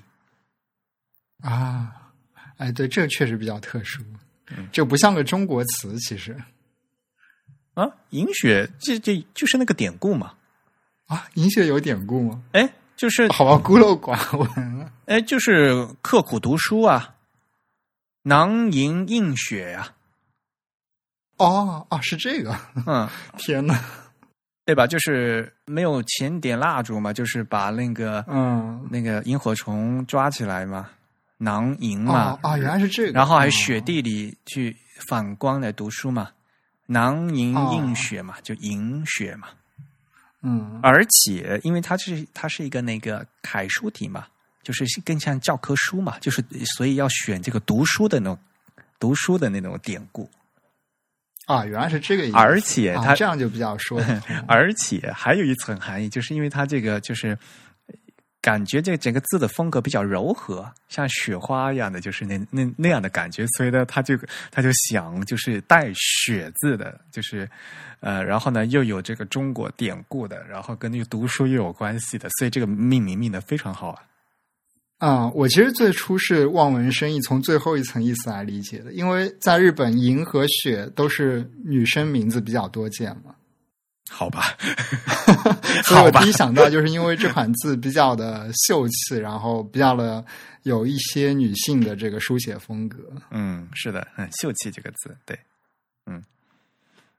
[1.40, 2.12] 啊，
[2.58, 4.02] 哎，对，这确实比较特殊，
[4.48, 4.68] 嗯。
[4.70, 6.36] 这不像个中国词，其实。
[7.72, 10.34] 啊，银雪这这就是那个典故嘛，
[11.06, 12.42] 啊，银雪有典故吗？
[12.52, 14.92] 哎，就是好吧，孤陋寡闻了。
[15.06, 17.14] 哎，就是刻苦读书啊，
[18.22, 19.94] 囊萤映雪呀、
[21.38, 23.08] 哦哦，是这个，嗯，
[23.38, 23.78] 天哪，
[24.66, 24.84] 对吧？
[24.86, 30.90] 就是没有钱点蜡烛嘛，就是把那个嗯，那个萤火虫抓起来嘛，
[31.38, 33.50] 囊萤嘛哦，啊，原来是这个，然后还哦。
[33.50, 34.76] 雪地里去
[35.08, 36.30] 反光来读书嘛，
[36.86, 37.70] 囊萤哦。
[37.74, 39.46] 映雪嘛，就萤雪嘛。
[40.42, 40.80] 嗯。
[40.82, 44.26] 而且因为它是它是一个那个楷书体嘛，
[44.64, 46.42] 就是更像教科书嘛，就是
[46.76, 48.36] 所以要选这个读书的那种
[48.98, 50.28] 读书的那种典故，
[51.46, 54.00] 啊，原来是这个意思，而且它啊这样就比较说
[54.46, 57.38] 而且还有一层含义，就是因为它这个就是
[58.42, 64.16] 感觉这整个字的风格比较柔和，像雪花一样的，就是那那那样的感觉，所以呢，他就
[64.50, 67.48] 他就想就是带雪字的，就是
[68.00, 74.02] 呃，然后呢又有这个中国典故的，然后跟那个读书又有关系的，所以这个命名命的非常好啊。
[74.98, 83.34] 啊、我其实最初是望文生义，从最后一层意思来理解的，因为在日本，银和雪都是女生名字比较多见嘛，
[84.10, 84.56] 好吧
[85.84, 90.24] 所以我第一想到就是因为这款字比较的秀气，然后比较的
[90.62, 92.98] 有一些女性的这个书写风格，
[93.30, 95.38] 嗯，是的，嗯，秀气这个字，对，
[96.06, 96.22] 嗯，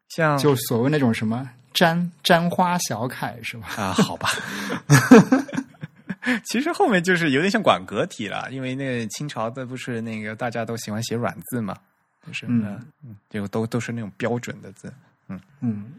[0.09, 3.67] 像就所谓那种什么沾沾花小楷是吧？
[3.77, 4.29] 啊，好吧。
[6.45, 11.75] 其实后面就是有点像管格体了，因为那个清朝的不是那个大家都喜欢写软字嘛，
[12.27, 12.79] 就是嗯
[13.29, 14.93] 就都都是那种标准的字。
[15.29, 15.93] 嗯嗯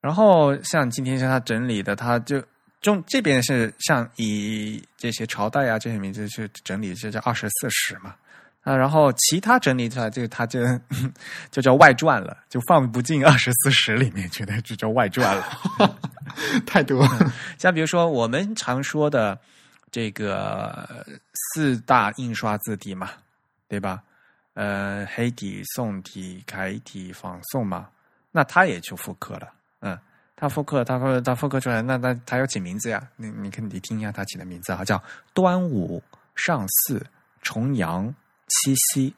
[0.00, 2.42] 然后像今天像他整理的，他就
[2.80, 8.14] 中这边是像以这些朝代啊这些名字去整理，这叫二十四史嘛。
[8.68, 10.60] 啊，然后其他整理出来，这个他就
[11.50, 15.98] 就叫外传了，就放不进二十四史里面去的，就叫外传了。
[16.66, 19.38] 太多了，像比如说我们常说的
[19.90, 23.10] 这个呃四大印刷字体嘛，
[23.68, 24.02] 对吧？
[24.52, 27.88] 呃，黑体、宋体、楷体、仿宋嘛，
[28.30, 29.48] 那它也就复刻了。
[29.80, 29.98] 嗯，
[30.36, 33.02] 他复刻，他复他复刻出来，那那他要起名字呀。
[33.16, 36.02] 你你看，你听一下他起的名字啊，叫端午、
[36.34, 37.00] 上巳、
[37.40, 38.12] 重阳、
[38.48, 39.14] 七夕，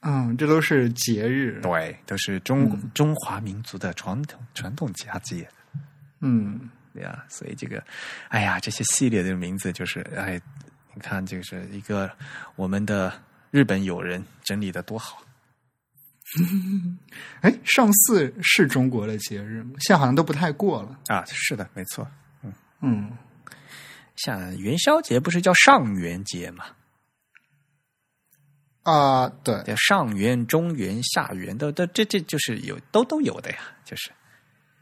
[0.00, 5.48] 嗯，这都是节日，对，都是中、嗯中华民族的传统传统佳节。
[6.20, 6.70] 嗯。
[6.92, 7.80] 对呀，所以这个，
[8.30, 10.40] 哎呀，这些系列的名字就是，哎，
[10.92, 12.10] 你看，就是一个
[12.56, 13.12] 我们的
[13.52, 15.22] 日本友人整理的多好
[17.42, 19.74] 哎，上巳是中国的节日吗？
[19.78, 20.98] 现在好像都不太过了。
[21.06, 21.24] 啊！
[21.26, 22.04] 是的，没错。
[22.42, 23.12] 嗯嗯，
[24.16, 26.64] 像元宵节不是叫上元节嘛？
[28.90, 34.10] 啊、对，叫上元、中元、下元，都都这这就是有都都有的呀，就是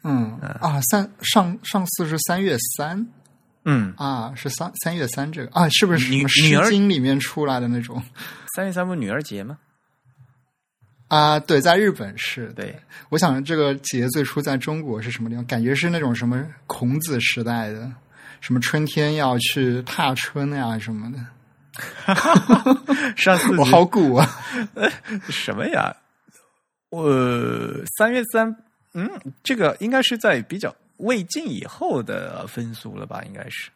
[0.02, 3.06] 嗯啊，三上上巳是三月三
[3.64, 8.02] 嗯，啊，是三三月三这个啊，是不是什女么《女儿诗经》里面出来的那种
[8.54, 9.58] 三月三不女儿节吗？
[11.08, 11.38] 啊？
[11.40, 12.52] 对，在日本是。
[12.54, 12.78] 对，
[13.10, 15.44] 我想这个节最初在中国是什么地方？
[15.44, 17.92] 感觉是那种什么孔子时代的，
[18.40, 21.18] 什么春天要去踏春呀什么的。
[23.16, 24.26] 上次我好鼓啊！
[25.28, 25.96] 什么呀？
[26.90, 27.04] 我
[27.96, 28.56] 三月三，
[28.94, 29.10] 嗯，
[29.42, 33.22] 这个应该是在比较魏晋以后的分俗了吧？
[33.26, 33.70] 应该是。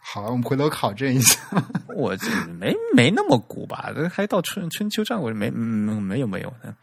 [0.00, 1.38] 好，我们回头考证一下。
[1.94, 3.92] 我这没没那么古吧？
[3.94, 6.74] 这还到春春秋战国没嗯没有没有的。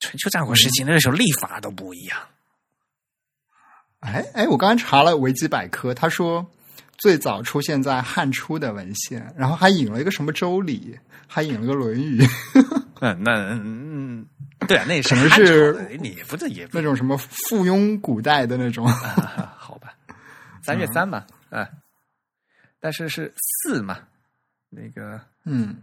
[0.00, 2.18] 春秋战国时期那时候历法都不一样。
[4.00, 6.46] 哎哎，我刚刚查了维基百科，他说
[6.98, 10.96] 最早出现在汉初的文献，然后还引了一个什么《周礼》，
[11.26, 12.20] 还引了个《论语》，
[13.00, 14.26] 嗯，那嗯，
[14.68, 18.86] 对啊，那是可能是的你不是也那种什么附庸古代的那种。
[18.86, 19.94] 啊好吧？
[20.62, 21.68] 三月三嘛，啊，
[22.80, 23.98] 但是是四嘛，
[24.70, 25.76] 那个嗯，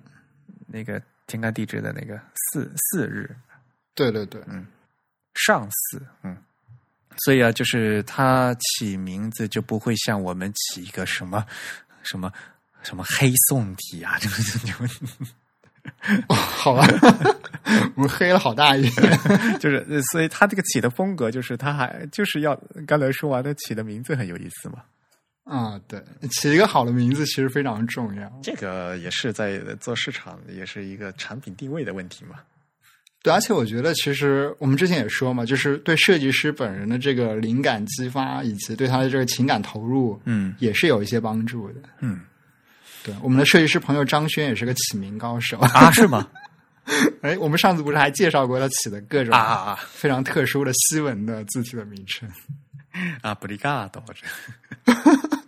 [0.66, 3.36] 那个天干地支的那个四四日
[3.94, 4.66] 对对对，嗯
[5.36, 6.38] 上巳，嗯，
[7.18, 11.46] 所以啊，就是他起名字就不会像我们起一个什么
[12.04, 12.32] 什么
[12.84, 14.74] 什么黑宋体啊， 就是就
[16.28, 16.86] 哦 好吧，
[17.96, 19.60] 我们黑了好大一片。
[19.60, 22.56] 就是，呃所以他这个起的风格，就是他还就是要
[22.86, 24.84] 刚才说完的起的名字很有意思嘛。
[25.44, 28.32] 啊，对，起一个好的名字其实非常重要。
[28.44, 32.36] 这个也是在做市场，也是一个产品定位的问题嘛。
[33.24, 41.76] 对，而且我觉得，其实我们之前也说嘛，就是对设计师本人的这个灵感激发，以及对他的这个情感投入，嗯也是有一些帮助的。
[42.00, 42.22] 嗯
[43.04, 45.58] 对，我们的设计师朋友张轩也是个起名高手。
[45.60, 46.28] 啊，是吗？
[47.22, 52.30] 哎，我们上次不是还介绍过他起的各种啊啊啊非常特殊的西文的字体的名称？
[53.22, 54.94] 啊，布里嘎多这。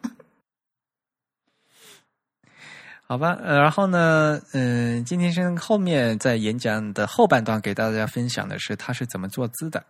[3.06, 9.84] 好吧，呃，然后呢，嗯、金天是后面在演讲的后半段给大家分享的是他是怎么坐姿的。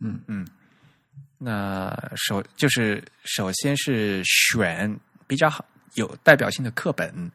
[0.00, 0.46] 嗯嗯，
[1.38, 4.94] 那首就是首先是选
[5.26, 7.30] 比较好有代表性的课本，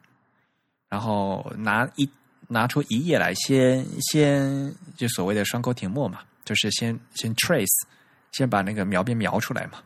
[0.88, 2.08] 然后拿一
[2.46, 7.84] 拿出一页来先，先就所谓的双钩停墨嘛，就是先先 trace，
[8.32, 9.82] 先把那个描边描出来嘛，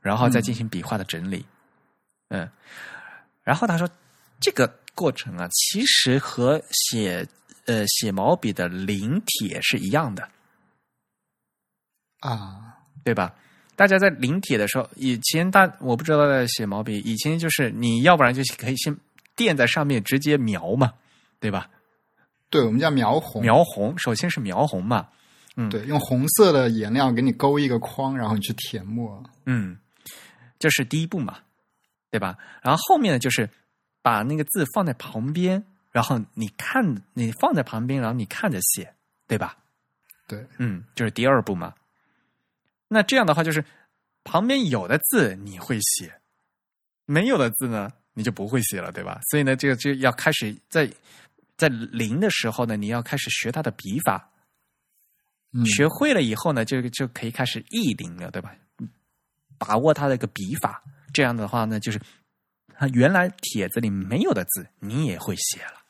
[0.00, 1.44] 然后再进行笔画的整理。
[2.28, 2.48] 嗯，
[3.42, 3.88] 然后他说
[4.44, 7.26] 这个过程啊，其实和写
[7.64, 10.28] 呃写毛笔的临帖是一样的。
[12.20, 13.34] 啊，对吧？
[13.74, 18.94] 大家在临帖的时候，以前大我不知道在写毛笔，以前就是你要不然就可以先
[19.34, 20.92] 垫在上面直接描嘛，
[21.40, 21.70] 对吧？
[22.50, 23.40] 对，我们叫描红。
[23.40, 25.08] 描红，首先是描红嘛，
[25.56, 29.24] 嗯对，用红色的颜料给你勾一个框，然后你去填墨。
[29.46, 29.78] 嗯，
[30.58, 31.38] 这是第一步嘛，
[32.10, 32.36] 对吧？
[32.62, 33.48] 然后后面呢，就是
[34.04, 38.94] 把那个字放在旁边，然后你看，你放在旁边，然后你看着写，
[39.26, 39.56] 对吧？
[40.28, 41.74] 对，嗯，就是第二步嘛。
[42.86, 43.64] 那这样的话，就是
[44.22, 46.20] 旁边有的字你会写，
[47.06, 49.18] 没有的字呢，你就不会写了，对吧？
[49.30, 50.86] 所以呢，这个就要开始在
[51.56, 54.28] 在零的时候呢，你要开始学它的笔法。
[55.52, 58.54] 嗯学会了以后呢，就就可以开始意零了，对吧？
[59.56, 60.82] 把握它的一个笔法，
[61.14, 61.98] 这样的话呢，就是
[62.78, 65.80] 它原来帖子里没有的字，你也会写了，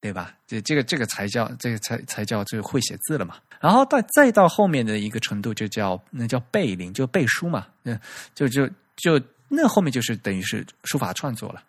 [0.00, 0.34] 对吧？
[0.46, 3.36] 这这个这个才叫这个才才叫这个会写字了嘛。
[3.60, 7.98] 然后到再到后面的一个程度，就叫那叫背临，就背书嘛，嗯，
[8.34, 11.62] 就就就那后面就是等于是书法创作了，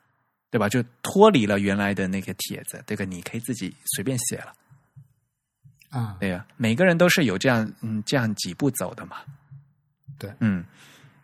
[0.52, 0.70] 对吧？
[0.70, 4.54] 就脱离了原来的那个帖子，这个你可以自己随便写了。
[5.90, 9.18] 啊，对呀、每个人都是有这样嗯这样几步走的嘛。
[10.20, 10.64] 对嗯，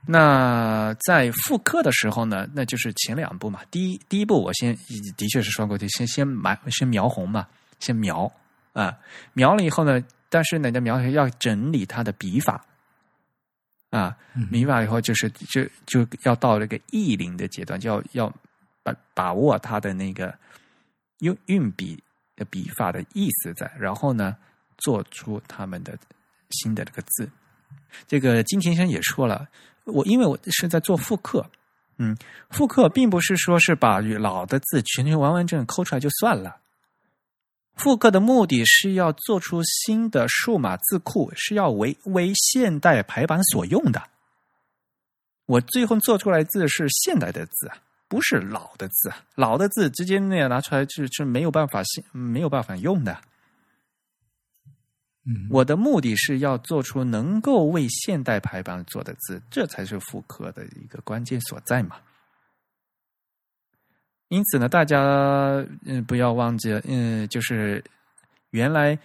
[0.08, 3.62] 那在复刻的时候呢，那就是前两步嘛。
[3.72, 4.76] 第一第一步我先
[5.18, 7.48] 的确是说过，就先先埋先描红嘛，
[7.80, 8.32] 先描
[8.74, 8.98] 啊，
[9.34, 12.64] 描了以后呢，但是呢，你的描要整理它的笔法
[13.90, 18.34] 啊，嗯笔法以后就是就就要到那个意临的阶段，就要要
[18.84, 20.38] 把把握它的那个
[21.20, 22.02] 用运笔
[22.36, 24.36] 的笔法的意思在，然后呢，
[24.78, 25.98] 做出他们的
[26.52, 27.28] 新的这个字。
[28.08, 29.48] 这个金田先生也说了，
[29.86, 31.50] 我因为我是在做复刻，
[31.98, 32.18] 嗯，
[32.50, 36.58] 复刻并不是说是把老的字全全完完整整抠出来就算了。
[37.76, 44.02] 复刻的目的是要做出新的数码字库，是要为为现代排版所用的。
[45.46, 49.18] 我最后做出来字是现代的字啊，不是老的字啊。
[49.36, 53.18] 老的字直接那样拿出来是是没有办法现没有办法用的。
[55.28, 61.98] 嗯，我的目的是要做出能够为现代排版做的字，这才是复刻的一个关键所在嘛。
[64.28, 67.84] 因此呢，大家嗯不要忘记，嗯，就是
[68.52, 68.98] 原来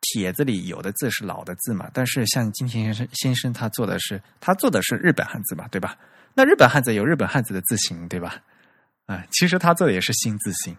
[0.00, 5.98] 帖子里有的字是老的字嘛，但是像金田先生先生他做的是他做的是日本汉字嘛，对吧？
[6.34, 8.40] 那日本汉字有日本汉字的字形，对吧？
[9.06, 10.76] 啊，其实他做的也是新字形。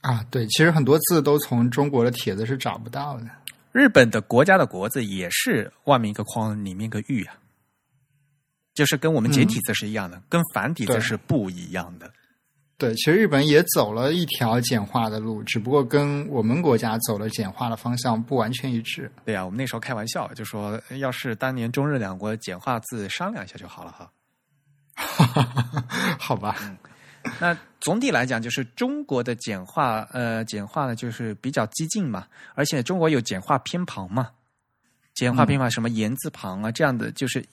[0.00, 3.26] 啊，对，其实很多字都从中国的帖子是找不到的。
[3.74, 7.34] 日本的国家的国字也是外面一个框，里面一个玉啊，
[8.72, 12.08] 就是跟我们简体字是一样的，跟繁体字是不一样的。
[12.78, 19.10] 对，其实日本也走了一条简化的路，只不过跟我们国家走了简化的方向不完全一致。
[19.24, 24.08] 对啊，我们那时候开玩笑就说，要是当年中日两国简化字商量一下就好了哈。
[26.16, 26.78] 好吧，
[27.40, 34.30] 那总体来讲，就是中国的简化，呃，简化呢就是比较激进嘛，而且中国有简化偏旁嘛，
[35.14, 37.44] 简化偏旁什么言字旁啊、这样的，就是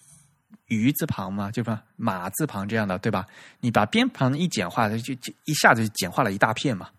[0.68, 1.84] 鱼字旁嘛，对吧？
[1.96, 3.26] 马字旁这样的，对吧？
[3.60, 6.90] 你把边旁一简化，就就一下子就简化了一大片嘛。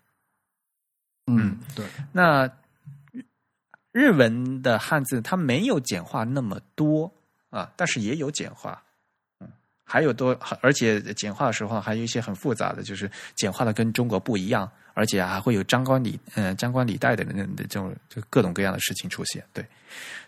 [1.27, 2.49] 嗯，对，那
[3.93, 7.13] 日文的汉字它没有简化那么多
[7.49, 8.82] 啊，但是也有简化，嗯，
[9.83, 19.65] 还有多，而且简化的时候还有一些很复杂的，就是简化的跟中国不一样，而且还会有张冠李嗯张冠李戴的那这种就各种各样的事情出现，对，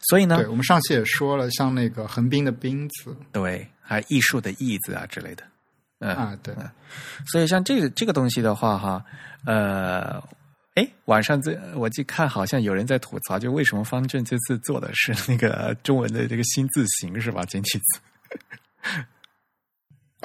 [0.02, 5.44] 所以呢，对我们上期也说了，像那个横滨的滨字对，还艺术的艺字啊之类的，
[6.00, 6.54] 嗯，啊，对，
[7.26, 9.04] 所以像这个这个东西的话，哈，
[9.46, 10.22] 呃，
[10.76, 17.44] 哎，晚上这我就看好像有人在吐槽，就为什么方正这次做的是那个中文的这个新字形是吧？
[17.46, 18.00] 简体字，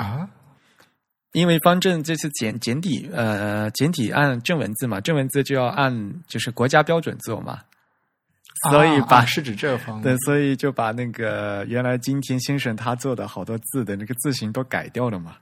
[0.00, 0.28] 啊，
[1.32, 7.60] 因为方正这次简简体呃简体按正文字嘛，正文字就要按就是国家标准做嘛，
[8.70, 15.36] 所以把、啊啊是指这方对，，所以就把那个原来金田先生他做的好多字的那个字形都改掉了嘛。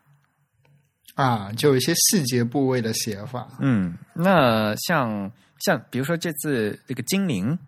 [1.14, 5.32] 啊，就有一些细节部位的写法，嗯，那像
[5.64, 7.58] 像比如说这次这个精灵，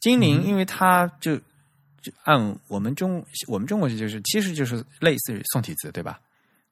[0.00, 0.46] 精灵，嗯。
[0.46, 1.42] 因为它就就
[2.24, 6.20] 按我们中我们中国就是其实就是类似于宋体字对吧？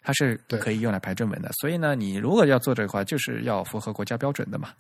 [0.03, 4.73] 它是可以用来排正文的，所以呢，你如果要做这个话，就是要符合国家标准的嘛。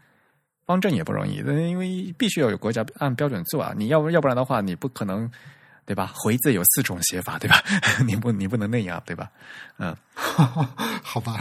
[0.64, 5.30] 方正也不容易，因为必须要有国家按标准做啊，你要不要不然的话，你不可能
[5.84, 6.12] 对吧？
[6.14, 7.62] 回字有四种写法对吧？
[8.06, 9.30] 你不你不能那样对吧？
[9.78, 9.96] 嗯。
[11.02, 11.36] 好吧，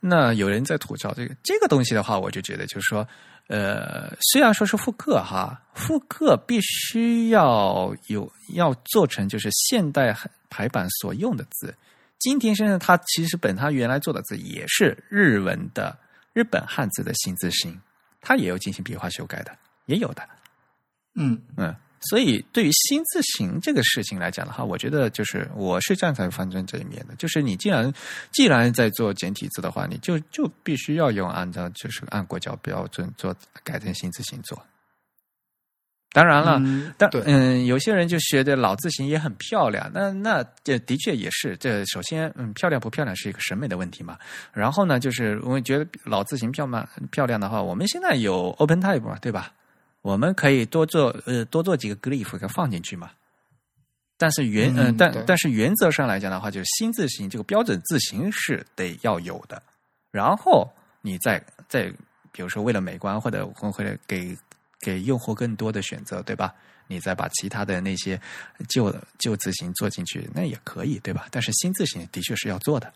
[0.00, 3.06] 那有人在吐槽这个这个东西的话，我就觉得就是说，
[3.48, 10.16] 呃，虽然说是复刻哈，复刻必须要有要做成就是现代
[10.48, 11.74] 排版所用的字。
[12.18, 15.96] 金田先生他其实本他原来做的字也是日文的
[16.32, 17.80] 日本汉字的新字形，
[18.20, 19.56] 他也有进行笔画修改的，
[19.86, 20.28] 也有的。
[21.14, 27.14] 嗯，嗯，所以对于新字形这个事情来讲的话，我觉得就是我是站在方正这一面的。
[27.16, 27.92] 就是你既然
[28.32, 33.34] 既然在做简体字的话，你就就必须要用按照就是按国家标准做
[33.64, 34.60] 改成新字形做。
[36.12, 36.58] 当然了，
[36.96, 41.54] 但嗯，有些人就觉得老字形也很漂亮，那那这的确也是。
[41.58, 44.16] 这首先，嗯，漂亮不漂亮是一个审美的问题嘛。
[44.52, 49.52] 然后呢，就是我觉得老字形漂亮漂亮的话，我们现在有 Open Type 嘛，对吧？
[50.08, 53.10] 我们可以多做呃多做几个 glyph 给放进去嘛。
[54.16, 59.62] 但是原嗯，但但是原则上来讲的话，就是新字形这个标准字形是得要有的。
[60.10, 60.68] 然后
[61.02, 61.92] 你再再
[62.32, 64.36] 比如说为了美观或者或者给。
[64.80, 66.54] 给用户更多的选择，对吧？
[66.86, 68.18] 你再把其他的那些
[68.68, 71.26] 旧旧字形做进去，那也可以，对吧？
[71.32, 72.86] 但是新字形的确是要做的。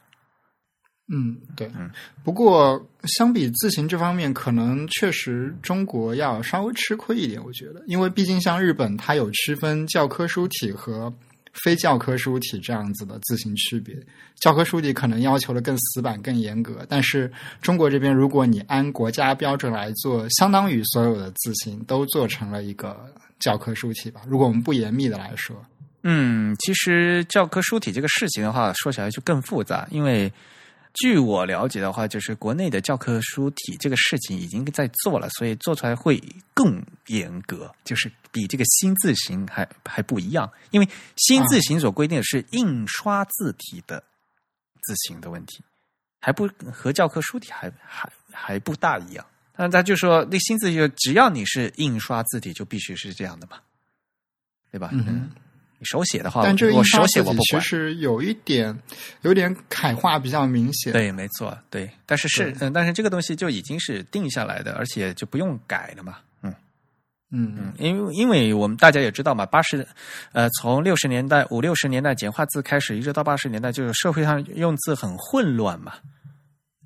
[1.12, 1.89] 嗯，对，嗯。
[2.24, 11.12] 不过相比字形这方面，可能确实中国要稍微吃亏一点，我觉得，因为毕竟像日本，它有区分教科书体和。
[11.62, 13.94] 非教科书体这样子的字形区别，
[14.36, 17.30] 教科书体可能要求的更死板、更严格，但是
[17.60, 23.05] 中国这边，如果你按国家标准来做，相当于所有的字形都做成了一个
[23.39, 24.22] 教科书体吧。
[24.26, 25.55] 如果我们不严密的来说，
[26.05, 30.32] 嗯，其实教科书体这个事情的话，说起来就更复杂，因为。
[30.94, 40.51] 据我了解的话，就是国内的教科书体这个事情已经在做了，所以做出来会更严格，就是比这个新字形还还不一样。
[40.70, 44.02] 因为新字形所规定的是印刷字体的
[44.82, 45.62] 字形的问题，
[46.20, 49.24] 还不和教科书体还还还不大一样。
[49.55, 53.59] 但他就说，那新字就只要你是印刷字体，就必须是这样的嘛，
[54.70, 54.90] 对吧？
[54.93, 55.31] 嗯。
[55.84, 58.76] 手写的话，但这个印刷字体其实有一点，
[59.22, 60.92] 有点楷化比较明显。
[60.92, 61.90] 对，没错，对。
[62.06, 66.18] 但是是，嗯，但是这个东西就已经是定下来的，而且就不用改了嘛。
[66.42, 66.54] 嗯
[67.34, 69.86] 嗯嗯，因为因为我们大家也知道嘛，八十，
[70.32, 75.94] 呃，从六十年代五六十年代简化字开始，一直到八十年代，就是社会上用字很混乱嘛。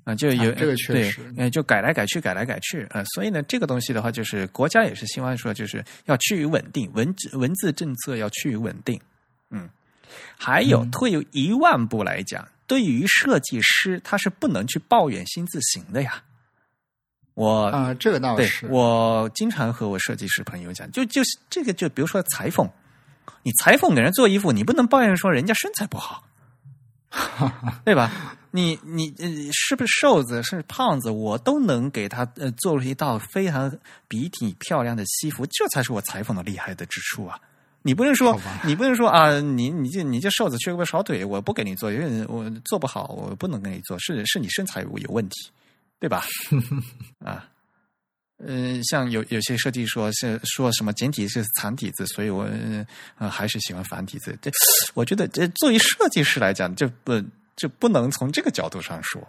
[0.07, 8.97] 啊，就有这个确实，嗯，就改来改去，改来改去，啊，所以呢，这个东西的话，就是国家也是希望说，就是要趋于稳定，文字文字政策要趋于稳定，
[9.49, 9.67] 嗯，
[10.37, 16.23] 还有退一万步来讲，对于设计师，他是不能去抱怨新字形的呀。
[17.33, 22.65] 我啊，这个倒是，我经常和我设计师朋友讲，就就是这个，就比如说裁缝，
[23.43, 26.23] 你裁缝给人做衣服，你不能抱怨说人家身材不好。
[27.83, 28.36] 对吧？
[28.51, 37.39] 你你是不是瘦子是胖子，我都能给他呃做了一道非常笔挺漂亮的西服，这才是我裁缝的厉害的之处啊！
[37.83, 45.49] 你不能说你不能说啊，你你这你这瘦子缺胳膊少腿，我不给你做，因为我做不好，我不能给你做，是是你身材有问题，
[45.99, 46.25] 对吧？
[47.23, 47.47] 啊。
[48.39, 52.47] 嗯，像有有些设计说是说什么简体是繁体字，所以我
[53.17, 54.37] 呃还是喜欢繁体字。
[54.39, 54.51] 这
[54.93, 57.13] 我觉得，这作为设计师来讲，这不
[57.57, 59.21] 就不能从这个角度上说。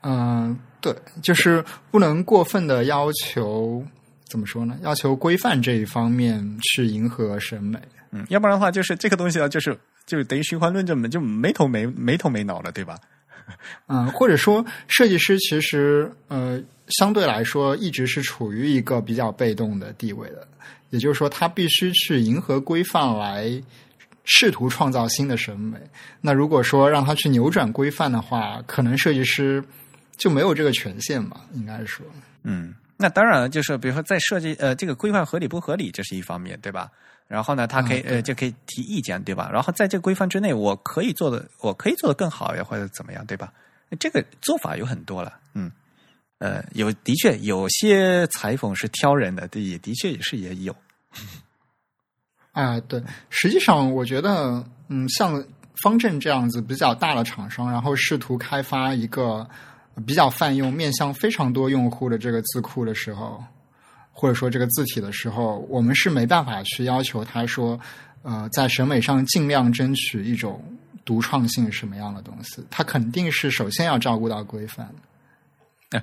[0.00, 3.84] 嗯，对，就是不能过分的要求，
[4.24, 4.78] 怎么说呢？
[4.80, 7.78] 要求规范这一方面去迎合审美。
[8.10, 12.98] 嗯，要不然的话，就是这个东西啊，就是就等于循环论证嘛，就没头没没头没脑了，对吧？
[13.88, 16.62] 嗯，或者说，设计师其实呃。
[16.88, 20.46] 相对来说，一直是处于一个比较被动的地位的。
[20.90, 23.50] 也就是说，他必须去迎合规范来
[24.24, 25.78] 试图创造新的审美。
[26.20, 29.62] 那如果说让他去扭转规范的话，可能设计师
[30.16, 31.40] 就没有这个权限吧？
[31.52, 32.04] 应该说，
[32.42, 36.90] 嗯，那当然了，就是比如说在设计呃这个规范合理不合理，这是一方面，对吧？
[37.26, 39.50] 然后呢，他可以呃就可以提意见，对吧？
[39.52, 43.52] 然后在这个规范之内，我可以做的，我可以做的更好呀，或者怎么样，对吧？
[43.98, 45.70] 这个做法有很多了，嗯。
[46.38, 50.76] 呃，有的确有些裁缝是挑人的，对，也的确也是也有。
[52.54, 55.44] 啊，对，实际上我觉得，嗯，像
[55.82, 59.46] 方正这样子比较大的厂商，然后试图开发一个
[60.06, 63.42] 比较泛用、面向非常多用户的这个字库的时候，
[64.12, 67.78] 或者说这个字体的时候，我们是没办法去要求他说，
[68.22, 70.62] 呃，在审美上尽量争取一种
[71.04, 74.88] 独创性什么样的东西，他肯定是首先要照顾到规范。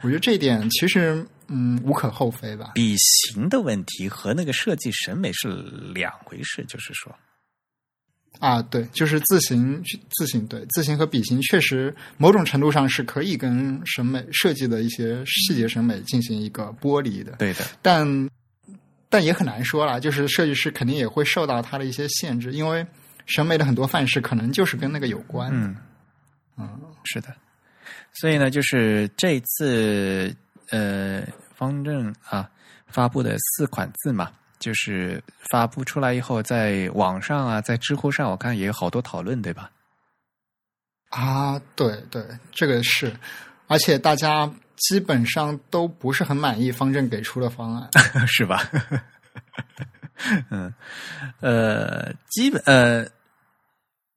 [0.03, 2.71] 我觉得这一点其实，嗯，无可厚非吧。
[2.73, 5.49] 笔形的问题和那个设计审美是
[5.93, 7.13] 两回事，就是说，
[8.39, 17.33] 啊，对，就是字形，字形对字形和笔形确实某种程度上是可以跟审美设计的一些细节审美进行一个剥离的。
[17.33, 18.29] 对的，但
[19.09, 22.87] 但也很难说了，就是设计师肯定也会受到他的一些限制，因为
[23.25, 25.51] 审美的很多范式可能就是跟那个有关。
[25.53, 25.75] 嗯，
[26.57, 27.35] 嗯，是的。
[28.13, 30.33] 所以呢，就是这次
[30.69, 31.25] 呃，
[31.61, 32.49] 方正啊
[32.87, 39.69] 发布的四款字嘛，就是发布出来以后，在网上啊，在知乎上，我看也有好多讨论，对吧？
[41.09, 43.15] 啊，对对，这个是，
[43.67, 47.87] 而且大家基本上都不是很满意方正给出的方案，
[48.25, 48.67] 是吧？
[50.49, 50.73] 嗯，
[51.41, 53.07] 呃，基本呃，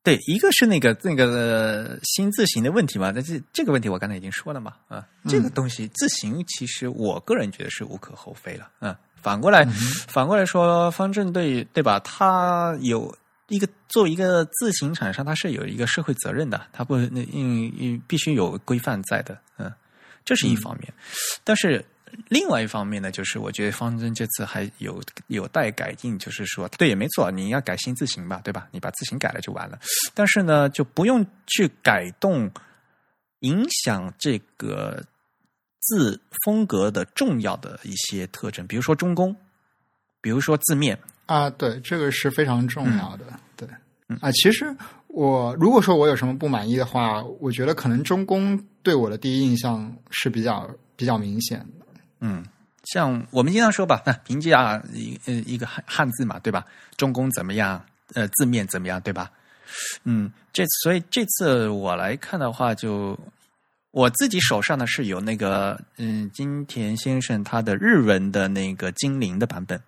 [0.05, 9.65] 对，一个是那个那个新字形的问题嘛，但是这个问题我刚才已经说了嘛，啊，这个东西字形其实我个人觉得是无可厚非了，嗯，反过来
[10.07, 11.99] 反过来说，方正对对吧？
[12.01, 13.17] 他有
[13.49, 19.73] 一个作为一个字形厂商，他是有一个社会责任的，他不那因因必须有规范在的，嗯，
[20.23, 20.93] 这是一方面，
[21.43, 21.85] 但是。
[22.29, 28.69] 另外一方面呢，就是我觉得方针这次还有有待改进，就是说，对也没错，你要改新字形吧，对吧？
[28.71, 29.79] 你把字形改了就完了。
[30.15, 32.51] 但是呢，就不用去改动
[33.41, 35.03] 影响这个
[35.81, 39.35] 字风格的重要的一些特征，比如说中宫，
[40.21, 43.25] 比如说字面啊，对，这个是非常重要的。
[43.57, 43.69] 对，
[44.21, 44.75] 啊，其实
[45.09, 51.84] 我如果说我有什么不满意的话，我觉得可能中宫对我的第一印象是比较比较明显的。
[52.27, 52.43] 嗯，
[52.85, 56.65] 像我们经常说吧，那 评价一呃一个汉汉字嘛，对吧？
[56.97, 57.85] 中宫怎么样？
[58.15, 59.31] 呃，字面怎么样，对吧？
[60.05, 63.19] 嗯，这所以这次我来看的话，就
[63.91, 69.79] 我自己手上呢是有那个嗯金田先生他的日文的那个精灵的版本，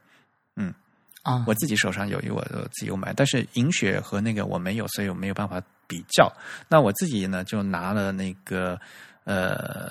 [0.57, 0.75] 嗯
[1.23, 6.31] 啊，我自己手上有，我我自己有买，但是银雪和那个我没有，所以我没有办法比较。
[6.69, 8.79] 那我自己呢就拿了那个
[9.25, 9.91] 呃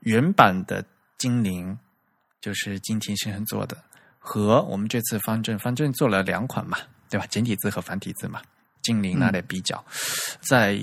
[0.00, 0.82] 原版的。
[1.22, 1.78] 精灵
[2.40, 3.76] 就是金田先生做的，
[4.18, 6.76] 和我们这次方正方正做了两款嘛，
[7.08, 7.24] 对吧？
[7.28, 8.42] 简体字和繁体字嘛，
[8.82, 9.84] 精灵拿来比较，
[10.40, 10.76] 在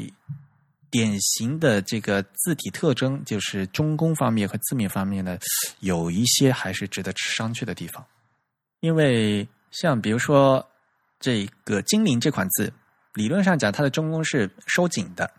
[0.89, 5.37] 典型的这个字体特征，就是中宫方面和字面方面呢，
[5.81, 8.05] 有一些还是值得商榷的地方。
[8.79, 10.65] 因为像比如说
[11.19, 12.71] 这个精灵这款字，
[13.13, 15.29] 理论上讲它的中宫是收紧的。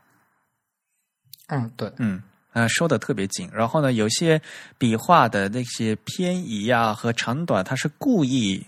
[1.47, 2.22] 嗯，对，嗯。
[2.52, 4.43] 呃，收的特别紧，然后呢，有些
[4.77, 8.60] 笔画的那些偏移呀和长短，它是故意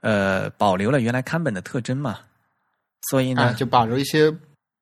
[0.00, 2.20] 呃保留了原来刊本的特征嘛，
[3.10, 4.32] 所以呢，就保留一些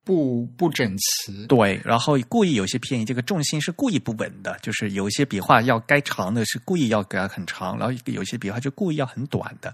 [0.05, 1.47] 不不整齐。
[1.47, 9.73] 对，然后故意有些偏移，这个重心是故意不稳的，就是有一些笔画要该长的是故意要给它很长，然后有些笔画就故意要很短的。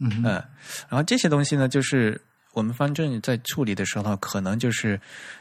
[0.00, 2.20] 嗯，然后这些东西呢，就是。
[2.52, 5.00] 我们方正在处理的时候，可能就是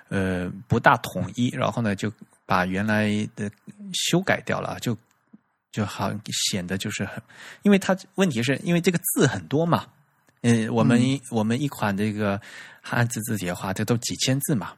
[0.09, 2.11] 呃不大统一，然后呢就
[2.45, 3.51] 把原来的
[3.93, 4.97] 修改掉了，就
[5.71, 6.11] 就好
[6.49, 7.21] 显得就是很，
[7.63, 9.87] 因为它问题是因为这个字很多嘛，
[10.41, 12.39] 嗯，我们我们一款这个
[12.81, 14.73] 汉字字体的话，这都几千字嘛，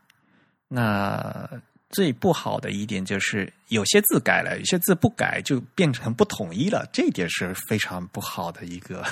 [0.67, 1.47] 那
[1.89, 9.05] 最不好的一点就是有些字改了，有些字不改就变成不统一了，这一点是非常不好的一个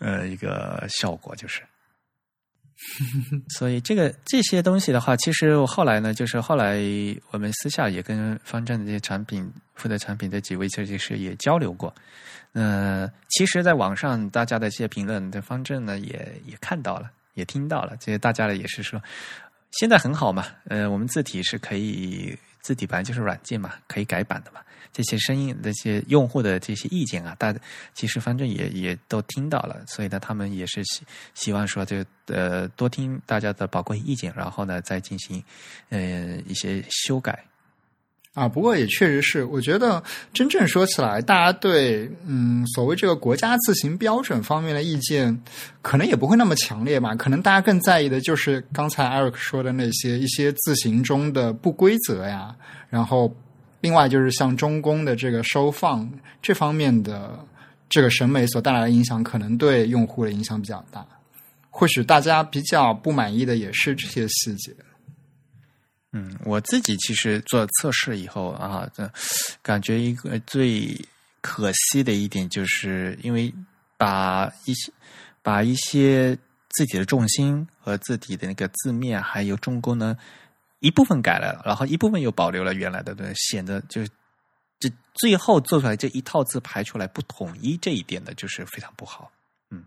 [0.00, 1.62] 呃一个效果，就是。
[3.48, 6.78] 所以这个这些东西的话，其实我后来呢，就是后来
[7.30, 11.94] 我们私下也跟方正的这些产品负责产品的几位设计师也交流过。
[12.52, 17.96] 呃，其实，在网上大家的这些评论，的方正呢也也看到了，也听到了。
[17.98, 19.02] 这些大家呢也是说，
[19.72, 20.46] 现在很好嘛。
[20.68, 24.60] 呃，我们字体是可以，字体本来就是软件嘛，可以改版的嘛。
[24.96, 27.54] 这些声音，这些用户的这些意见啊，大
[27.92, 31.02] 其实反正也也都听到了，所以呢，他们也是希
[31.34, 35.44] 希望说，就呃多听大家的宝贵意见，然后呢再进行
[35.90, 37.44] 呃一些修改。
[38.32, 40.02] 啊，不过也确实是，我觉得
[40.32, 45.38] 真正说起来，大家对嗯所谓这个国家字形标准方面的意见，
[45.82, 47.14] 可能也不会那么强烈吧。
[47.14, 52.56] 可能大家更在意的就是刚才 Eric 说的那些一些字形中的不规则呀，
[52.88, 53.30] 然后。
[53.86, 56.10] 另外就是像中宫的这个收放
[56.42, 57.38] 这方面的
[57.88, 61.06] 这个审美所带来的影响，可能对用户的影响比较大。
[61.70, 64.74] 或许大家比较不满意的也是这些细节。
[66.10, 69.08] 嗯，我自己其实做测试以后啊，这
[69.62, 71.00] 感觉一个最
[71.40, 73.54] 可惜的一点，就是因为
[73.96, 74.92] 把一些
[75.42, 76.36] 把一些
[76.70, 80.18] 字体的重心和字体的那个字面还有中宫呢。
[80.80, 84.02] 一部分改了，然后一部分又保留了原来的，对，显得就
[84.78, 89.30] 这最后做出来这一套字排出来不统一这一点的，就是非常不好。
[89.70, 89.84] 嗯，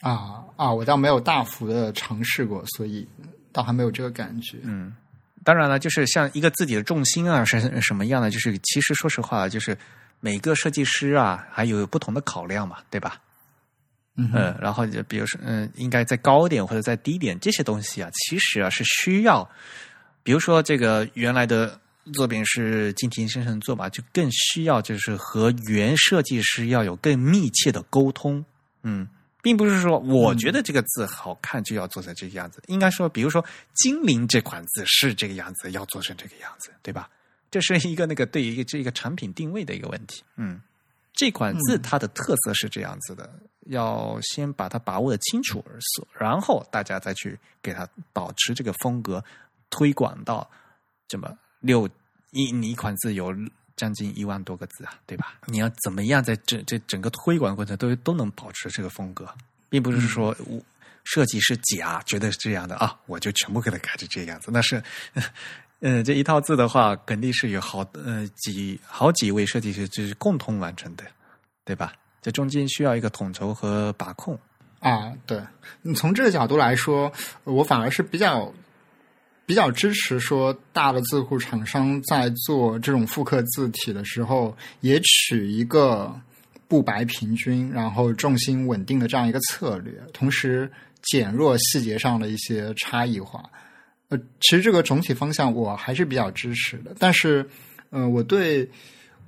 [0.00, 3.08] 啊啊，我倒没有大幅的尝试过，所以
[3.50, 4.58] 倒还没有这个感觉。
[4.62, 4.94] 嗯，
[5.42, 8.30] 当然了，就是像一个字体的重心啊，是什么样的？
[8.30, 9.76] 就是其实说实话，就是
[10.20, 13.20] 每个设计师啊，还有不同的考量嘛，对吧？
[14.18, 19.48] 嗯，然后就比如说，嗯，应该再高点或者再低点这些东西啊，其实啊是需要，
[20.22, 21.80] 比如说这个原来的
[22.12, 28.44] 作品是金田先生做吧，就更需要就是和原设计师要有更密切的沟通。
[28.82, 29.06] 嗯，
[29.42, 37.08] 并不是说我觉得这个字好看就要做成这个样子，应该说，比如说“精灵”这款字是这个样子，要做成这个样子，对吧？
[37.50, 40.22] 这是一个那个对于这个产品定位的一个问题。
[40.36, 40.60] 嗯，
[41.14, 43.30] 这款字它的特色是这样子的，
[43.68, 45.64] 要先把它把握的清楚
[46.18, 49.22] 然后大家再去给它保持这个风格，
[49.70, 50.48] 推广到
[51.06, 51.88] 这么六
[52.32, 53.34] 一你一款字有
[53.76, 55.34] 将近一万多个字啊，对吧？
[55.46, 59.26] 你要怎么样在这这整个推广过程都都能保持这个风格，
[59.68, 60.60] 并不是说我
[61.04, 64.82] 设计师假觉得是这样的啊，我就全部给它改成这样子，那是。
[65.80, 71.04] 嗯， 这一套字的话，肯定是有好呃几好几位设计师就是共同完成的，
[71.64, 71.92] 对吧？
[72.20, 74.38] 这中间需要一个统筹和把控
[74.80, 75.12] 啊。
[75.26, 75.40] 对，
[75.82, 77.12] 你从这个角度来说，
[77.44, 78.52] 我反而是比较
[79.46, 86.14] 比较支持说，大的字库厂商在做这种复刻字体的时候，也取一个
[86.68, 90.70] 不白平均，然后重心稳定的这样一个策略，同时
[91.02, 93.42] 减弱细节上的一些差异化。
[94.10, 97.48] 呃，其实这个总体方向我还是比较支持的，但是，
[97.90, 98.68] 呃，我对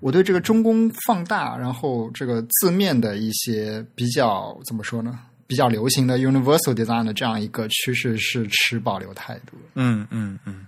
[0.00, 5.18] 我对这个中宫放大，然后这个字面的一些比较怎么说呢？
[5.46, 9.56] 比较流行的 universal design 的这样一个趋势是持保留态度。
[9.74, 10.66] 嗯嗯嗯，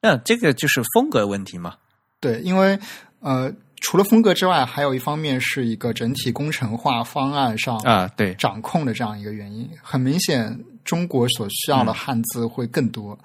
[0.00, 1.74] 那这个就是风格问题嘛？
[2.20, 2.78] 对，因为
[3.20, 10.58] 呃，除了风格之外，还有一方面是一个整体工程化方案上啊，对掌控的这样一个原因，很明显。
[10.84, 13.18] 中国所需要的汉字会更多，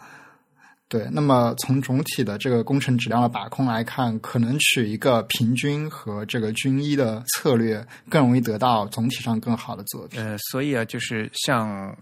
[0.92, 1.08] 对。
[1.10, 10.22] 那么从总体的这个工程质量的把控来看，可能取一个平均和这个均一的策略，更容易得到总体上更好的作品。
[10.22, 11.98] 呃，所以啊，就是像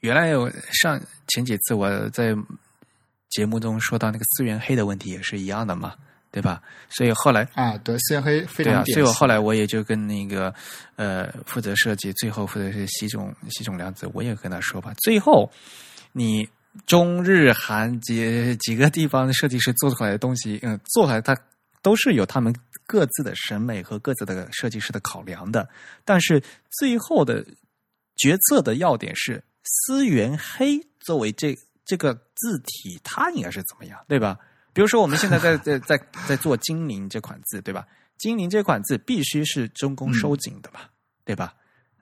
[0.00, 0.50] 原来有
[0.82, 2.36] 上前几次我在
[3.30, 5.94] 节目中说到那个资源黑的问题也是一样的嘛。
[6.34, 6.60] 对吧？
[6.90, 8.94] 所以后来啊，对，资源黑非常对啊。
[8.94, 10.52] 所以我后来我也就跟那个
[10.96, 14.92] 呃负责设计，最后负责是西总西总良子，我也跟他说吧。
[15.04, 15.48] 最后
[16.10, 16.44] 你
[16.86, 21.36] 中日韩几几个地方的设计师做出来的东西，嗯，做出来它
[21.82, 22.54] 都是有他们
[22.86, 25.68] 各自的审美和各自的设计师的考量的。
[26.04, 27.44] 但是最后的
[28.16, 34.38] 决策的要点是思源黑作为这这个字体，它应该是怎么样，对吧？
[34.72, 37.86] 比如说，我们现在在 在在在做“精灵”这款字，对吧
[38.18, 40.80] ？“精灵”这款字必须是中宫收紧的嘛，
[41.24, 41.54] 对吧？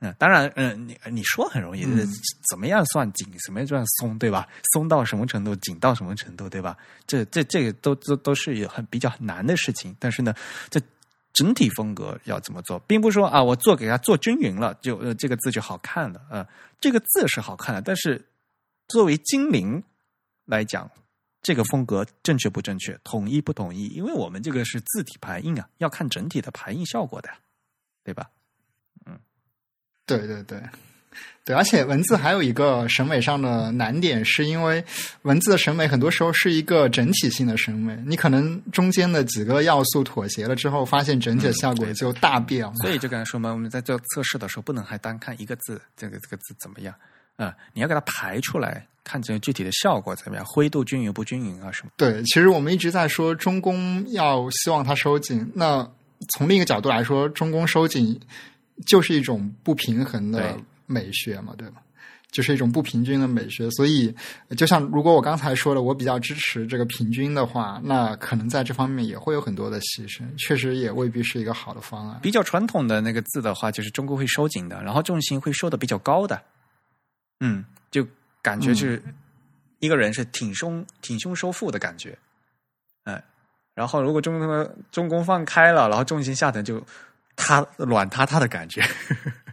[0.04, 1.84] 嗯，当然，嗯，你你说很容易，
[2.50, 4.48] 怎么样算紧，怎么样算松，对吧？
[4.72, 6.76] 松到什么程度，紧到什么程度，对吧？
[7.06, 9.96] 这这这个都都都是有很比较难的事情。
[10.00, 10.34] 但是呢，
[10.68, 10.80] 这
[11.32, 16.46] 整体风格要怎么做，并不是说啊，我做给它做均匀了，就呃这个字就好看了啊。
[16.80, 18.22] 这个字是好看的，但是
[18.88, 19.82] 作为精灵
[20.44, 20.90] 来讲。
[21.44, 23.88] 这个风格正确不正确，统一不统一？
[23.88, 27.28] 因为我们这个是字体排印啊，要看整体的排印效果的，
[28.04, 28.30] 对吧？
[30.16, 30.60] 嗯，对对对
[31.44, 34.82] 对，而且文字还有一个审美上的难点，是因为
[35.22, 42.72] 文字的审美很多时候是一个整体性的审美，你可能中间的几个要素妥协了之后，发现整体的效果就大变了。
[42.76, 46.94] 所以就刚才说嘛，我们在做测试的时候，不能还单看一个字，这个这个字怎么样？
[47.36, 51.90] 啊，你要给它排出来，看这个具体的效果怎么样，灰度均匀不均匀啊什么？
[51.96, 55.90] 对，其实我们一直在说中宫要希望它收紧，那
[56.34, 58.20] 从另一个角度来说，中宫收紧
[58.86, 61.82] 就是一种不平衡的美学嘛，对吧？
[62.30, 63.70] 就是一种不平均的美学。
[63.72, 64.14] 所以，
[64.56, 72.18] 就像如果我刚才说的，我比较支持这个平均的话，那可能在这方面也会有很多的牺牲，确实也未必是一个好的方案。
[72.22, 76.42] 比较传统的那个字的话，就是中宫会收紧的，然后重心会收的比较高的。
[77.40, 78.06] 嗯，就
[78.40, 79.02] 感觉是
[79.80, 82.16] 一个人是挺胸挺胸收腹的感觉，
[83.04, 83.22] 嗯，
[83.74, 86.82] 然后如果中宫中宫放开了，然后重心下沉，就
[87.36, 88.82] 塌软塌塌的感觉，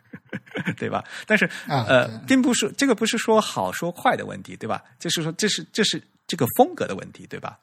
[0.77, 1.03] 对吧？
[1.26, 4.84] 但是呃，并不是这个不是说好说坏的问题，对吧？
[4.99, 7.60] 就是说这是这是这个风格的问题，对吧？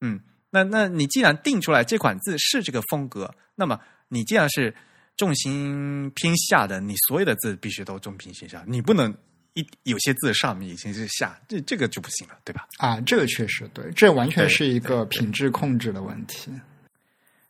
[0.00, 0.20] 嗯，
[0.50, 4.74] 那那你既然定出来这款字是这个风格，那么你既然是
[5.16, 9.14] 重心偏下的，你所有的字必须都重心偏下，你不能。
[9.58, 12.68] 一有些字上面已经是下，这这个就不行了，对吧？
[12.76, 16.50] 啊，这个确实对，这完全是一个品质控制的问题。
[16.50, 16.60] 对，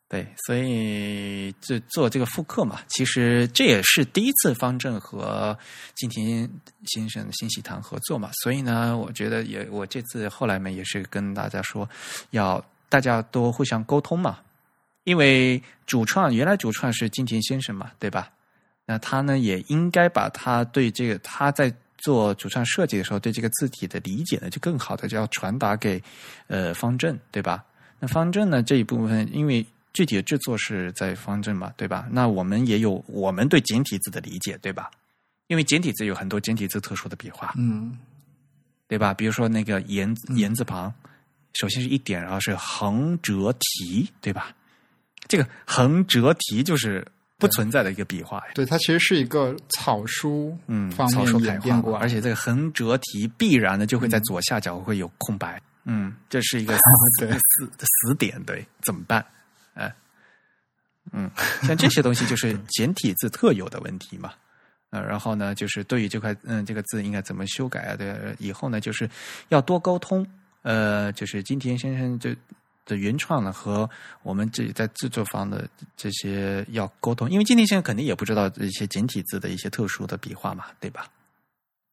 [0.09, 5.59] 对所以就做这个复刻嘛，其实这也是第一次方正和
[5.97, 6.49] 金田
[6.85, 11.89] 先生新喜堂合作嘛，所以呢，我觉得也我这次后来嘛也是跟大家说，
[12.31, 14.39] 要大家都互相沟通嘛，
[15.03, 18.31] 因为主创原来主创是金田先生嘛，对吧？
[18.85, 26.01] 那他呢也应该把他对这个他在做主创设计的时候，对这个字体的理解呢，就更好的就要传达给
[26.47, 27.65] 呃方正，对吧？
[27.99, 29.67] 那方正呢这一部分，因为
[29.97, 32.07] 具体的制作是在方正嘛，对吧？
[32.13, 34.91] 那我们也有我们对简体字的理解，对吧？
[35.47, 37.97] 因为简体字有很多简体字特殊的笔画，嗯
[38.87, 39.15] 对吧？
[39.15, 40.93] 比如说那个言言字旁，
[41.55, 44.55] 首先是一点，然后是横折提，对吧？
[45.27, 47.03] 这个横折提就是
[47.39, 48.53] 不存在的一个笔画呀。
[48.55, 56.77] 对，它其实是一个草书嗯，方草书演变过，而且这个横折提必然的就会在左下角会有空白，嗯，这是一个
[57.19, 59.25] 死死死点，对，怎么办？
[59.77, 59.95] 哎，
[61.13, 61.31] 嗯，
[61.63, 64.33] 像这些东西就是简体字特有的问题嘛。
[64.91, 67.97] 呃，然后呢，就是对于这块嗯这个字应该怎么修改啊？
[67.97, 69.09] 对，以后呢就是
[69.49, 70.27] 要多沟通。
[70.63, 72.35] 呃，就是金田先生这
[72.85, 73.89] 的原创呢和
[74.23, 81.09] 我们这在制作方的这些要沟通，因为金田先生肯定也不知道一些简体字的一些特殊的笔画嘛，对吧？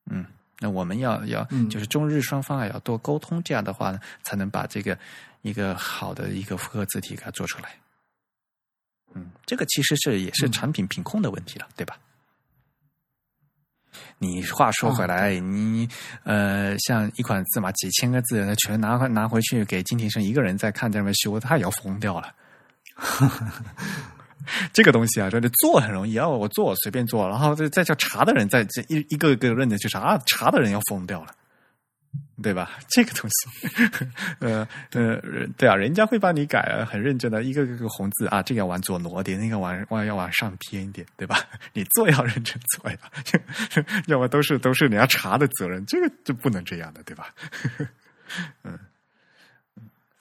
[0.10, 0.26] 嗯，
[0.64, 4.98] 那我们要要嗯就是中日双方啊要多沟通，这样的话呢，才能把这个
[5.42, 7.76] 一个好的一个复合字体给它做出来。
[9.14, 11.98] 嗯，这个其实是也是嗯产品品控的问题了，对吧？
[14.18, 15.88] 你话说回来，你
[16.24, 22.34] 呃，像一款字嘛，几千个字，那全拿回拿回去给金庭生一个人在看，在那边修，他也要疯掉了。
[24.74, 31.34] 这个东西啊，真的做很容易，要我做随便做，然后再再叫查的人再这一一个一个认真去查，啊查的人要疯掉了，
[32.42, 32.72] 对吧？
[32.90, 34.06] 这个东西，
[34.40, 35.22] 呃呃，
[35.58, 41.40] 对啊，人家会帮你改，很认真的，一个个个红字啊，这个要往左挪点，那个往往要往上偏一点，对吧？
[41.74, 42.98] 你做要认真做呀，
[44.08, 47.30] 要么都是都是人家查的责任，这个就不能这样的，对吧？
[48.64, 48.78] 嗯。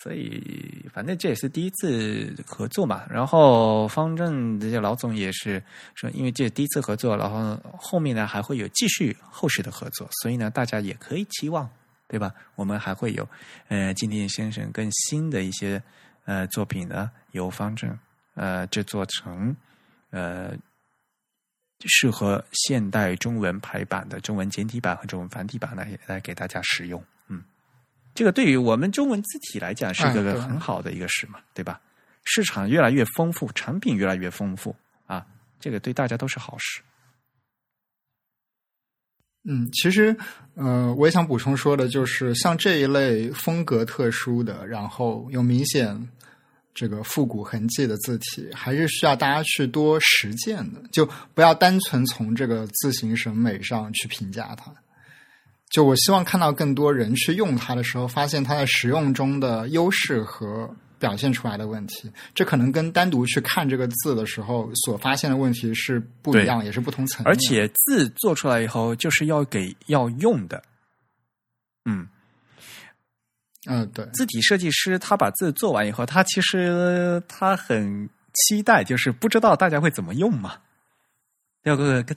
[0.02, 3.06] 所以，反正这也是第一次合作嘛。
[3.08, 5.62] 然后，方正这些老总也是
[5.94, 11.70] 说，因为这第一次合作，然后后面呢还会有继续后续的合作，所以呢，大家也可以期望，
[12.08, 12.34] 对吧？
[12.56, 13.28] 我们还会有
[13.68, 15.80] 呃，金田先生更新的一些
[16.24, 17.96] 呃作品呢，由方正
[18.34, 19.54] 呃制作成
[20.10, 20.52] 呃
[21.84, 27.00] 适合现代中文排版的中文简体版和中文繁体版来来给大家使用。
[28.12, 28.14] 嗯。
[28.14, 31.80] 这个对于我们中文字体来讲是一个很好的一个事嘛，对吧？
[32.24, 34.76] 市场越来越丰富，产品越来越丰富
[35.06, 35.26] 啊，
[35.58, 36.80] 这个对大家都是好事。
[39.44, 40.16] 嗯，其实
[40.54, 46.08] 呃，我也想补充说的就是，像这一类风格特殊的，然后有明显
[46.72, 54.72] 这个复古痕迹的字体，还是需要大家去多实践的，就不要单纯从这个字形审美上去评价它。
[55.72, 60.68] 就我希望看到更多人去用它的时候，发现它在使用中的优势和
[60.98, 67.26] 表现出来的问题，这可能跟单独去看这个字的时候所发现的问题是不一样，也是不同层面。
[67.26, 70.62] 而且字做出来以后，就是要给要用的。
[71.86, 72.06] 嗯，
[73.66, 80.58] 嗯，对，字体设计师他把字做完以后，他其实他很期待，就是不知道大家会怎么用嘛。
[81.64, 82.16] 要个跟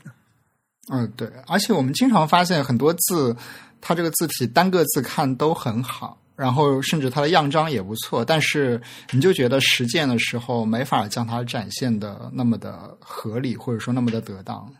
[0.91, 3.36] 嗯，对，而且我们经常发现很多字，
[3.82, 8.80] 它这个字体单个字看都很好，然后甚至它的样章也不错，但是
[9.12, 14.72] 你就觉得实践的时候没法将它展现的那么的合理，或者说那么的得当。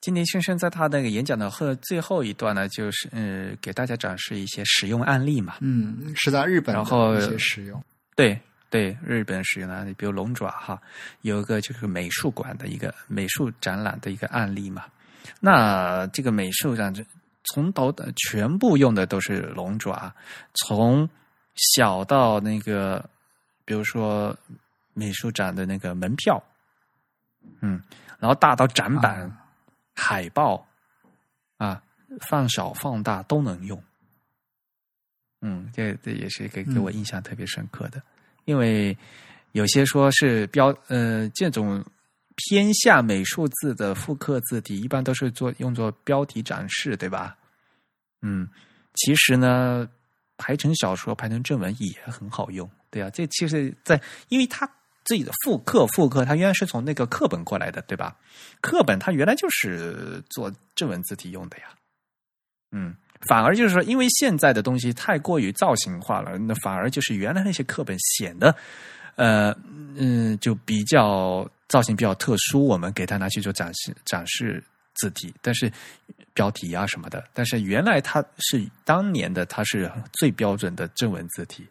[0.00, 5.54] 金田先生在他那个演讲的后最后一段呢，就是呃给大家展示一些使用案例嘛。
[5.60, 7.80] 嗯，是在日本然后一些使用。
[8.16, 8.36] 对
[8.68, 10.80] 对，日本使用的案例，比如龙爪哈，
[11.20, 14.84] 有一个就是美术馆的一个美术展览的一个案例嘛。
[15.40, 16.94] 那这个美术展
[17.44, 20.14] 从头的全部用的都是龙爪，
[20.54, 21.08] 从
[21.54, 23.04] 小到那个，
[23.64, 24.36] 比如说
[24.94, 26.42] 美术展的那个门票，
[27.60, 27.82] 嗯，
[28.18, 29.38] 然后大到展板、啊
[29.94, 30.66] 海报
[31.58, 31.82] 啊，
[32.22, 33.80] 放小放大都能用。
[35.42, 38.02] 嗯，这这也是给给我印象特别深刻的，
[38.46, 38.96] 因为
[39.52, 41.84] 有些说是标呃这种
[42.36, 47.36] 偏下美术字的复刻字体，一般都是做用作标题展示，对吧？
[48.22, 48.48] 嗯，
[48.94, 49.88] 其实呢，
[50.36, 54.68] 排成小说、排成正文也很好用，对啊，这其实在因为它
[55.04, 58.16] 自己的复刻复刻，它原来是从那个课本过来的，对吧？
[58.60, 61.64] 课本它原来就是做正文字体用的呀，
[62.70, 62.94] 嗯。
[63.28, 68.52] 反而就是说，因为现在的东西太过于造型化了，那反而就是原来那些课本显得，
[69.14, 69.56] 呃，
[69.94, 74.62] 嗯，就比较造型比较特殊，我们给它拿去做展示展示
[74.94, 75.70] 字体，但是
[76.34, 81.66] 标题啊什么的，但是原来它是当年的，它是最标准的正文字体，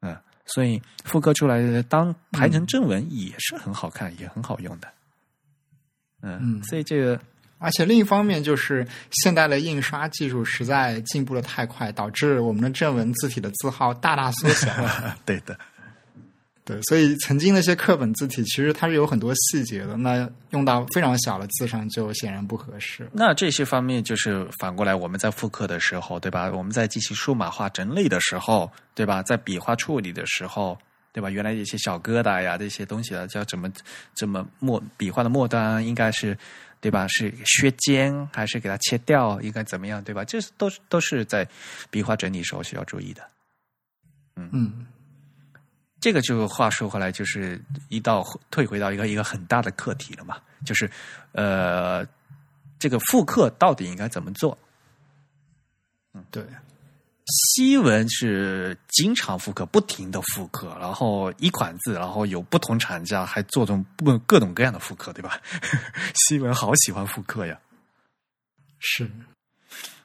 [0.00, 0.16] 嗯，
[0.46, 4.88] 所以复刻出来的当排成正文也是很好看，也很好用的，
[6.22, 7.20] 嗯，嗯所以这个。
[7.60, 15.18] 而且另一方面，就是现代的印刷技术实在进步的太快，导致我们的正文字体的字号大大缩小了。
[15.26, 15.58] 对的，
[16.68, 23.08] 对，所以曾经那些课本字体其实它是有很多细节的，那用到非常小的字上就显然不合适。
[23.10, 26.50] 那这些方面就是反过来，我们在复刻的时候，对吧？
[26.50, 29.22] 我们在进行数码化整理的时候，对吧？
[29.22, 30.78] 在笔画处理的时候，
[31.10, 31.30] 对吧？
[31.30, 33.72] 原来一些小疙瘩呀，这些东西啊，叫怎么
[34.14, 36.36] 怎么末笔画的末端应该是，
[36.82, 37.08] 对吧？
[37.08, 39.40] 是削尖还是给它切掉？
[39.40, 40.22] 应该怎么样，对吧？
[40.22, 41.48] 这都是都是在
[41.90, 43.22] 笔画整理时候需要注意的。
[44.36, 44.86] 嗯。
[46.00, 50.88] 这个就话说回来，就是一到退回到一个一个很大的课题了嘛，就是
[51.32, 52.06] 呃，
[52.78, 54.56] 这个复刻到底应该怎么做？
[56.14, 56.44] 嗯，对，
[57.26, 65.40] 西文是经常复刻，不停的复刻，然后一款字，然后有不同厂家还做种不各种各样的复刻，对吧？
[66.14, 67.58] 西文好喜欢复刻呀，
[68.78, 69.10] 是。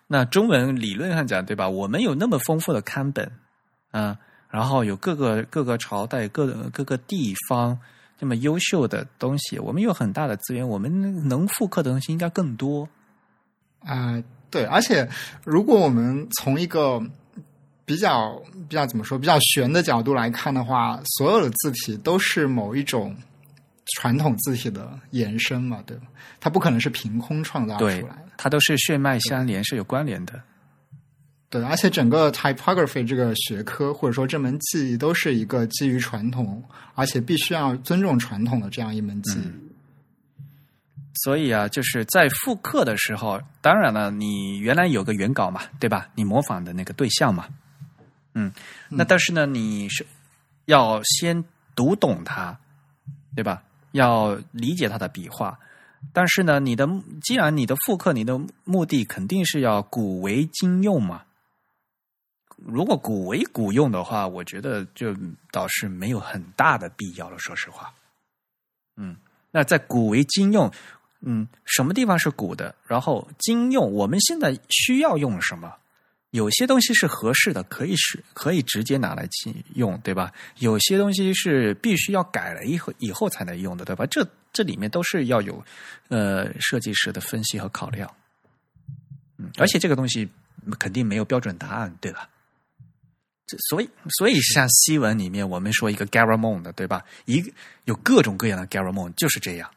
[0.07, 1.69] 那中文理论上讲，对吧？
[1.69, 3.31] 我们有那么丰富的刊本，
[3.91, 4.17] 啊。
[4.53, 7.75] 然后有各个各个朝代、各各个地方
[8.19, 12.87] 这么优秀的东西，我们有很大的资源，我们能复刻的东西应该更多。
[13.79, 14.21] 啊，
[14.51, 15.09] 对，而且
[15.43, 17.01] 如果我们从一个
[17.83, 18.39] 比较
[18.69, 23.15] 比较怎么说比较玄的角度来看的话，所有的字体都是某一种
[23.95, 26.03] 传统字体的延伸嘛，对吧？
[26.39, 30.39] 它不可能是凭空创造出来的，它都是血脉相连，是有关联的。
[31.53, 36.63] 对，而且整个 typography 这个学科或者说这门技艺都是一个基于传统，
[36.95, 39.51] 而且必须要尊重传统的这样一门技艺。
[41.23, 46.09] 所以啊，就是在复刻的时候，当然了，你原来有个原稿嘛，对吧？
[46.15, 47.47] 你模仿的那个对象嘛，
[48.33, 48.51] 嗯，
[48.89, 50.03] 那但是呢，你是
[50.65, 52.57] 要先读懂它，
[53.35, 53.61] 对吧？
[53.91, 55.55] 要理解它的笔画。
[56.13, 56.89] 但是呢，你的
[57.21, 61.21] 既然你的复刻，你的目的肯定是要古为今用嘛。
[62.57, 65.15] 如果古为古用的话，我觉得就
[65.51, 67.37] 倒是没有很大的必要了。
[67.39, 67.93] 说实话，
[68.95, 69.15] 嗯，
[69.51, 70.71] 那在古为今用，
[71.21, 72.73] 嗯，什么地方是古的？
[72.87, 75.73] 然后今用，我们现在需要用什么？
[76.31, 80.31] 有些东西是合适的，可以使可以直接拿来去用，对吧？
[80.57, 84.03] 有些东西是必须要改了以后以后才能用的，对吧？
[84.07, 85.63] 这这里面都是要有
[86.07, 88.11] 呃设计师的分析和考量。
[89.37, 90.27] 嗯，而且这个东西
[90.79, 92.27] 肯定没有标准答案，对吧？
[93.69, 97.03] 所以，所以像西文里面，我们说一个 Garamond 的，对吧？
[97.25, 97.51] 一个
[97.85, 99.69] 有各种各样的 Garamond，就是这样。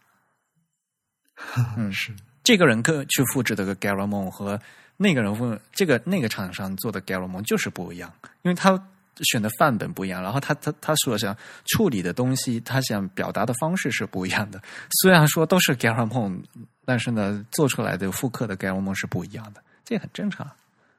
[1.77, 2.15] 嗯， 是
[2.45, 4.61] 这个人个去复制的个 Garamond 和
[4.97, 8.13] 那个人复这个那个厂商做的 Garamond 就是不一样，
[8.43, 8.81] 因为他
[9.25, 11.37] 选的范本不一样，然后他他他说想
[11.67, 14.63] 处理的东西，他想表达的方式是不一样的。
[15.03, 16.45] 虽然说都是 Garamond，
[16.85, 20.49] 但是呢，做出来的复刻的 Garamond 是不一样的，这很正常。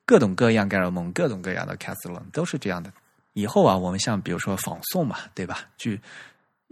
[0.08, 2.92] 各种各样盖尔蒙，各种各样的卡斯隆都是这样的。
[3.34, 5.70] 以后啊，我们像比如说仿宋嘛，对吧？
[5.78, 5.92] 就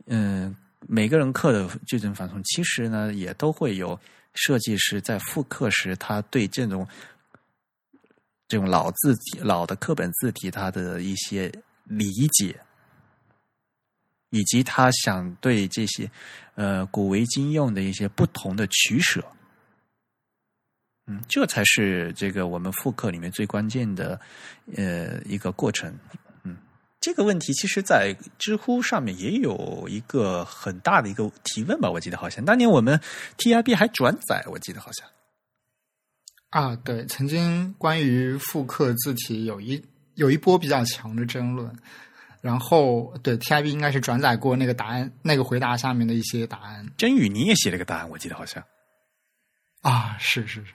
[0.08, 0.56] 嗯，
[0.88, 4.00] 每个人刻的这种仿宋，其实呢也都会有
[4.34, 6.88] 设计师在复刻时，他对这种
[8.48, 11.52] 这种老字体、老的课本字体，他的一些
[11.84, 12.58] 理解，
[14.30, 16.10] 以及他想对这些
[16.56, 19.22] 呃古为今用的一些不同的取舍。
[21.08, 24.20] 嗯，这才是这个我们复刻里面最关键的
[24.76, 25.96] 呃一个过程。
[26.44, 26.58] 嗯，
[27.00, 31.90] 这个问题其实，在知乎上面也有一个很大的一个提问吧？
[31.92, 33.00] 我记得好像当年我们
[33.38, 35.08] T I B 还转载，我记得好像
[36.50, 39.84] 啊，对，曾经关于复刻字体有一
[40.16, 41.72] 有一波比较强的争论。
[42.42, 46.88] 然后，对 T I B 应该是转载过那个答案，那个回答下面的一些答案。
[46.96, 48.64] 真宇，你也写了个答案，我记得好像
[49.82, 50.74] 啊，是是是。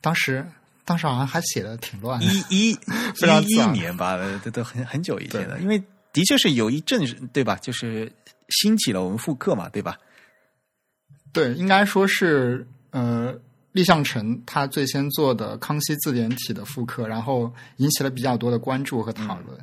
[0.00, 0.46] 当时，
[0.84, 2.70] 当时好像还写的挺乱，一一
[3.44, 5.58] 一一年吧，都都很很久以前了。
[5.60, 5.82] 因为
[6.12, 7.56] 的确是有一阵，对吧？
[7.56, 8.12] 就是
[8.48, 9.98] 兴起了我们复刻嘛，对吧？
[11.32, 13.36] 对，应该说是呃，
[13.72, 19.58] 立项成他最先做的康熙字典体的复刻，然后引起了比较多的关注和讨论。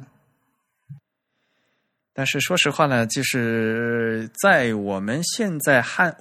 [2.13, 6.15] 但是说实话呢，就是在我们现在汉。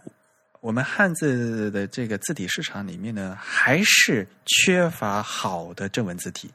[0.62, 6.48] 我们汉字的这个字体市场里面呢，还是缺乏好的正文字体，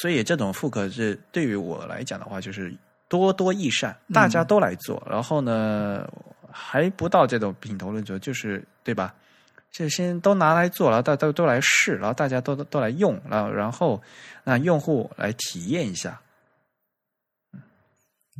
[0.00, 2.72] 所以这种复刻是对于我来讲的话，就是
[3.08, 6.08] 多多益善，大家都来做，然后呢，
[6.48, 9.12] 还不到这种品头论足，就是对吧？
[9.72, 14.00] 这先都拿来做，然后大都都来试，然后大家都都来用，然后然后
[14.44, 16.20] 让用户来体验一下。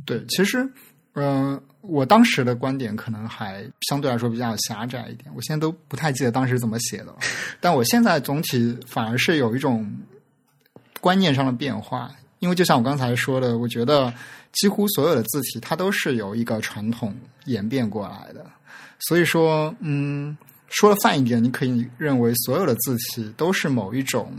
[0.05, 0.71] 对，其实。
[1.15, 7.17] 嗯，我当时的观点可能还相对来说比较狭窄一点，我现在都不太记得当时怎么写的了。
[7.59, 9.91] 但我现在总体反而是有一种
[10.99, 14.13] 观念上的变化，因为就像我刚才说的，我觉得
[14.51, 18.45] 几乎所有的字体它都是由一个传统演变过来的。
[18.99, 20.37] 所以说，嗯，
[20.69, 24.31] 说的泛一点，你可以认为所有的字体都是某一种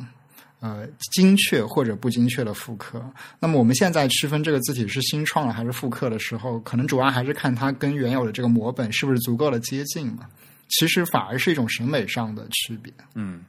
[0.62, 3.04] 呃精确或者不精确的复刻。
[3.38, 10.26] 那么我们现在区分这个字体是新创了还是复刻的时候，可能主要还是看它跟原有的这个模本是不是足够的接近嘛。
[10.68, 12.90] 其实反而是一种审美上的区别。
[13.14, 13.44] 嗯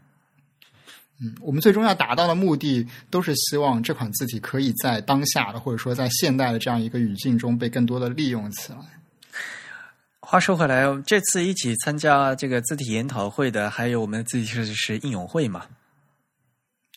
[1.22, 8.80] 嗯，我们最终要达到的目的，都是希望这款字体可以在当下的或者说在现代的这样一个语境中被更多的利用起来。
[10.20, 15.66] 话说回来，这次一起参加这个字体研讨会的，还有我们的字体设计师应永会嘛？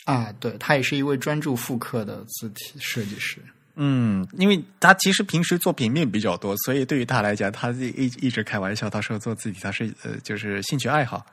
[0.06, 3.38] 啊，对，他也是一位专注复刻的字体设计师。
[3.74, 11.26] 嗯，因为他其实平时做平面比较多，所以对于他来讲，他一一直开玩笑，他说做字体他是呃就是兴趣爱好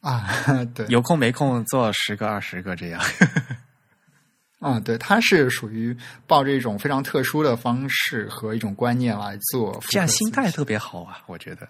[0.00, 3.02] 啊，对，有空没空做十个二十个这样。
[4.60, 5.96] 啊，对，他是属于
[6.26, 11.66] 抱着一种非常特殊的方式和一种观念来做，这样心态特别好啊，我觉得。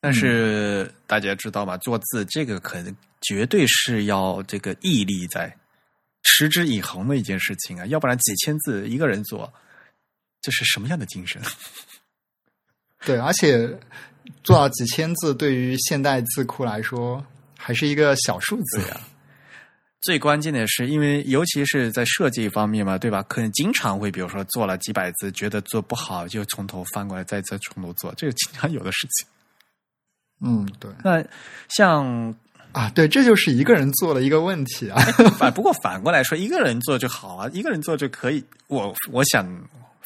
[0.00, 1.76] 但是大家知道吧？
[1.78, 5.56] 做字这个可能绝对是要这个毅力在，
[6.22, 9.52] 持之以恒的一件事情啊，要不然几千字一个人做，
[10.40, 11.42] 这是什么样的精神？
[13.04, 13.68] 对，而且
[14.44, 17.24] 做到几千字，对于现代字库来说，
[17.56, 19.00] 还是一个小数字呀。
[20.02, 23.24] 最关键的是，因为尤其是在设计方面嘛，对吧？
[23.24, 29.26] 可能经常会，比如说做了几百字，觉得做不好，就从头翻过来，再再从头做，这个经常有的事情。
[30.40, 30.90] 嗯，对。
[31.02, 31.24] 那
[31.68, 32.34] 像
[32.72, 35.00] 啊，对，这就是一个人做的一个问题啊。
[35.38, 38.44] 反不过反过来说，一个人做就好啊，一个人做就可以。
[38.66, 39.48] 我我想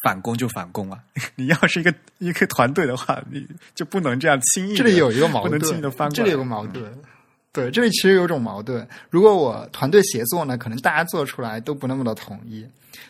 [0.03, 0.99] 反攻就反攻啊。
[1.35, 4.77] 你要是一个一个团队的话，你就不能这样轻易。
[4.77, 6.15] 这里有一个矛盾，不能轻易的翻过来。
[6.17, 6.85] 这里有个矛盾。
[7.53, 8.87] 对，这里其实有种矛盾。
[9.11, 12.63] 如果我团队协作呢，可能大家做出来都不那么的统一；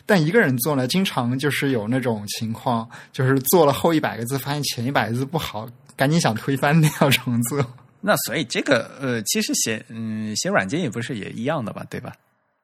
[0.07, 5.69] 但一个人做呢，经常就是有那种情况，就是做了后一百个字，发现前一百个字不好，
[6.01, 7.63] 赶紧想推翻掉重做。
[7.99, 12.11] 那所以这个呃，其实写嗯写软件也不是也一样的吧，对吧？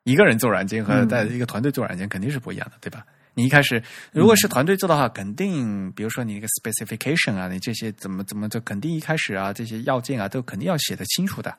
[0.05, 3.05] 一个人做软件和在一个团队做软件肯定是不一样的，对吧？
[3.35, 3.79] 你一开始
[4.11, 11.55] 如果是团队做的话，肯定比如说你那个 specification 啊，你这些怎么怎么就肯定一开始啊这些要件啊都肯定要写的清楚的，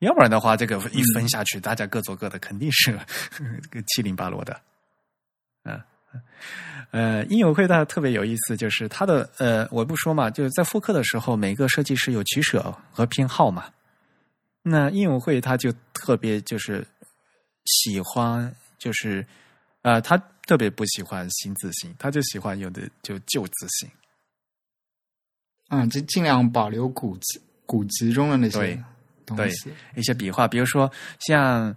[0.00, 2.92] 要不然的话这个一分下去，大家各做各的，肯定是
[3.70, 4.60] 个 七零八落的。
[5.64, 5.80] 嗯
[6.90, 13.66] 呃，应有会它特别有意思，就是它的呃，我不说嘛，就是在复刻的时候，每个设计师有取舍和偏好嘛。
[14.62, 16.86] 那应有会他就特别就是
[17.64, 19.26] 喜欢，就是
[19.82, 20.20] 呃他。
[20.46, 23.90] 特别不喜欢新字型，他就喜欢用的就旧字型。
[25.70, 28.80] 嗯，就尽量保留古籍古籍中的那些
[29.26, 30.88] 东西，一些笔画，比如说
[31.18, 31.74] 像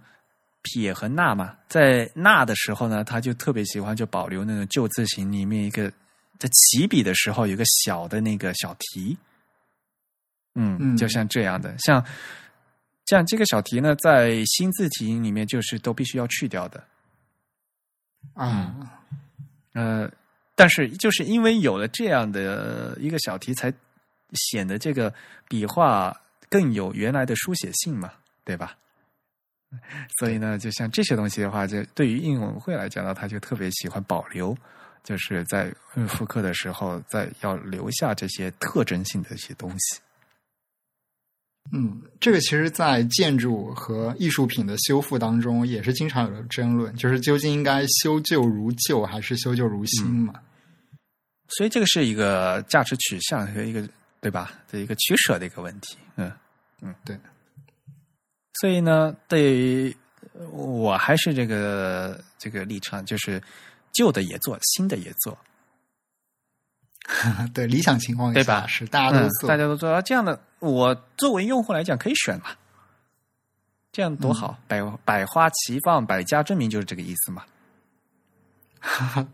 [0.62, 5.90] 撇和捺嘛，在捺的时候呢，他就特别喜欢就保留那种旧字形里面一个
[6.38, 9.16] 在起笔的时候有个小的那个小题。
[10.54, 12.04] 嗯，就像这样的，像
[13.06, 16.84] 像这个小题呢，在新字体里面就是都必须要去掉的。
[18.34, 19.00] 啊，
[19.72, 20.10] 呃，
[20.54, 23.72] 但是就是因为有了这样的一个小题，才
[24.32, 25.14] 显得这个
[25.48, 26.14] 笔画
[26.48, 28.12] 更有原来的书写性嘛，
[28.44, 28.76] 对吧？
[30.18, 34.56] 所以呢，就像这些东西的话，就对于应文会来讲呢，他就特别喜欢保留，
[35.04, 35.72] 就是在
[36.08, 40.00] 复刻的时候，在要留下这些特征性的一些东西。
[41.72, 50.34] 嗯，这个其实，在建筑和艺术品的修复当中，也是经常有的争论，就是究竟应该修旧如旧，还是修旧如新嘛？
[51.48, 53.88] 所以，这个是一个价值取向和一个
[54.20, 55.96] 对吧的一个取舍的一个问题。
[56.16, 56.32] 嗯
[56.80, 57.16] 嗯，对。
[58.54, 59.96] 所以呢，对于
[60.52, 63.42] 我还是这个这个立场，就是
[63.92, 65.36] 旧的也做，新的也做。
[67.54, 68.66] 对，理想情况对吧？
[68.66, 70.40] 是大家都做，大家都做啊这样的。
[70.58, 72.50] 我作为用户来讲，可以选嘛？
[73.92, 77.44] 这样多好，百百花齐放，百家争鸣，就是这个意思嘛。
[78.78, 79.28] 哈 哈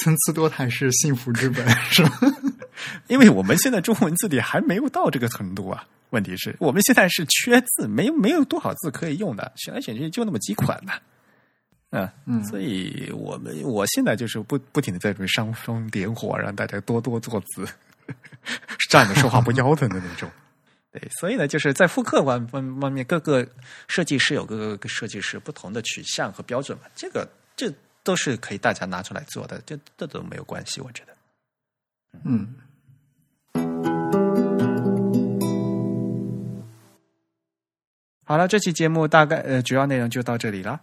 [0.00, 2.18] 参差多态是幸福之本，是吧？
[3.08, 5.86] 因为我们现在中文字体还没有到这个程度啊。
[6.10, 10.92] 问题是我们现在是缺字，没没有多少字可以用的，选来选去就那么几款呢。
[11.90, 17.66] 嗯嗯，所以我们我现在就是不不停的在这边煽风点火，让大家多多做字，
[18.90, 20.30] 站着说话不腰疼的那种。
[20.92, 23.46] 对，所以呢，就是在复刻方方方面，各个
[23.88, 27.26] 设计师有各个设计师不同的取向和标准嘛，这个
[27.56, 27.72] 这
[28.02, 31.16] 都是可以大家拿出来做的，这这都没有关系，我觉得。
[32.24, 32.54] 嗯。
[38.28, 40.78] 好了，这期节目大概呃主要内容就到这里了。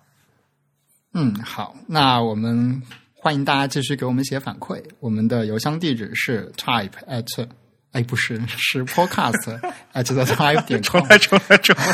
[1.14, 2.82] 嗯，好，那我们
[3.14, 4.84] 欢迎大家继续给我们写反馈。
[5.00, 7.48] 我们的邮箱地址是 type at，
[7.92, 9.60] 哎，不是，是 podcast
[9.94, 11.00] at the type 点重。
[11.08, 11.94] 来，重来，重来！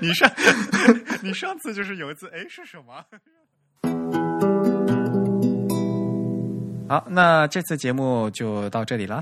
[0.00, 0.30] 你上
[1.20, 3.04] 你上次就是有一次，哎，是什么？
[6.88, 9.20] 好，那这次节目就到这里了。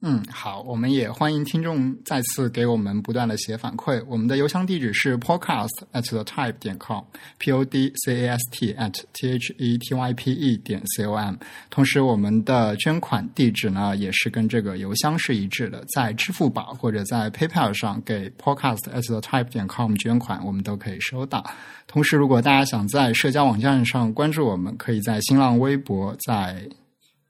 [0.00, 4.00] 嗯，好，我们也欢迎听众再次给我们不断的写反馈。
[4.06, 9.52] 我们的邮箱地址是 podcast at the type 点 com，p o d c a s t at t h
[9.58, 11.34] e t y p e 点 c o m。
[11.68, 21.44] 同时，我们的捐款地址呢也是跟这个邮箱是一致的，在支付宝或者在 PayPal 上给 podcast at the type 点 com 捐款，我们都可以收到。
[21.88, 26.68] 同时，如果大家想在社交网站上关注我们，可以在新浪微博、在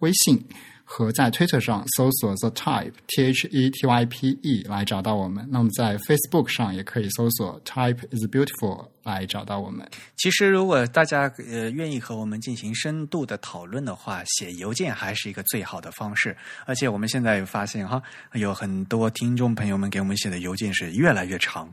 [0.00, 0.44] 微信。
[0.90, 5.46] 和在推特上搜索 The Type T H E T Y P E 来找到我们。
[5.50, 9.86] 那么在 Facebook 上也可以搜索 Type is Beautiful 来找到我们。
[10.16, 16.34] 其实，如果大家呃愿意和我们进行深度的讨论的话，写邮件还是一个最好的方式。
[16.64, 18.02] 而且我们现在有发现哈，
[18.32, 21.70] 有很多听众朋友们给我们写的邮件是越来越长。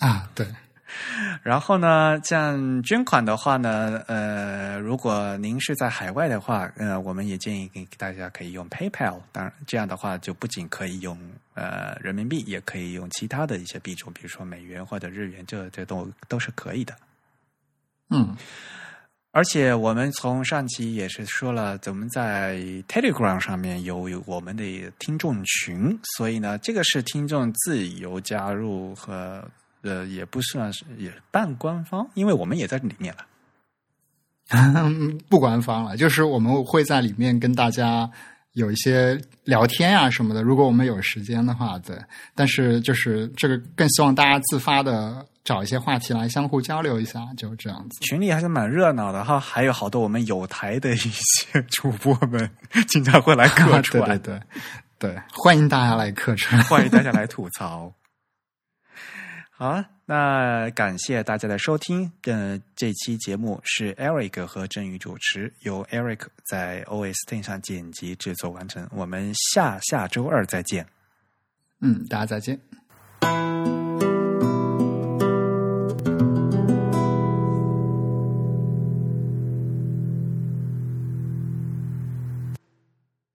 [0.00, 0.46] 啊，对。
[1.42, 9.20] 然后呢，像捐款的话呢，呃，如果您是在海外的话，呃，我们也建议给大家可以用 PayPal。
[9.30, 11.18] 当然，这样的话就不仅可以用
[11.54, 16.94] 呃人民币，也可以用其他的一些币种，比如说美元或者日元，这这都都是可以的。
[18.10, 18.36] 嗯，
[19.30, 22.56] 而且我们从上期也是说了，咱们在
[22.88, 29.46] Telegram 上面有有我们的听众群，所以呢，这个是听众自由加入和。
[29.84, 33.24] 呃，也不算是也半官方，因为我们也在里面了。
[35.28, 38.10] 不官方了，就是我们会在里面跟大家
[38.52, 40.42] 有一些聊天啊什么的。
[40.42, 41.96] 如果我们有时间的话，对。
[42.34, 48.00] 但是就是这个更希望大家自发的找一些话题来相互交流一下，就这样子。
[48.00, 52.50] 群里还是蛮热闹的哈，还有好多我们有台的一些 主播们
[52.86, 54.40] 经常会来客串， 对对
[54.98, 57.90] 对对，欢迎大家来客串，欢迎大家来吐槽。
[59.56, 62.10] 好啊，那感谢大家的收听。
[62.24, 68.88] 呃，这期节目是 Eric 和振宇主持，由 Eric 在 OS Ten 上剪辑制作完成。
[68.90, 70.84] 我们下下周二再见。
[71.80, 72.60] 嗯，大家再见。